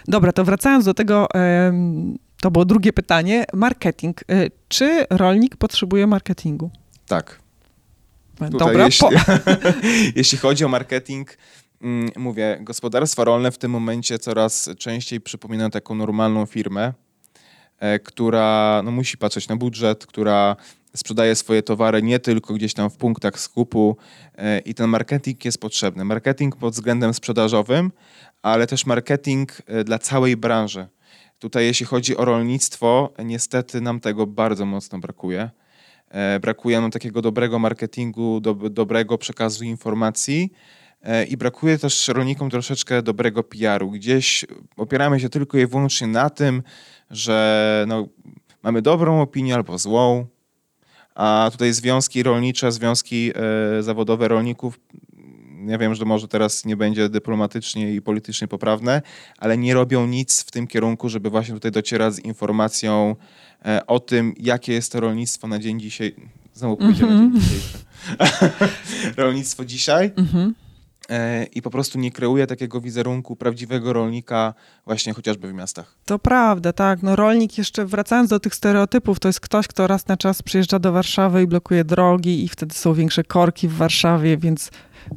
Dobra, 0.07 0.31
to 0.31 0.43
wracając 0.43 0.85
do 0.85 0.93
tego, 0.93 1.27
to 2.43 2.51
było 2.51 2.65
drugie 2.65 2.93
pytanie. 2.93 3.45
Marketing. 3.53 4.21
E, 4.29 4.49
czy 4.67 5.05
rolnik 5.09 5.57
potrzebuje 5.57 6.07
marketingu? 6.07 6.71
Tak. 7.07 7.39
Tutaj 8.37 8.59
Dobra, 8.59 8.85
jeśli, 8.85 9.07
jeśli 10.15 10.37
chodzi 10.37 10.65
o 10.65 10.67
marketing, 10.67 11.37
mm, 11.81 12.09
mówię, 12.15 12.57
gospodarstwa 12.61 13.23
rolne 13.23 13.51
w 13.51 13.57
tym 13.57 13.71
momencie 13.71 14.19
coraz 14.19 14.69
częściej 14.77 15.21
przypominają 15.21 15.69
taką 15.69 15.95
normalną 15.95 16.45
firmę, 16.45 16.93
e, 17.79 17.99
która 17.99 18.81
no, 18.85 18.91
musi 18.91 19.17
patrzeć 19.17 19.47
na 19.47 19.55
budżet, 19.55 20.05
która 20.05 20.55
sprzedaje 20.95 21.35
swoje 21.35 21.63
towary 21.63 22.03
nie 22.03 22.19
tylko 22.19 22.53
gdzieś 22.53 22.73
tam 22.73 22.89
w 22.89 22.97
punktach 22.97 23.39
skupu 23.39 23.97
e, 24.35 24.59
i 24.59 24.73
ten 24.73 24.87
marketing 24.89 25.45
jest 25.45 25.57
potrzebny. 25.57 26.05
Marketing 26.05 26.55
pod 26.55 26.73
względem 26.73 27.13
sprzedażowym, 27.13 27.91
ale 28.41 28.67
też 28.67 28.85
marketing 28.85 29.61
dla 29.85 29.99
całej 29.99 30.37
branży. 30.37 30.87
Tutaj 31.43 31.65
jeśli 31.65 31.85
chodzi 31.85 32.17
o 32.17 32.25
rolnictwo, 32.25 33.13
niestety 33.25 33.81
nam 33.81 33.99
tego 33.99 34.27
bardzo 34.27 34.65
mocno 34.65 34.99
brakuje. 34.99 35.49
E, 36.09 36.39
brakuje 36.39 36.81
nam 36.81 36.91
takiego 36.91 37.21
dobrego 37.21 37.59
marketingu, 37.59 38.39
do, 38.39 38.53
dobrego 38.53 39.17
przekazu 39.17 39.63
informacji 39.63 40.53
e, 41.01 41.25
i 41.25 41.37
brakuje 41.37 41.77
też 41.77 42.07
rolnikom 42.07 42.49
troszeczkę 42.49 43.01
dobrego 43.01 43.43
PR-u. 43.43 43.91
Gdzieś 43.91 44.45
opieramy 44.77 45.19
się 45.19 45.29
tylko 45.29 45.57
i 45.57 45.67
wyłącznie 45.67 46.07
na 46.07 46.29
tym, 46.29 46.63
że 47.09 47.85
no, 47.87 48.07
mamy 48.63 48.81
dobrą 48.81 49.21
opinię 49.21 49.55
albo 49.55 49.77
złą, 49.77 50.25
a 51.15 51.49
tutaj 51.51 51.73
związki 51.73 52.23
rolnicze, 52.23 52.71
związki 52.71 53.31
e, 53.35 53.83
zawodowe 53.83 54.27
rolników 54.27 54.79
ja 55.67 55.77
wiem, 55.77 55.95
że 55.95 56.05
może 56.05 56.27
teraz 56.27 56.65
nie 56.65 56.77
będzie 56.77 57.09
dyplomatycznie 57.09 57.93
i 57.93 58.01
politycznie 58.01 58.47
poprawne, 58.47 59.01
ale 59.37 59.57
nie 59.57 59.73
robią 59.73 60.07
nic 60.07 60.43
w 60.43 60.51
tym 60.51 60.67
kierunku, 60.67 61.09
żeby 61.09 61.29
właśnie 61.29 61.53
tutaj 61.53 61.71
docierać 61.71 62.13
z 62.13 62.19
informacją 62.19 63.15
e, 63.65 63.87
o 63.87 63.99
tym, 63.99 64.33
jakie 64.37 64.73
jest 64.73 64.91
to 64.91 64.99
rolnictwo 64.99 65.47
na 65.47 65.59
dzień 65.59 65.79
dzisiaj. 65.79 66.15
Znowu 66.53 66.77
powiedziałem 66.77 67.17
mm 67.17 67.31
-hmm. 67.31 67.33
na 67.33 67.39
dzień 67.39 67.49
mhm. 67.49 67.59
dzisiejszy. 67.59 69.15
rolnictwo 69.21 69.65
dzisiaj. 69.65 70.11
Mm 70.17 70.29
-hmm. 70.29 70.62
E, 71.09 71.43
i 71.43 71.61
po 71.61 71.69
prostu 71.69 71.99
nie 71.99 72.11
kreuje 72.11 72.47
takiego 72.47 72.81
wizerunku 72.81 73.35
prawdziwego 73.35 73.93
rolnika 73.93 74.53
właśnie 74.85 75.13
chociażby 75.13 75.47
w 75.47 75.53
miastach. 75.53 75.95
To 76.05 76.19
prawda, 76.19 76.73
tak. 76.73 77.03
No 77.03 77.15
rolnik 77.15 77.57
jeszcze, 77.57 77.85
wracając 77.85 78.29
do 78.29 78.39
tych 78.39 78.55
stereotypów, 78.55 79.19
to 79.19 79.29
jest 79.29 79.39
ktoś, 79.39 79.67
kto 79.67 79.87
raz 79.87 80.07
na 80.07 80.17
czas 80.17 80.41
przyjeżdża 80.41 80.79
do 80.79 80.91
Warszawy 80.91 81.41
i 81.43 81.47
blokuje 81.47 81.83
drogi 81.83 82.43
i 82.43 82.49
wtedy 82.49 82.75
są 82.75 82.93
większe 82.93 83.23
korki 83.23 83.67
w 83.67 83.73
Warszawie, 83.73 84.37
więc 84.37 84.71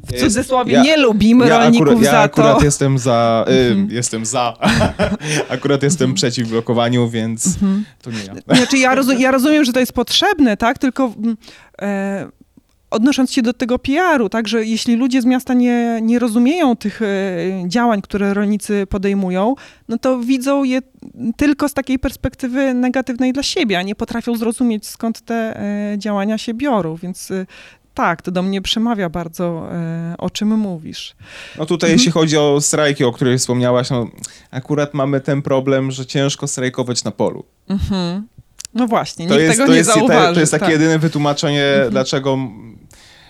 w 0.07 0.19
cudzysłowie 0.19 0.73
ja, 0.73 0.83
nie 0.83 0.97
lubimy 0.97 1.47
ja 1.47 1.59
rolników 1.59 1.87
akurat, 1.87 2.03
ja 2.03 2.11
za 2.11 2.27
to. 2.27 2.41
Ja 2.41 2.47
akurat 2.47 2.63
jestem 2.63 2.97
za, 2.97 3.45
y, 3.89 3.93
jestem 3.93 4.25
za, 4.25 4.53
akurat 5.49 5.83
jestem 5.83 6.05
mhm. 6.05 6.15
przeciw 6.15 6.49
blokowaniu, 6.49 7.09
więc 7.09 7.45
mhm. 7.47 7.85
to 8.01 8.11
nie 8.11 8.23
ja. 8.47 8.55
Znaczy 8.55 8.77
ja, 8.77 8.95
rozum, 8.95 9.19
ja 9.19 9.31
rozumiem, 9.31 9.65
że 9.65 9.73
to 9.73 9.79
jest 9.79 9.93
potrzebne, 9.93 10.57
tak, 10.57 10.77
tylko... 10.77 11.13
E, 11.81 12.37
odnosząc 12.91 13.31
się 13.31 13.41
do 13.41 13.53
tego 13.53 13.79
PR-u, 13.79 14.29
tak, 14.29 14.47
że 14.47 14.65
jeśli 14.65 14.95
ludzie 14.95 15.21
z 15.21 15.25
miasta 15.25 15.53
nie, 15.53 15.99
nie 16.01 16.19
rozumieją 16.19 16.75
tych 16.75 17.01
e, 17.01 17.05
działań, 17.67 18.01
które 18.01 18.33
rolnicy 18.33 18.87
podejmują, 18.89 19.55
no 19.87 19.97
to 19.97 20.19
widzą 20.19 20.63
je 20.63 20.81
tylko 21.37 21.69
z 21.69 21.73
takiej 21.73 21.99
perspektywy 21.99 22.73
negatywnej 22.73 23.33
dla 23.33 23.43
siebie, 23.43 23.79
a 23.79 23.81
nie 23.81 23.95
potrafią 23.95 24.37
zrozumieć, 24.37 24.87
skąd 24.87 25.21
te 25.21 25.61
e, 25.61 25.97
działania 25.97 26.37
się 26.37 26.53
biorą, 26.53 26.95
więc 26.95 27.31
e, 27.31 27.45
tak, 27.93 28.21
to 28.21 28.31
do 28.31 28.41
mnie 28.41 28.61
przemawia 28.61 29.09
bardzo, 29.09 29.69
o 30.17 30.29
czym 30.29 30.57
mówisz. 30.57 31.15
No 31.59 31.65
tutaj, 31.65 31.89
mhm. 31.89 31.97
jeśli 31.97 32.11
chodzi 32.11 32.37
o 32.37 32.61
strajki, 32.61 33.03
o 33.03 33.11
których 33.11 33.39
wspomniałaś, 33.39 33.89
no, 33.89 34.07
akurat 34.51 34.93
mamy 34.93 35.21
ten 35.21 35.41
problem, 35.41 35.91
że 35.91 36.05
ciężko 36.05 36.47
strajkować 36.47 37.03
na 37.03 37.11
polu. 37.11 37.43
Mhm. 37.69 38.27
No 38.77 38.87
właśnie, 38.87 39.27
to 39.27 39.33
nikt 39.33 39.43
jest, 39.43 39.57
tego 39.57 39.65
to 39.65 39.71
nie 39.71 39.77
jest, 39.77 39.93
zauważy. 39.93 40.33
to 40.33 40.39
jest 40.39 40.51
takie 40.51 40.65
tak. 40.65 40.71
jedyne 40.71 40.99
wytłumaczenie, 40.99 41.65
mhm. 41.65 41.91
dlaczego 41.91 42.37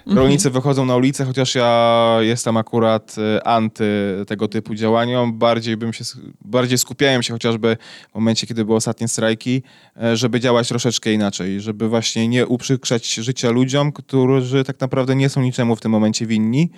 Mhm. 0.08 0.18
rolnicy 0.18 0.50
wychodzą 0.50 0.86
na 0.86 0.96
ulicę, 0.96 1.26
chociaż 1.26 1.56
ja 1.56 2.18
jestem 2.20 2.58
akurat 2.58 3.16
y, 3.18 3.44
anty 3.44 3.86
tego 4.28 4.48
typu 4.48 4.76
działaniom. 4.76 5.38
Bardziej 5.40 5.78
bym 5.78 5.94
się, 5.94 6.06
bardziej 6.42 6.78
skupiałem 6.78 7.24
się 7.24 7.34
chociażby 7.34 7.78
w 8.12 8.16
momencie, 8.16 8.48
kiedy 8.48 8.66
były 8.66 8.78
ostatnie 8.78 9.08
strajki, 9.08 9.64
e, 10.04 10.18
żeby 10.18 10.40
działać 10.40 10.68
troszeczkę 10.68 11.14
inaczej, 11.14 11.62
żeby 11.62 11.90
właśnie 11.90 12.28
nie 12.28 12.48
uprzykrzać 12.48 13.14
życia 13.14 13.50
ludziom, 13.50 13.92
którzy 13.92 14.64
tak 14.64 14.80
naprawdę 14.80 15.16
nie 15.16 15.30
są 15.30 15.42
niczemu 15.42 15.76
w 15.76 15.82
tym 15.82 15.92
momencie 15.92 16.26
winni. 16.26 16.70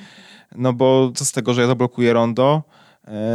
No 0.56 0.74
bo 0.74 1.12
co 1.16 1.26
z 1.26 1.32
tego, 1.32 1.54
że 1.54 1.62
ja 1.62 1.68
zablokuję 1.68 2.14
rondo, 2.14 2.64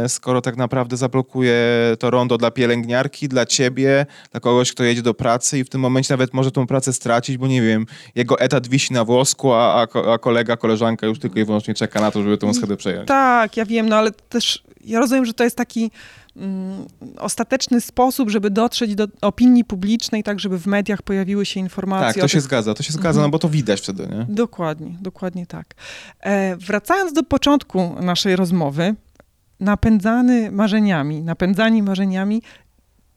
skoro 0.07 0.41
tak 0.41 0.57
naprawdę 0.57 0.97
zablokuje 0.97 1.55
to 1.99 2.09
rondo 2.09 2.37
dla 2.37 2.51
pielęgniarki, 2.51 3.27
dla 3.27 3.45
ciebie, 3.45 4.05
dla 4.31 4.39
kogoś, 4.39 4.71
kto 4.71 4.83
jedzie 4.83 5.01
do 5.01 5.13
pracy 5.13 5.59
i 5.59 5.63
w 5.63 5.69
tym 5.69 5.81
momencie 5.81 6.13
nawet 6.13 6.33
może 6.33 6.51
tą 6.51 6.67
pracę 6.67 6.93
stracić, 6.93 7.37
bo 7.37 7.47
nie 7.47 7.61
wiem, 7.61 7.85
jego 8.15 8.39
etat 8.39 8.67
wisi 8.67 8.93
na 8.93 9.05
włosku, 9.05 9.53
a, 9.53 9.87
a 10.13 10.17
kolega, 10.17 10.57
koleżanka 10.57 11.07
już 11.07 11.19
tylko 11.19 11.39
i 11.39 11.45
wyłącznie 11.45 11.73
czeka 11.73 12.01
na 12.01 12.11
to, 12.11 12.23
żeby 12.23 12.37
tą 12.37 12.53
schedę 12.53 12.77
przejąć. 12.77 13.07
Tak, 13.07 13.57
ja 13.57 13.65
wiem, 13.65 13.89
no 13.89 13.95
ale 13.95 14.11
też 14.11 14.63
ja 14.85 14.99
rozumiem, 14.99 15.25
że 15.25 15.33
to 15.33 15.43
jest 15.43 15.55
taki 15.55 15.91
mm, 16.35 16.85
ostateczny 17.17 17.81
sposób, 17.81 18.29
żeby 18.29 18.49
dotrzeć 18.49 18.95
do 18.95 19.07
opinii 19.21 19.63
publicznej, 19.63 20.23
tak 20.23 20.39
żeby 20.39 20.59
w 20.59 20.67
mediach 20.67 21.01
pojawiły 21.01 21.45
się 21.45 21.59
informacje. 21.59 22.13
Tak, 22.13 22.21
to 22.21 22.27
się 22.27 22.37
tych... 22.37 22.41
zgadza, 22.41 22.73
to 22.73 22.83
się 22.83 22.93
zgadza, 22.93 23.09
mhm. 23.09 23.23
no 23.23 23.29
bo 23.29 23.39
to 23.39 23.49
widać 23.49 23.81
wtedy, 23.81 24.07
nie? 24.07 24.25
Dokładnie, 24.29 24.97
dokładnie 25.01 25.45
tak. 25.45 25.75
E, 26.19 26.55
wracając 26.55 27.13
do 27.13 27.23
początku 27.23 27.95
naszej 28.01 28.35
rozmowy, 28.35 28.95
napędzany 29.59 30.51
marzeniami, 30.51 31.21
napędzani 31.21 31.83
marzeniami, 31.83 32.41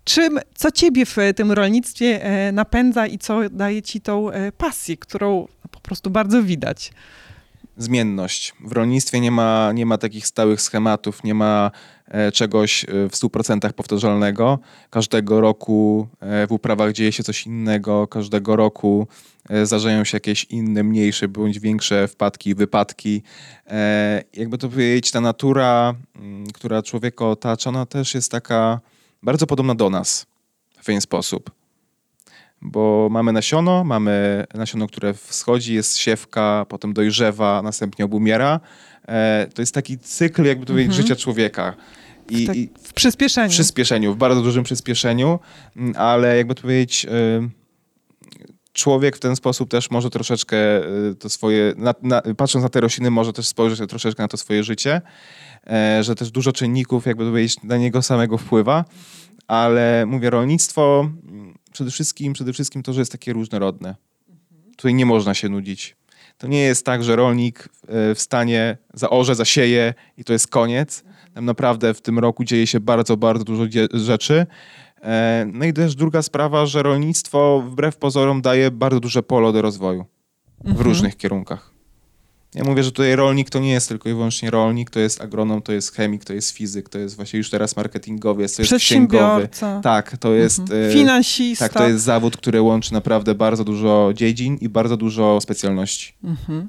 czym, 0.05 0.39
co 0.55 0.71
ciebie 0.71 1.07
w 1.07 1.17
tym 1.37 1.53
rolnictwie 1.53 2.25
e, 2.25 2.53
napędza 2.53 3.07
i 3.07 3.19
co 3.19 3.51
daje 3.51 3.83
ci 3.83 4.01
tą 4.01 4.31
e, 4.31 4.53
pasję, 4.53 4.97
którą 4.97 5.47
po 5.71 5.81
prostu 5.81 6.11
bardzo 6.11 6.43
widać? 6.43 6.93
Zmienność. 7.79 8.55
W 8.65 8.73
rolnictwie 8.73 9.21
nie 9.21 9.31
ma, 9.31 9.73
nie 9.75 9.87
ma 9.87 9.99
takich 9.99 10.27
stałych 10.27 10.61
schematów, 10.61 11.25
nie 11.25 11.35
ma 11.35 11.71
e, 12.07 12.33
czegoś 12.33 12.87
w 12.89 13.13
100% 13.13 13.73
powtarzalnego. 13.73 14.59
Każdego 14.91 15.41
roku 15.41 16.09
w 16.49 16.53
uprawach 16.53 16.93
dzieje 16.93 17.13
się 17.13 17.23
coś 17.23 17.47
innego, 17.47 18.07
każdego 18.07 18.57
roku 18.57 19.07
E, 19.49 19.67
zdarzają 19.67 20.05
się 20.05 20.17
jakieś 20.17 20.45
inne, 20.45 20.83
mniejsze 20.83 21.29
bądź 21.29 21.59
większe 21.59 22.09
wpadki, 22.09 22.55
wypadki. 22.55 23.23
E, 23.67 24.23
jakby 24.35 24.59
to 24.59 24.69
powiedzieć, 24.69 25.11
ta 25.11 25.21
natura, 25.21 25.95
mm, 26.17 26.47
która 26.47 26.83
człowieka 26.83 27.27
otacza, 27.27 27.71
ona 27.71 27.87
też 27.87 28.15
jest 28.15 28.31
taka 28.31 28.81
bardzo 29.23 29.47
podobna 29.47 29.75
do 29.75 29.91
nas 29.91 30.27
w 30.81 30.85
pewien 30.85 31.01
sposób. 31.01 31.58
Bo 32.63 33.09
mamy 33.11 33.33
nasiono, 33.33 33.85
mamy 33.85 34.45
nasiono, 34.55 34.87
które 34.87 35.15
wschodzi, 35.15 35.75
jest 35.75 35.97
siewka, 35.97 36.67
potem 36.69 36.93
dojrzewa, 36.93 37.63
następnie 37.63 38.05
obumiera. 38.05 38.61
E, 39.09 39.47
to 39.55 39.63
jest 39.63 39.75
taki 39.75 39.99
cykl, 39.99 40.45
jakby 40.45 40.67
to 40.67 40.73
mhm. 40.73 40.93
życia 40.93 41.17
człowieka. 41.17 41.75
I, 42.31 42.47
tak, 42.47 42.57
w 42.83 42.93
przyspieszeniu. 42.93 43.51
W 43.51 43.53
przyspieszeniu, 43.53 44.15
w 44.15 44.17
bardzo 44.17 44.43
dużym 44.43 44.65
przyspieszeniu, 44.65 45.39
mm, 45.77 45.95
ale 45.97 46.37
jakby 46.37 46.55
to 46.55 46.63
powiedzieć, 46.63 47.07
człowiek 48.79 49.17
w 49.17 49.21
ten 49.21 49.37
sposób 49.37 49.71
też 49.71 49.91
może 49.91 50.11
troszeczkę 50.11 50.57
y, 51.11 51.15
to 51.15 51.29
swoje, 51.29 51.75
na, 51.77 51.95
na, 52.03 52.23
patrząc 52.37 52.63
na 52.63 52.69
te 52.69 52.81
rośliny, 52.81 53.11
może 53.11 53.33
też 53.33 53.47
spojrzeć 53.47 53.91
troszeczkę 53.91 54.23
na 54.23 54.29
to 54.29 54.37
swoje 54.37 54.65
życie, 54.65 55.01
e, 55.67 56.03
że 56.03 56.15
też 56.15 56.31
dużo 56.31 56.53
czynników 56.53 57.07
jakby 57.07 57.25
powiedzieć 57.25 57.63
na 57.63 57.77
niego 57.77 58.03
samego 58.03 58.39
wpływa, 58.39 58.85
ale 59.49 60.07
mówię, 60.07 60.31
rolnictwo 60.31 61.11
przede 61.73 61.91
wszystkim, 61.91 62.33
przede 62.33 62.53
wszystkim 62.53 62.83
to, 62.83 62.93
że 62.93 63.01
jest 63.01 63.13
takie 63.13 63.33
różnorodne. 63.33 63.97
Tutaj 64.77 64.95
nie 64.95 65.07
można 65.07 65.35
się 65.35 65.49
nudzić. 65.49 65.97
To 66.39 66.47
nie 66.47 66.61
jest 66.61 66.87
tak, 66.87 67.05
że 67.05 67.17
rolnik 67.17 67.69
e, 67.89 68.15
w 68.15 68.21
stanie 68.21 68.77
zaorze, 68.95 69.35
zasieje 69.35 69.95
i 70.17 70.25
to 70.25 70.33
jest 70.33 70.49
koniec. 70.49 71.05
Tam 71.35 71.45
naprawdę 71.45 71.95
w 71.95 72.01
tym 72.01 72.19
roku 72.19 72.45
dzieje 72.45 72.67
się 72.67 72.81
bardzo, 72.81 73.17
bardzo 73.17 73.45
dużo 73.45 73.65
rzeczy. 73.93 74.47
E, 75.03 75.47
no 75.53 75.65
i 75.65 75.73
też 75.73 75.95
druga 75.95 76.23
sprawa, 76.23 76.67
że 76.67 76.83
rolnictwo 76.83 77.63
wbrew 77.67 77.97
pozorom 77.97 78.43
daje 78.43 78.71
bardzo 78.71 79.01
duże 79.01 79.23
pole 79.23 79.53
do 79.53 79.63
rozwoju 79.63 80.05
w 80.59 80.69
mhm. 80.69 80.87
różnych 80.87 81.17
kierunkach. 81.17 81.78
Ja 82.55 82.65
mówię, 82.65 82.83
że 82.83 82.93
tutaj 82.93 83.17
rolnik 83.17 83.51
to 83.51 83.59
nie 83.59 83.73
jest 83.73 83.89
tylko 83.89 84.09
i 84.09 84.13
wyłącznie 84.13 84.51
rolnik, 84.51 84.91
to 84.91 85.01
jest 85.01 85.21
agronom, 85.21 85.63
to 85.63 85.73
jest 85.73 85.95
chemik, 85.95 86.25
to 86.25 86.33
jest 86.33 86.51
fizyk, 86.51 86.89
to 86.89 86.99
jest 86.99 87.17
właśnie 87.17 87.37
już 87.37 87.51
teraz 87.51 87.77
marketingowiec, 87.77 88.57
to 88.57 88.63
jest 88.63 88.75
księgowy. 88.75 89.49
Tak, 89.83 90.17
to 90.17 90.35
jest... 90.35 90.59
Mhm. 90.59 90.91
E, 90.91 90.93
Finansista. 90.93 91.69
Tak, 91.69 91.79
to 91.79 91.89
jest 91.89 92.05
zawód, 92.05 92.37
który 92.37 92.63
łączy 92.63 92.93
naprawdę 92.93 93.35
bardzo 93.35 93.65
dużo 93.65 94.11
dziedzin 94.15 94.57
i 94.57 94.69
bardzo 94.69 94.97
dużo 94.97 95.41
specjalności. 95.41 96.15
Mhm. 96.25 96.69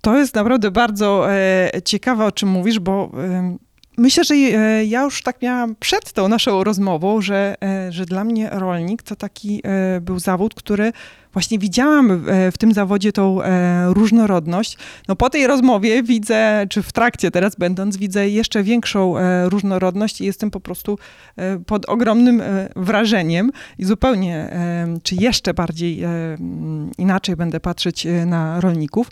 To 0.00 0.18
jest 0.18 0.34
naprawdę 0.34 0.70
bardzo 0.70 1.32
e, 1.32 1.70
ciekawe, 1.84 2.24
o 2.24 2.32
czym 2.32 2.48
mówisz, 2.48 2.78
bo 2.78 3.12
e, 3.18 3.56
Myślę, 3.96 4.24
że 4.24 4.34
e, 4.34 4.84
ja 4.84 5.02
już 5.02 5.22
tak 5.22 5.42
miałam 5.42 5.74
przed 5.80 6.12
tą 6.12 6.28
naszą 6.28 6.64
rozmową, 6.64 7.20
że, 7.20 7.54
e, 7.62 7.92
że 7.92 8.06
dla 8.06 8.24
mnie 8.24 8.48
rolnik 8.52 9.02
to 9.02 9.16
taki 9.16 9.62
e, 9.64 10.00
był 10.00 10.18
zawód, 10.18 10.54
który 10.54 10.92
właśnie 11.32 11.58
widziałam 11.58 12.24
w 12.52 12.58
tym 12.58 12.72
zawodzie 12.72 13.12
tą 13.12 13.38
różnorodność. 13.86 14.78
No 15.08 15.16
po 15.16 15.30
tej 15.30 15.46
rozmowie 15.46 16.02
widzę, 16.02 16.66
czy 16.70 16.82
w 16.82 16.92
trakcie 16.92 17.30
teraz 17.30 17.56
będąc, 17.56 17.96
widzę 17.96 18.28
jeszcze 18.28 18.62
większą 18.62 19.14
różnorodność 19.44 20.20
i 20.20 20.24
jestem 20.24 20.50
po 20.50 20.60
prostu 20.60 20.98
pod 21.66 21.88
ogromnym 21.88 22.42
wrażeniem 22.76 23.52
i 23.78 23.84
zupełnie, 23.84 24.58
czy 25.02 25.14
jeszcze 25.14 25.54
bardziej 25.54 26.04
inaczej 26.98 27.36
będę 27.36 27.60
patrzeć 27.60 28.06
na 28.26 28.60
rolników. 28.60 29.10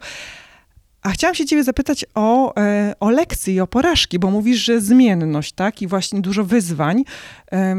A 1.04 1.10
chciałam 1.10 1.34
się 1.34 1.46
ciebie 1.46 1.64
zapytać 1.64 2.04
o, 2.14 2.56
e, 2.56 2.94
o 3.00 3.10
lekcje 3.10 3.54
i 3.54 3.60
o 3.60 3.66
porażki, 3.66 4.18
bo 4.18 4.30
mówisz, 4.30 4.58
że 4.58 4.80
zmienność, 4.80 5.52
tak? 5.52 5.82
I 5.82 5.86
właśnie 5.86 6.20
dużo 6.20 6.44
wyzwań. 6.44 7.04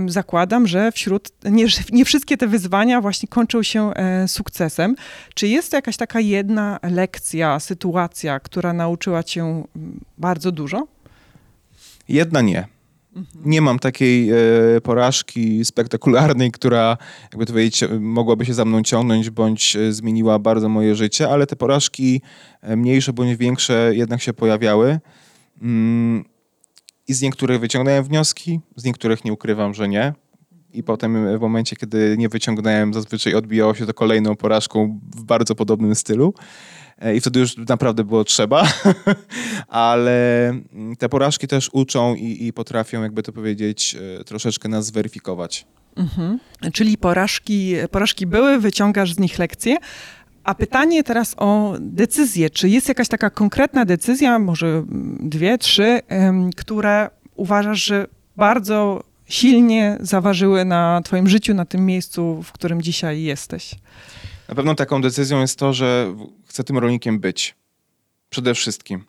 Zakładam, 0.08 0.68
że 0.68 0.92
wśród, 0.92 1.30
nie, 1.44 1.66
nie 1.92 2.06
wszystkie 2.06 2.38
te 2.38 2.48
wyzwania 2.48 3.02
właśnie 3.02 3.30
kończą 3.30 3.64
się 3.64 3.94
e, 3.94 4.28
sukcesem. 4.28 4.96
Czy 5.34 5.48
jest 5.48 5.74
jakaś 5.74 5.98
taka 5.98 6.20
jedna 6.20 6.80
lekcja, 6.84 7.60
sytuacja, 7.60 8.40
która 8.40 8.74
nauczyła 8.74 9.24
cię 9.24 9.42
mm, 9.42 9.66
bardzo 10.18 10.52
dużo? 10.52 10.88
Jedna 12.08 12.42
nie. 12.42 12.75
Mhm. 13.16 13.52
Nie 13.52 13.62
mam 13.62 13.80
takiej 13.80 14.32
e, 14.32 14.36
porażki 14.84 15.66
spektakularnej, 15.66 16.52
która, 16.52 16.98
jakby 17.24 17.46
to 17.46 17.54
powiedzieć, 17.54 17.84
mogłaby 18.00 18.46
się 18.46 18.54
za 18.54 18.66
mną 18.66 18.84
ciągnąć, 18.84 19.30
bądź 19.30 19.76
e, 19.76 19.94
zmieniła 19.94 20.40
bardzo 20.40 20.70
moje 20.70 20.96
życie, 20.96 21.30
ale 21.30 21.48
te 21.48 21.56
porażki 21.56 22.22
e, 22.62 22.76
mniejsze 22.76 23.14
bądź 23.14 23.36
większe 23.36 23.92
jednak 23.94 24.22
się 24.22 24.34
pojawiały. 24.34 25.00
Mm, 25.62 26.26
I 27.08 27.14
z 27.14 27.22
niektórych 27.22 27.60
wyciągnąłem 27.60 28.04
wnioski, 28.04 28.60
z 28.76 28.84
niektórych 28.84 29.26
nie 29.26 29.34
ukrywam, 29.34 29.74
że 29.74 29.88
nie. 29.88 30.14
I 30.74 30.84
potem 30.84 31.38
w 31.38 31.42
momencie, 31.42 31.76
kiedy 31.76 32.16
nie 32.18 32.30
wyciągnąłem, 32.30 32.94
zazwyczaj 32.94 33.34
odbijało 33.34 33.74
się 33.76 33.86
to 33.86 33.94
kolejną 33.94 34.36
porażką 34.36 35.00
w 35.16 35.24
bardzo 35.24 35.56
podobnym 35.56 35.96
stylu. 35.96 36.34
E, 37.02 37.16
i 37.16 37.22
wtedy 37.22 37.40
już 37.40 37.58
naprawdę 37.58 38.04
było 38.04 38.24
trzeba, 38.24 38.68
ale 39.68 40.50
mm, 40.50 40.96
te 40.96 41.10
porażki 41.10 41.48
też 41.48 41.70
uczą 41.74 42.16
i, 42.16 42.48
i, 42.48 42.54
potrafią, 42.54 43.02
jakby 43.02 43.24
to 43.24 43.32
powiedzieć, 43.32 43.96
e, 44.20 44.24
troszeczkę 44.24 44.70
nas 44.70 44.86
zweryfikować. 44.86 45.66
Mhm. 45.96 46.40
Czyli 46.74 46.98
porażki, 46.98 47.76
porażki 47.92 48.28
były, 48.28 48.60
wyciągasz 48.60 49.14
z 49.14 49.20
nich 49.20 49.40
lekcje, 49.40 49.78
A 50.44 50.56
pytanie 50.56 51.04
teraz 51.04 51.36
o 51.38 51.76
decyzję. 51.80 52.50
Czy 52.50 52.70
jest 52.70 52.88
jakaś 52.88 53.08
taka 53.08 53.30
konkretna 53.30 53.86
decyzja, 53.86 54.40
może 54.40 54.84
dwie, 55.20 55.58
trzy, 55.58 56.02
które 56.56 57.10
uważasz, 57.36 57.86
że 57.86 58.08
bardzo 58.38 59.04
silnie 59.26 59.98
zaważyły 60.00 60.66
na 60.66 61.02
Twoim 61.04 61.28
życiu, 61.28 61.54
na 61.54 61.66
tym 61.66 61.86
miejscu, 61.86 62.44
w 62.44 62.52
którym 62.52 62.82
dzisiaj 62.82 63.22
jesteś? 63.22 63.76
Na 64.50 64.56
pewno 64.56 64.76
taką 64.76 65.02
decyzją 65.02 65.42
jest 65.42 65.60
to, 65.60 65.74
że 65.74 66.16
chcę 66.56 66.64
tym 66.64 66.78
rolnikiem 66.78 67.20
być. 67.20 67.56
Przede 68.30 68.54
wszystkim. 68.54 69.04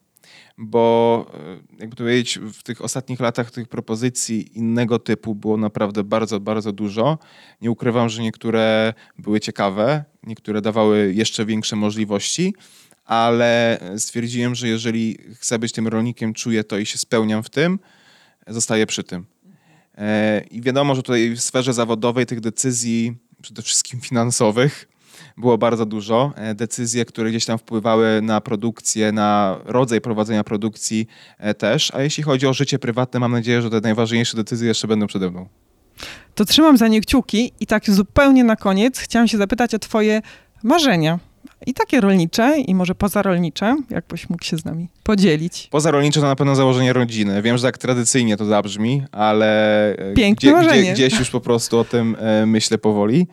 Bo, 0.59 1.27
e, 1.35 1.81
jakby 1.81 1.97
to 1.97 2.05
powiedzieć, 2.05 2.39
w 2.39 2.63
tych 2.63 2.83
ostatnich 2.83 3.21
latach 3.21 3.51
tych 3.51 3.69
propozycji 3.69 4.59
innego 4.59 4.99
typu 4.99 5.35
było 5.35 5.57
naprawdę 5.57 6.05
bardzo, 6.05 6.41
bardzo 6.41 6.73
dużo. 6.73 7.19
Nie 7.61 7.71
ukrywam, 7.71 8.09
że 8.09 8.23
niektóre 8.23 8.95
były 9.19 9.41
ciekawe, 9.41 10.05
niektóre 10.23 10.61
dawały 10.61 11.13
jeszcze 11.15 11.45
większe 11.45 11.77
możliwości, 11.77 12.55
ale 13.05 13.79
stwierdziłem, 13.99 14.55
że 14.55 14.69
jeżeli 14.69 15.19
chcę 15.35 15.59
być 15.59 15.73
tym 15.73 15.89
rolnikiem, 15.89 16.35
czuję 16.35 16.65
to 16.65 16.79
i 16.79 16.87
się 16.87 16.99
spełniam 16.99 17.43
w 17.43 17.51
tym, 17.51 17.79
zostaję 18.47 18.87
przy 18.87 19.05
tym. 19.05 19.27
E, 19.99 20.45
I 20.51 20.61
wiadomo, 20.61 20.95
że 20.95 21.03
tutaj 21.03 21.31
w 21.31 21.41
sferze 21.41 21.73
zawodowej 21.73 22.27
tych 22.27 22.41
decyzji, 22.41 23.17
przede 23.43 23.63
wszystkim 23.63 24.01
finansowych, 24.01 24.89
było 25.37 25.59
bardzo 25.59 25.87
dużo. 25.87 26.33
E, 26.37 26.55
decyzje, 26.55 27.05
które 27.05 27.31
gdzieś 27.31 27.45
tam 27.45 27.59
wpływały 27.59 28.21
na 28.23 28.41
produkcję, 28.41 29.13
na 29.13 29.59
rodzaj 29.65 30.01
prowadzenia 30.01 30.45
produkcji 30.45 31.07
e, 31.39 31.55
też. 31.55 31.95
A 31.95 32.03
jeśli 32.03 32.23
chodzi 32.23 32.47
o 32.47 32.53
życie 32.53 32.79
prywatne, 32.79 33.21
mam 33.21 33.33
nadzieję, 33.33 33.63
że 33.63 33.71
te 33.71 33.81
najważniejsze 33.81 34.37
decyzje 34.37 34.69
jeszcze 34.69 34.89
będą 34.89 35.07
przede 35.07 35.31
mną. 35.31 35.49
To 36.35 36.45
trzymam 36.45 36.77
za 36.77 36.89
nie 36.89 37.01
kciuki 37.01 37.53
i 37.61 37.67
tak 37.67 37.91
zupełnie 37.91 38.45
na 38.45 38.57
koniec 38.57 38.99
chciałam 38.99 39.29
się 39.29 39.39
zapytać 39.39 39.75
o 39.75 39.79
twoje 39.79 40.23
marzenia. 40.63 41.19
I 41.67 41.75
takie 41.75 42.01
rolnicze, 42.01 42.59
i 42.59 42.75
może 42.75 42.95
pozarolnicze, 42.95 43.77
jakbyś 43.91 44.31
mógł 44.31 44.45
się 44.45 44.57
z 44.57 44.65
nami 44.65 44.89
podzielić. 45.03 45.69
Pozarolnicze 45.71 46.21
to 46.21 46.27
na 46.27 46.37
pewno 46.37 46.55
założenie 46.55 46.93
rodziny. 46.93 47.43
Wiem, 47.43 47.57
że 47.57 47.63
tak 47.63 47.79
tradycyjnie 47.79 48.37
to 48.37 48.45
zabrzmi, 48.45 49.03
ale 49.13 49.91
e, 49.97 50.15
Piękne 50.15 50.53
gdzie, 50.53 50.81
gdzie, 50.83 50.93
gdzieś 50.93 51.19
już 51.19 51.31
po 51.31 51.41
prostu 51.41 51.79
o 51.79 51.85
tym 51.85 52.17
myślę 52.47 52.79
powoli. 52.79 53.27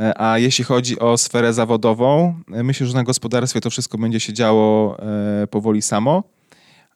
E, 0.00 0.20
a 0.22 0.38
jeśli 0.38 0.64
chodzi 0.64 0.98
o 0.98 1.18
sferę 1.18 1.52
zawodową, 1.52 2.34
myślę, 2.46 2.86
że 2.86 2.94
na 2.94 3.04
gospodarstwie 3.04 3.60
to 3.60 3.70
wszystko 3.70 3.98
będzie 3.98 4.20
się 4.20 4.32
działo 4.32 4.96
powoli 5.50 5.82
samo, 5.82 6.22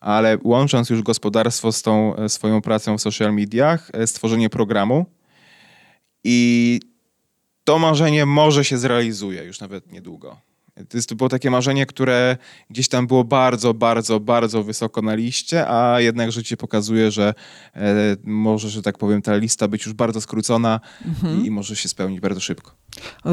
ale 0.00 0.38
łącząc 0.44 0.90
już 0.90 1.02
gospodarstwo 1.02 1.72
z 1.72 1.82
tą 1.82 2.14
swoją 2.28 2.62
pracą 2.62 2.98
w 2.98 3.02
social 3.02 3.34
mediach, 3.34 3.90
stworzenie 4.06 4.50
programu 4.50 5.06
i 6.24 6.80
to 7.64 7.78
marzenie 7.78 8.26
może 8.26 8.64
się 8.64 8.78
zrealizuje 8.78 9.44
już 9.44 9.60
nawet 9.60 9.92
niedługo. 9.92 10.36
To, 10.74 10.96
jest, 10.96 11.08
to 11.08 11.14
było 11.14 11.28
takie 11.28 11.50
marzenie, 11.50 11.86
które 11.86 12.36
gdzieś 12.70 12.88
tam 12.88 13.06
było 13.06 13.24
bardzo, 13.24 13.74
bardzo, 13.74 14.20
bardzo 14.20 14.62
wysoko 14.62 15.02
na 15.02 15.14
liście, 15.14 15.68
a 15.68 16.00
jednak 16.00 16.32
życie 16.32 16.56
pokazuje, 16.56 17.10
że 17.10 17.34
e, 17.76 17.94
może, 18.24 18.68
że 18.68 18.82
tak 18.82 18.98
powiem, 18.98 19.22
ta 19.22 19.36
lista 19.36 19.68
być 19.68 19.86
już 19.86 19.94
bardzo 19.94 20.20
skrócona 20.20 20.80
mhm. 21.06 21.42
i, 21.42 21.46
i, 21.46 21.50
może 21.50 21.76
się 21.76 21.88
spełnić 21.88 22.20
bardzo 22.20 22.40
szybko. 22.40 22.72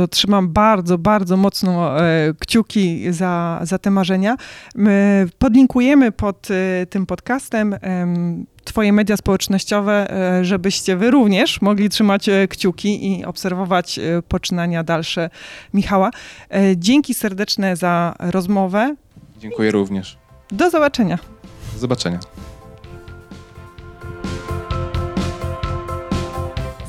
Trzymam 0.10 0.50
bardzo, 0.50 0.98
bardzo 0.98 1.38
mocno 1.38 2.02
e, 2.02 2.34
kciuki 2.39 3.14
za, 3.14 3.60
za 3.64 3.78
te 3.78 3.92
marzenia. 3.92 4.36
My 4.76 5.28
podlinkujemy 5.38 6.12
pod 6.12 6.48
e, 6.52 6.86
tym 6.86 7.06
podcastem 7.06 7.76
Twoje 8.64 8.93
media 8.93 9.18
społecznościowe, 9.18 10.12
e, 10.12 10.45
żebyście 10.45 10.97
Wy 10.97 11.12
również 11.12 11.62
mogli 11.62 11.89
trzymać 11.89 12.30
e, 12.30 12.47
kciuki 12.47 13.12
i 13.12 13.26
obserwować 13.26 13.99
e, 13.99 14.22
poczynania 14.28 14.84
dalsze 14.84 15.30
Michała. 15.74 16.12
Dzięki 16.76 17.14
serdeczne 17.14 17.76
za 17.76 18.16
rozmowę. 18.20 18.95
Dziękuję 19.38 19.72
również. 19.72 20.18
Do 20.51 20.70
zobaczenia. 20.70 21.20
Do 21.74 21.80
zobaczenia. 21.80 22.20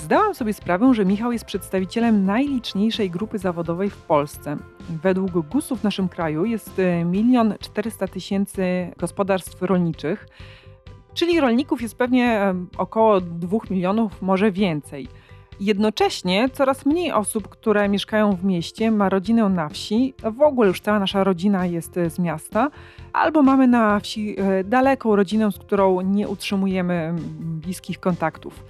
Zdałam 0.04 0.34
sobie 0.34 0.52
sprawę, 0.54 0.94
że 0.94 1.04
Michał 1.04 1.32
jest 1.32 1.44
przedstawicielem 1.44 2.26
najliczniejszej 2.26 3.10
grupy 3.10 3.38
zawodowej 3.38 3.90
w 3.90 3.96
Polsce. 3.96 4.56
Według 5.02 5.30
GUS-u 5.48 5.76
w 5.76 5.82
naszym 5.82 6.08
kraju 6.08 6.44
jest 6.44 6.80
milion 7.04 7.54
400 7.60 8.08
tysięcy 8.08 8.92
gospodarstw 8.98 9.62
rolniczych. 9.62 10.26
Czyli 11.14 11.40
rolników 11.40 11.82
jest 11.82 11.94
pewnie 11.94 12.54
około 12.78 13.20
2 13.20 13.58
milionów, 13.70 14.22
może 14.22 14.52
więcej. 14.52 15.08
Jednocześnie 15.60 16.48
coraz 16.52 16.86
mniej 16.86 17.12
osób, 17.12 17.48
które 17.48 17.88
mieszkają 17.88 18.36
w 18.36 18.44
mieście, 18.44 18.90
ma 18.90 19.08
rodzinę 19.08 19.48
na 19.48 19.68
wsi. 19.68 20.14
W 20.22 20.40
ogóle 20.40 20.68
już 20.68 20.80
cała 20.80 20.98
nasza 20.98 21.24
rodzina 21.24 21.66
jest 21.66 21.96
e, 21.96 22.10
z 22.10 22.18
miasta, 22.18 22.70
albo 23.12 23.42
mamy 23.42 23.68
na 23.68 24.00
wsi 24.00 24.36
e, 24.40 24.64
daleką 24.64 25.16
rodzinę, 25.16 25.52
z 25.52 25.58
którą 25.58 26.00
nie 26.00 26.28
utrzymujemy 26.28 27.14
bliskich 27.40 28.00
kontaktów. 28.00 28.64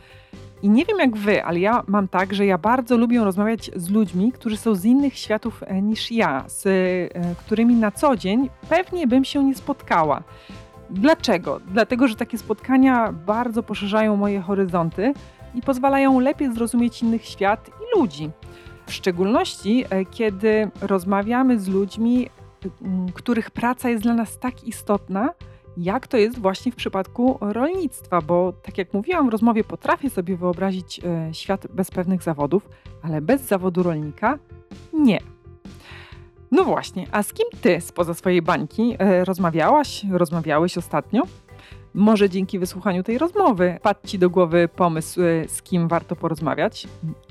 I 0.62 0.68
nie 0.68 0.84
wiem 0.84 0.98
jak 0.98 1.16
wy, 1.16 1.44
ale 1.44 1.60
ja 1.60 1.82
mam 1.86 2.08
tak, 2.08 2.34
że 2.34 2.46
ja 2.46 2.58
bardzo 2.58 2.96
lubię 2.96 3.24
rozmawiać 3.24 3.70
z 3.76 3.90
ludźmi, 3.90 4.32
którzy 4.32 4.56
są 4.56 4.74
z 4.74 4.84
innych 4.84 5.18
światów 5.18 5.62
e, 5.66 5.82
niż 5.82 6.12
ja, 6.12 6.44
z 6.46 6.68
którymi 7.38 7.74
na 7.74 7.90
co 7.90 8.16
dzień 8.16 8.48
pewnie 8.68 9.06
bym 9.06 9.24
się 9.24 9.44
nie 9.44 9.54
spotkała. 9.54 10.22
Dlaczego? 10.92 11.60
Dlatego, 11.66 12.08
że 12.08 12.14
takie 12.14 12.38
spotkania 12.38 13.12
bardzo 13.12 13.62
poszerzają 13.62 14.16
moje 14.16 14.40
horyzonty 14.40 15.14
i 15.54 15.62
pozwalają 15.62 16.20
lepiej 16.20 16.54
zrozumieć 16.54 17.02
innych 17.02 17.24
świat 17.24 17.68
i 17.68 18.00
ludzi. 18.00 18.30
W 18.86 18.92
szczególności, 18.92 19.84
e, 19.90 20.04
kiedy 20.04 20.70
rozmawiamy 20.80 21.60
z 21.60 21.68
ludźmi, 21.68 22.28
których 23.14 23.50
praca 23.50 23.88
jest 23.88 24.02
dla 24.02 24.14
nas 24.14 24.38
tak 24.38 24.64
istotna, 24.64 25.30
jak 25.76 26.06
to 26.06 26.16
jest 26.16 26.38
właśnie 26.38 26.72
w 26.72 26.76
przypadku 26.76 27.38
rolnictwa, 27.40 28.20
bo 28.20 28.52
tak 28.62 28.78
jak 28.78 28.94
mówiłam 28.94 29.26
w 29.26 29.32
rozmowie, 29.32 29.64
potrafię 29.64 30.10
sobie 30.10 30.36
wyobrazić 30.36 31.00
e, 31.04 31.34
świat 31.34 31.66
bez 31.66 31.90
pewnych 31.90 32.22
zawodów, 32.22 32.68
ale 33.02 33.20
bez 33.20 33.42
zawodu 33.42 33.82
rolnika 33.82 34.38
nie. 34.92 35.18
No 36.52 36.64
właśnie, 36.64 37.06
a 37.12 37.22
z 37.22 37.32
kim 37.32 37.46
ty 37.60 37.80
spoza 37.80 38.14
swojej 38.14 38.42
bańki 38.42 38.96
e, 38.98 39.24
rozmawiałaś, 39.24 40.04
rozmawiałeś 40.12 40.78
ostatnio? 40.78 41.22
Może 41.94 42.30
dzięki 42.30 42.58
wysłuchaniu 42.58 43.02
tej 43.02 43.18
rozmowy 43.18 43.78
padł 43.82 44.00
ci 44.06 44.18
do 44.18 44.30
głowy 44.30 44.68
pomysł, 44.76 45.20
e, 45.22 45.48
z 45.48 45.62
kim 45.62 45.88
warto 45.88 46.16
porozmawiać, 46.16 46.88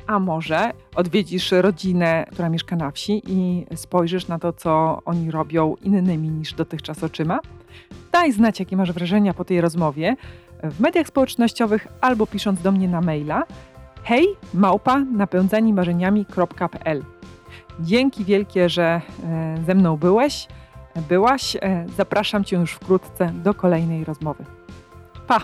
a 0.08 0.20
może 0.20 0.72
odwiedzisz 0.96 1.52
rodzinę, 1.52 2.26
która 2.32 2.50
mieszka 2.50 2.76
na 2.76 2.92
wsi 2.92 3.22
i 3.28 3.66
spojrzysz 3.76 4.28
na 4.28 4.40
to, 4.40 4.54
co 4.54 5.02
oni 5.06 5.32
robią 5.32 5.76
innymi 5.82 6.30
niż 6.30 6.54
dotychczas 6.54 7.04
oczyma? 7.04 7.40
Daj 8.12 8.32
znać, 8.32 8.60
jakie 8.60 8.78
masz 8.78 8.92
wrażenia 8.92 9.34
po 9.34 9.46
tej 9.46 9.62
rozmowie 9.62 10.16
w 10.64 10.80
mediach 10.80 11.08
społecznościowych 11.08 11.88
albo 12.02 12.28
pisząc 12.28 12.62
do 12.62 12.72
mnie 12.72 12.88
na 12.88 13.02
maila 13.02 13.44
hej 14.04 14.28
małpa 14.54 15.00
napędzanimarzeniami.pl 15.00 17.04
Dzięki 17.80 18.26
wielkie, 18.26 18.70
że 18.70 19.02
e, 19.24 19.58
ze 19.66 19.76
mną 19.76 19.98
byłeś, 19.98 20.48
byłaś. 21.10 21.56
E, 21.56 21.86
zapraszam 21.98 22.44
Cię 22.44 22.58
już 22.58 22.72
wkrótce 22.72 23.32
do 23.44 23.54
kolejnej 23.54 24.04
rozmowy. 24.04 24.46
Pa! 25.28 25.40